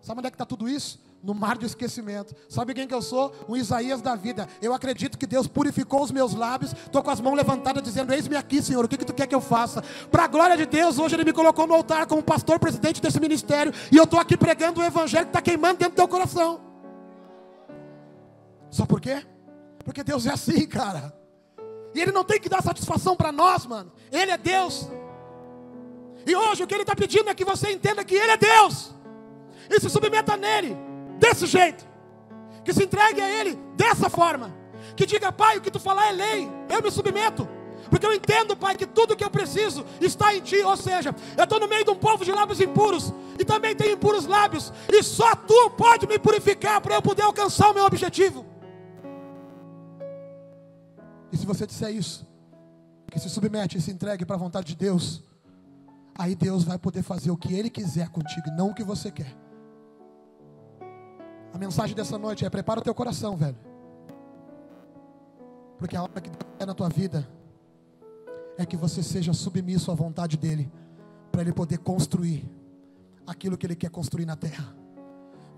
Sabe 0.00 0.18
onde 0.18 0.28
é 0.28 0.30
que 0.30 0.34
está 0.34 0.44
tudo 0.46 0.68
isso? 0.68 1.00
No 1.26 1.34
mar 1.34 1.58
do 1.58 1.66
esquecimento. 1.66 2.32
Sabe 2.48 2.72
quem 2.72 2.86
que 2.86 2.94
eu 2.94 3.02
sou? 3.02 3.34
Um 3.48 3.56
Isaías 3.56 4.00
da 4.00 4.14
vida. 4.14 4.48
Eu 4.62 4.72
acredito 4.72 5.18
que 5.18 5.26
Deus 5.26 5.48
purificou 5.48 6.00
os 6.00 6.12
meus 6.12 6.32
lábios. 6.32 6.72
Estou 6.72 7.02
com 7.02 7.10
as 7.10 7.20
mãos 7.20 7.34
levantadas 7.34 7.82
dizendo: 7.82 8.14
Eis-me 8.14 8.36
aqui, 8.36 8.62
Senhor. 8.62 8.84
O 8.84 8.88
que, 8.88 8.96
que 8.96 9.04
tu 9.04 9.12
quer 9.12 9.26
que 9.26 9.34
eu 9.34 9.40
faça? 9.40 9.82
Para 10.08 10.24
a 10.24 10.28
glória 10.28 10.56
de 10.56 10.64
Deus, 10.64 11.00
hoje 11.00 11.16
Ele 11.16 11.24
me 11.24 11.32
colocou 11.32 11.66
no 11.66 11.74
altar 11.74 12.06
como 12.06 12.22
pastor 12.22 12.60
presidente 12.60 13.02
desse 13.02 13.18
ministério. 13.18 13.74
E 13.90 13.96
eu 13.96 14.04
estou 14.04 14.20
aqui 14.20 14.36
pregando 14.36 14.80
o 14.80 14.84
evangelho 14.84 15.24
que 15.24 15.30
está 15.30 15.42
queimando 15.42 15.78
dentro 15.78 15.94
do 15.94 15.96
teu 15.96 16.06
coração. 16.06 16.60
Só 18.70 18.86
por 18.86 19.00
quê? 19.00 19.26
Porque 19.84 20.04
Deus 20.04 20.26
é 20.26 20.30
assim, 20.32 20.64
cara. 20.68 21.12
E 21.92 22.00
Ele 22.00 22.12
não 22.12 22.22
tem 22.22 22.40
que 22.40 22.48
dar 22.48 22.62
satisfação 22.62 23.16
para 23.16 23.32
nós, 23.32 23.66
mano. 23.66 23.92
Ele 24.12 24.30
é 24.30 24.38
Deus. 24.38 24.88
E 26.24 26.36
hoje 26.36 26.62
o 26.62 26.66
que 26.68 26.74
Ele 26.74 26.82
está 26.82 26.94
pedindo 26.94 27.28
é 27.28 27.34
que 27.34 27.44
você 27.44 27.72
entenda 27.72 28.04
que 28.04 28.14
Ele 28.14 28.30
é 28.30 28.36
Deus. 28.36 28.94
E 29.68 29.80
se 29.80 29.90
submeta 29.90 30.36
nele 30.36 30.85
desse 31.18 31.46
jeito, 31.46 31.86
que 32.64 32.72
se 32.72 32.84
entregue 32.84 33.20
a 33.20 33.28
Ele 33.28 33.58
dessa 33.76 34.08
forma, 34.08 34.54
que 34.94 35.06
diga, 35.06 35.32
Pai, 35.32 35.58
o 35.58 35.60
que 35.60 35.70
tu 35.70 35.78
falar 35.78 36.08
é 36.08 36.12
lei, 36.12 36.50
eu 36.68 36.82
me 36.82 36.90
submeto. 36.90 37.48
Porque 37.90 38.04
eu 38.04 38.12
entendo, 38.12 38.56
Pai, 38.56 38.74
que 38.74 38.86
tudo 38.86 39.16
que 39.16 39.24
eu 39.24 39.30
preciso 39.30 39.84
está 40.00 40.34
em 40.34 40.40
Ti. 40.40 40.56
Ou 40.62 40.76
seja, 40.76 41.14
eu 41.36 41.44
estou 41.44 41.60
no 41.60 41.68
meio 41.68 41.84
de 41.84 41.90
um 41.90 41.96
povo 41.96 42.24
de 42.24 42.32
lábios 42.32 42.60
impuros. 42.60 43.12
E 43.38 43.44
também 43.44 43.76
tem 43.76 43.92
impuros 43.92 44.26
lábios. 44.26 44.72
E 44.88 45.02
só 45.02 45.34
Tu 45.34 45.70
pode 45.70 46.06
me 46.06 46.18
purificar 46.18 46.80
para 46.80 46.96
eu 46.96 47.02
poder 47.02 47.22
alcançar 47.22 47.70
o 47.70 47.74
meu 47.74 47.84
objetivo. 47.84 48.44
E 51.32 51.36
se 51.36 51.46
você 51.46 51.66
disser 51.66 51.90
isso, 51.94 52.26
que 53.10 53.18
se 53.18 53.28
submete 53.28 53.78
e 53.78 53.80
se 53.80 53.90
entregue 53.90 54.24
para 54.24 54.36
a 54.36 54.38
vontade 54.38 54.68
de 54.68 54.76
Deus, 54.76 55.22
aí 56.18 56.34
Deus 56.34 56.64
vai 56.64 56.78
poder 56.78 57.02
fazer 57.02 57.30
o 57.30 57.36
que 57.36 57.54
Ele 57.54 57.70
quiser 57.70 58.08
contigo, 58.08 58.50
não 58.56 58.70
o 58.70 58.74
que 58.74 58.84
você 58.84 59.10
quer. 59.10 59.45
A 61.56 61.58
mensagem 61.58 61.96
dessa 61.96 62.18
noite 62.18 62.44
é: 62.44 62.50
prepara 62.50 62.80
o 62.80 62.82
teu 62.82 62.94
coração, 62.94 63.34
velho. 63.34 63.56
Porque 65.78 65.96
a 65.96 66.02
hora 66.02 66.20
que 66.20 66.28
Deus 66.28 66.44
é 66.58 66.66
na 66.66 66.74
tua 66.74 66.90
vida 66.90 67.26
é 68.58 68.66
que 68.66 68.76
você 68.76 69.02
seja 69.02 69.32
submisso 69.32 69.90
à 69.90 69.94
vontade 69.94 70.36
dEle, 70.36 70.70
para 71.32 71.40
Ele 71.40 71.54
poder 71.54 71.78
construir 71.78 72.46
aquilo 73.26 73.56
que 73.56 73.66
Ele 73.66 73.74
quer 73.74 73.88
construir 73.88 74.26
na 74.26 74.36
terra. 74.36 74.76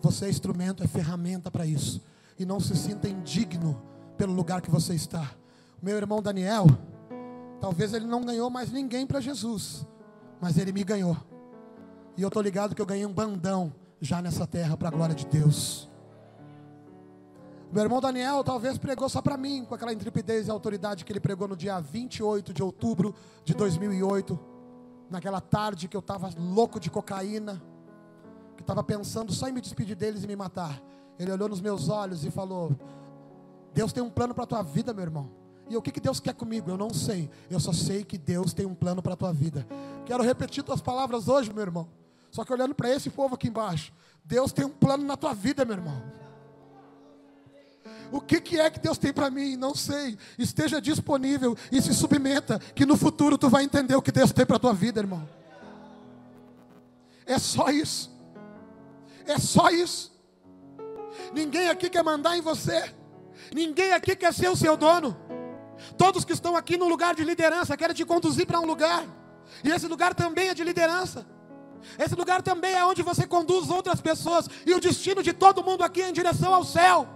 Você 0.00 0.26
é 0.26 0.28
instrumento, 0.30 0.84
é 0.84 0.87
ferramenta 0.87 1.50
para 1.50 1.66
isso. 1.66 2.00
E 2.38 2.46
não 2.46 2.61
se 2.61 2.76
sinta 2.76 3.08
indigno 3.08 3.82
pelo 4.16 4.32
lugar 4.32 4.61
que 4.61 4.70
você 4.70 4.94
está. 4.94 5.28
Meu 5.82 5.96
irmão 5.96 6.22
Daniel, 6.22 6.66
talvez 7.61 7.92
ele 7.92 8.06
não 8.06 8.24
ganhou 8.24 8.48
mais 8.48 8.70
ninguém 8.70 9.04
para 9.04 9.20
Jesus, 9.20 9.84
mas 10.40 10.58
ele 10.58 10.70
me 10.70 10.84
ganhou. 10.84 11.16
E 12.16 12.22
eu 12.22 12.28
estou 12.28 12.40
ligado 12.40 12.72
que 12.72 12.80
eu 12.80 12.87
ganhei 12.87 13.04
um 13.04 13.12
bandão 13.12 13.72
já 14.00 14.22
nessa 14.22 14.46
terra 14.46 14.76
para 14.76 14.88
a 14.88 14.90
glória 14.90 15.14
de 15.14 15.26
Deus. 15.26 15.88
Meu 17.70 17.82
irmão 17.82 18.00
Daniel 18.00 18.42
talvez 18.42 18.78
pregou 18.78 19.08
só 19.08 19.20
para 19.20 19.37
mim, 19.37 19.64
com 19.64 19.74
aquela 19.74 19.92
intrepidez 19.92 20.48
e 20.48 20.50
autoridade 20.50 21.04
que 21.04 21.12
ele 21.12 21.20
pregou 21.20 21.46
no 21.46 21.56
dia 21.56 21.78
28 21.78 22.54
de 22.54 22.62
outubro 22.62 23.14
de 23.44 23.52
2008, 23.52 24.38
naquela 25.11 25.40
tarde 25.40 25.87
que 25.87 25.96
eu 25.96 26.00
estava 26.00 26.30
louco 26.38 26.80
de 26.80 26.90
cocaína, 26.90 27.62
que 28.56 28.62
estava 28.62 28.82
pensando 28.82 29.32
só 29.32 29.48
em 29.48 29.52
me 29.52 29.61
despedir 29.61 29.94
deles 29.94 30.24
e 30.24 30.26
me 30.26 30.34
matar. 30.34 30.82
Ele 31.18 31.30
olhou 31.30 31.48
nos 31.48 31.61
meus 31.61 31.90
olhos 31.90 32.24
e 32.24 32.30
falou: 32.30 32.74
Deus 33.74 33.92
tem 33.92 34.02
um 34.02 34.11
plano 34.11 34.34
para 34.34 34.44
a 34.44 34.46
tua 34.46 34.62
vida, 34.62 34.94
meu 34.94 35.02
irmão. 35.02 35.30
E 35.68 35.76
o 35.76 35.82
que, 35.82 35.90
que 35.90 36.00
Deus 36.00 36.18
quer 36.18 36.34
comigo? 36.34 36.70
Eu 36.70 36.78
não 36.78 36.88
sei. 36.90 37.28
Eu 37.50 37.61
só 37.61 37.72
sei 37.72 38.02
que 38.02 38.16
Deus 38.16 38.54
tem 38.54 38.64
um 38.64 38.74
plano 38.74 39.02
para 39.02 39.12
a 39.12 39.16
tua 39.16 39.32
vida. 39.32 39.66
Quero 40.06 40.22
repetir 40.22 40.64
tuas 40.64 40.80
palavras 40.80 41.28
hoje, 41.28 41.52
meu 41.52 41.62
irmão. 41.62 41.87
Só 42.30 42.44
que 42.44 42.52
olhando 42.52 42.74
para 42.74 42.90
esse 42.90 43.10
povo 43.10 43.34
aqui 43.34 43.48
embaixo, 43.48 43.92
Deus 44.24 44.52
tem 44.52 44.64
um 44.64 44.70
plano 44.70 45.04
na 45.04 45.16
tua 45.16 45.34
vida, 45.34 45.64
meu 45.64 45.76
irmão. 45.76 46.02
O 48.10 48.20
que, 48.20 48.40
que 48.40 48.58
é 48.58 48.70
que 48.70 48.78
Deus 48.78 48.96
tem 48.96 49.12
para 49.12 49.30
mim? 49.30 49.56
Não 49.56 49.74
sei. 49.74 50.18
Esteja 50.38 50.80
disponível 50.80 51.56
e 51.70 51.80
se 51.80 51.92
submeta, 51.94 52.58
que 52.74 52.86
no 52.86 52.96
futuro 52.96 53.36
tu 53.36 53.48
vai 53.48 53.64
entender 53.64 53.94
o 53.96 54.02
que 54.02 54.12
Deus 54.12 54.32
tem 54.32 54.46
para 54.46 54.56
a 54.56 54.60
tua 54.60 54.72
vida, 54.72 55.00
irmão. 55.00 55.28
É 57.26 57.38
só 57.38 57.68
isso. 57.70 58.10
É 59.26 59.38
só 59.38 59.70
isso. 59.70 60.10
Ninguém 61.34 61.68
aqui 61.68 61.90
quer 61.90 62.02
mandar 62.02 62.36
em 62.36 62.40
você. 62.40 62.94
Ninguém 63.52 63.92
aqui 63.92 64.16
quer 64.16 64.32
ser 64.32 64.48
o 64.48 64.56
seu 64.56 64.76
dono. 64.76 65.16
Todos 65.96 66.24
que 66.24 66.32
estão 66.32 66.56
aqui 66.56 66.76
no 66.76 66.88
lugar 66.88 67.14
de 67.14 67.22
liderança 67.22 67.76
querem 67.76 67.94
te 67.94 68.04
conduzir 68.04 68.46
para 68.46 68.58
um 68.58 68.66
lugar. 68.66 69.04
E 69.62 69.70
esse 69.70 69.86
lugar 69.86 70.14
também 70.14 70.48
é 70.48 70.54
de 70.54 70.64
liderança. 70.64 71.26
Esse 71.98 72.14
lugar 72.14 72.42
também 72.42 72.74
é 72.74 72.84
onde 72.84 73.02
você 73.02 73.26
conduz 73.26 73.70
outras 73.70 74.00
pessoas. 74.00 74.48
E 74.66 74.72
o 74.74 74.80
destino 74.80 75.22
de 75.22 75.32
todo 75.32 75.62
mundo 75.62 75.82
aqui 75.82 76.02
é 76.02 76.08
em 76.08 76.12
direção 76.12 76.54
ao 76.54 76.64
céu. 76.64 77.08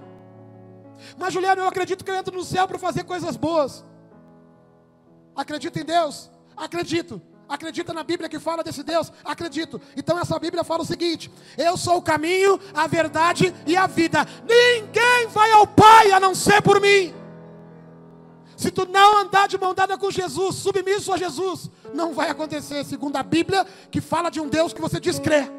Mas 1.18 1.32
Juliano, 1.32 1.62
eu 1.62 1.68
acredito 1.68 2.04
que 2.04 2.10
eu 2.10 2.14
entro 2.14 2.34
no 2.36 2.44
céu 2.44 2.66
para 2.66 2.78
fazer 2.78 3.04
coisas 3.04 3.36
boas. 3.36 3.84
Acredita 5.34 5.80
em 5.80 5.84
Deus? 5.84 6.30
Acredito. 6.56 7.20
Acredita 7.48 7.92
na 7.92 8.02
Bíblia 8.02 8.28
que 8.28 8.38
fala 8.38 8.62
desse 8.62 8.82
Deus? 8.82 9.12
Acredito. 9.24 9.80
Então 9.96 10.18
essa 10.18 10.38
Bíblia 10.38 10.64
fala 10.64 10.82
o 10.82 10.86
seguinte: 10.86 11.30
Eu 11.58 11.76
sou 11.76 11.98
o 11.98 12.02
caminho, 12.02 12.58
a 12.74 12.86
verdade 12.86 13.54
e 13.66 13.76
a 13.76 13.86
vida. 13.86 14.26
Ninguém 14.48 15.26
vai 15.28 15.52
ao 15.52 15.66
Pai 15.66 16.12
a 16.12 16.20
não 16.20 16.34
ser 16.34 16.62
por 16.62 16.80
mim. 16.80 17.21
Se 18.62 18.70
tu 18.70 18.86
não 18.86 19.18
andar 19.18 19.48
de 19.48 19.58
mão 19.58 19.74
dada 19.74 19.98
com 19.98 20.08
Jesus, 20.08 20.54
submisso 20.54 21.12
a 21.12 21.16
Jesus, 21.16 21.68
não 21.92 22.14
vai 22.14 22.30
acontecer, 22.30 22.84
segundo 22.84 23.16
a 23.16 23.22
Bíblia, 23.24 23.66
que 23.90 24.00
fala 24.00 24.30
de 24.30 24.40
um 24.40 24.48
Deus 24.48 24.72
que 24.72 24.80
você 24.80 25.00
diz 25.00 25.18
crer. 25.18 25.50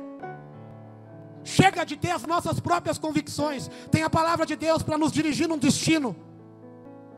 Chega 1.43 1.83
de 1.83 1.97
ter 1.97 2.11
as 2.11 2.23
nossas 2.23 2.61
próprias 2.61 2.97
convicções. 2.97 3.69
Tem 3.91 4.03
a 4.03 4.09
palavra 4.09 4.45
de 4.45 4.55
Deus 4.55 4.81
para 4.81 4.97
nos 4.97 5.11
dirigir 5.11 5.49
num 5.49 5.57
destino. 5.57 6.15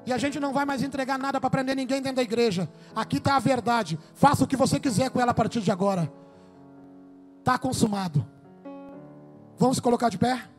E 0.07 0.11
a 0.11 0.17
gente 0.17 0.39
não 0.39 0.51
vai 0.51 0.65
mais 0.65 0.81
entregar 0.81 1.19
nada 1.19 1.39
para 1.39 1.51
prender 1.51 1.75
ninguém 1.75 2.01
dentro 2.01 2.15
da 2.15 2.23
igreja. 2.23 2.67
Aqui 2.95 3.17
está 3.17 3.35
a 3.35 3.39
verdade. 3.39 3.99
Faça 4.15 4.43
o 4.43 4.47
que 4.47 4.57
você 4.57 4.79
quiser 4.79 5.11
com 5.11 5.21
ela 5.21 5.33
a 5.33 5.35
partir 5.35 5.61
de 5.61 5.69
agora. 5.69 6.11
Está 7.41 7.59
consumado. 7.59 8.25
Vamos 9.55 9.79
colocar 9.79 10.09
de 10.09 10.17
pé? 10.17 10.49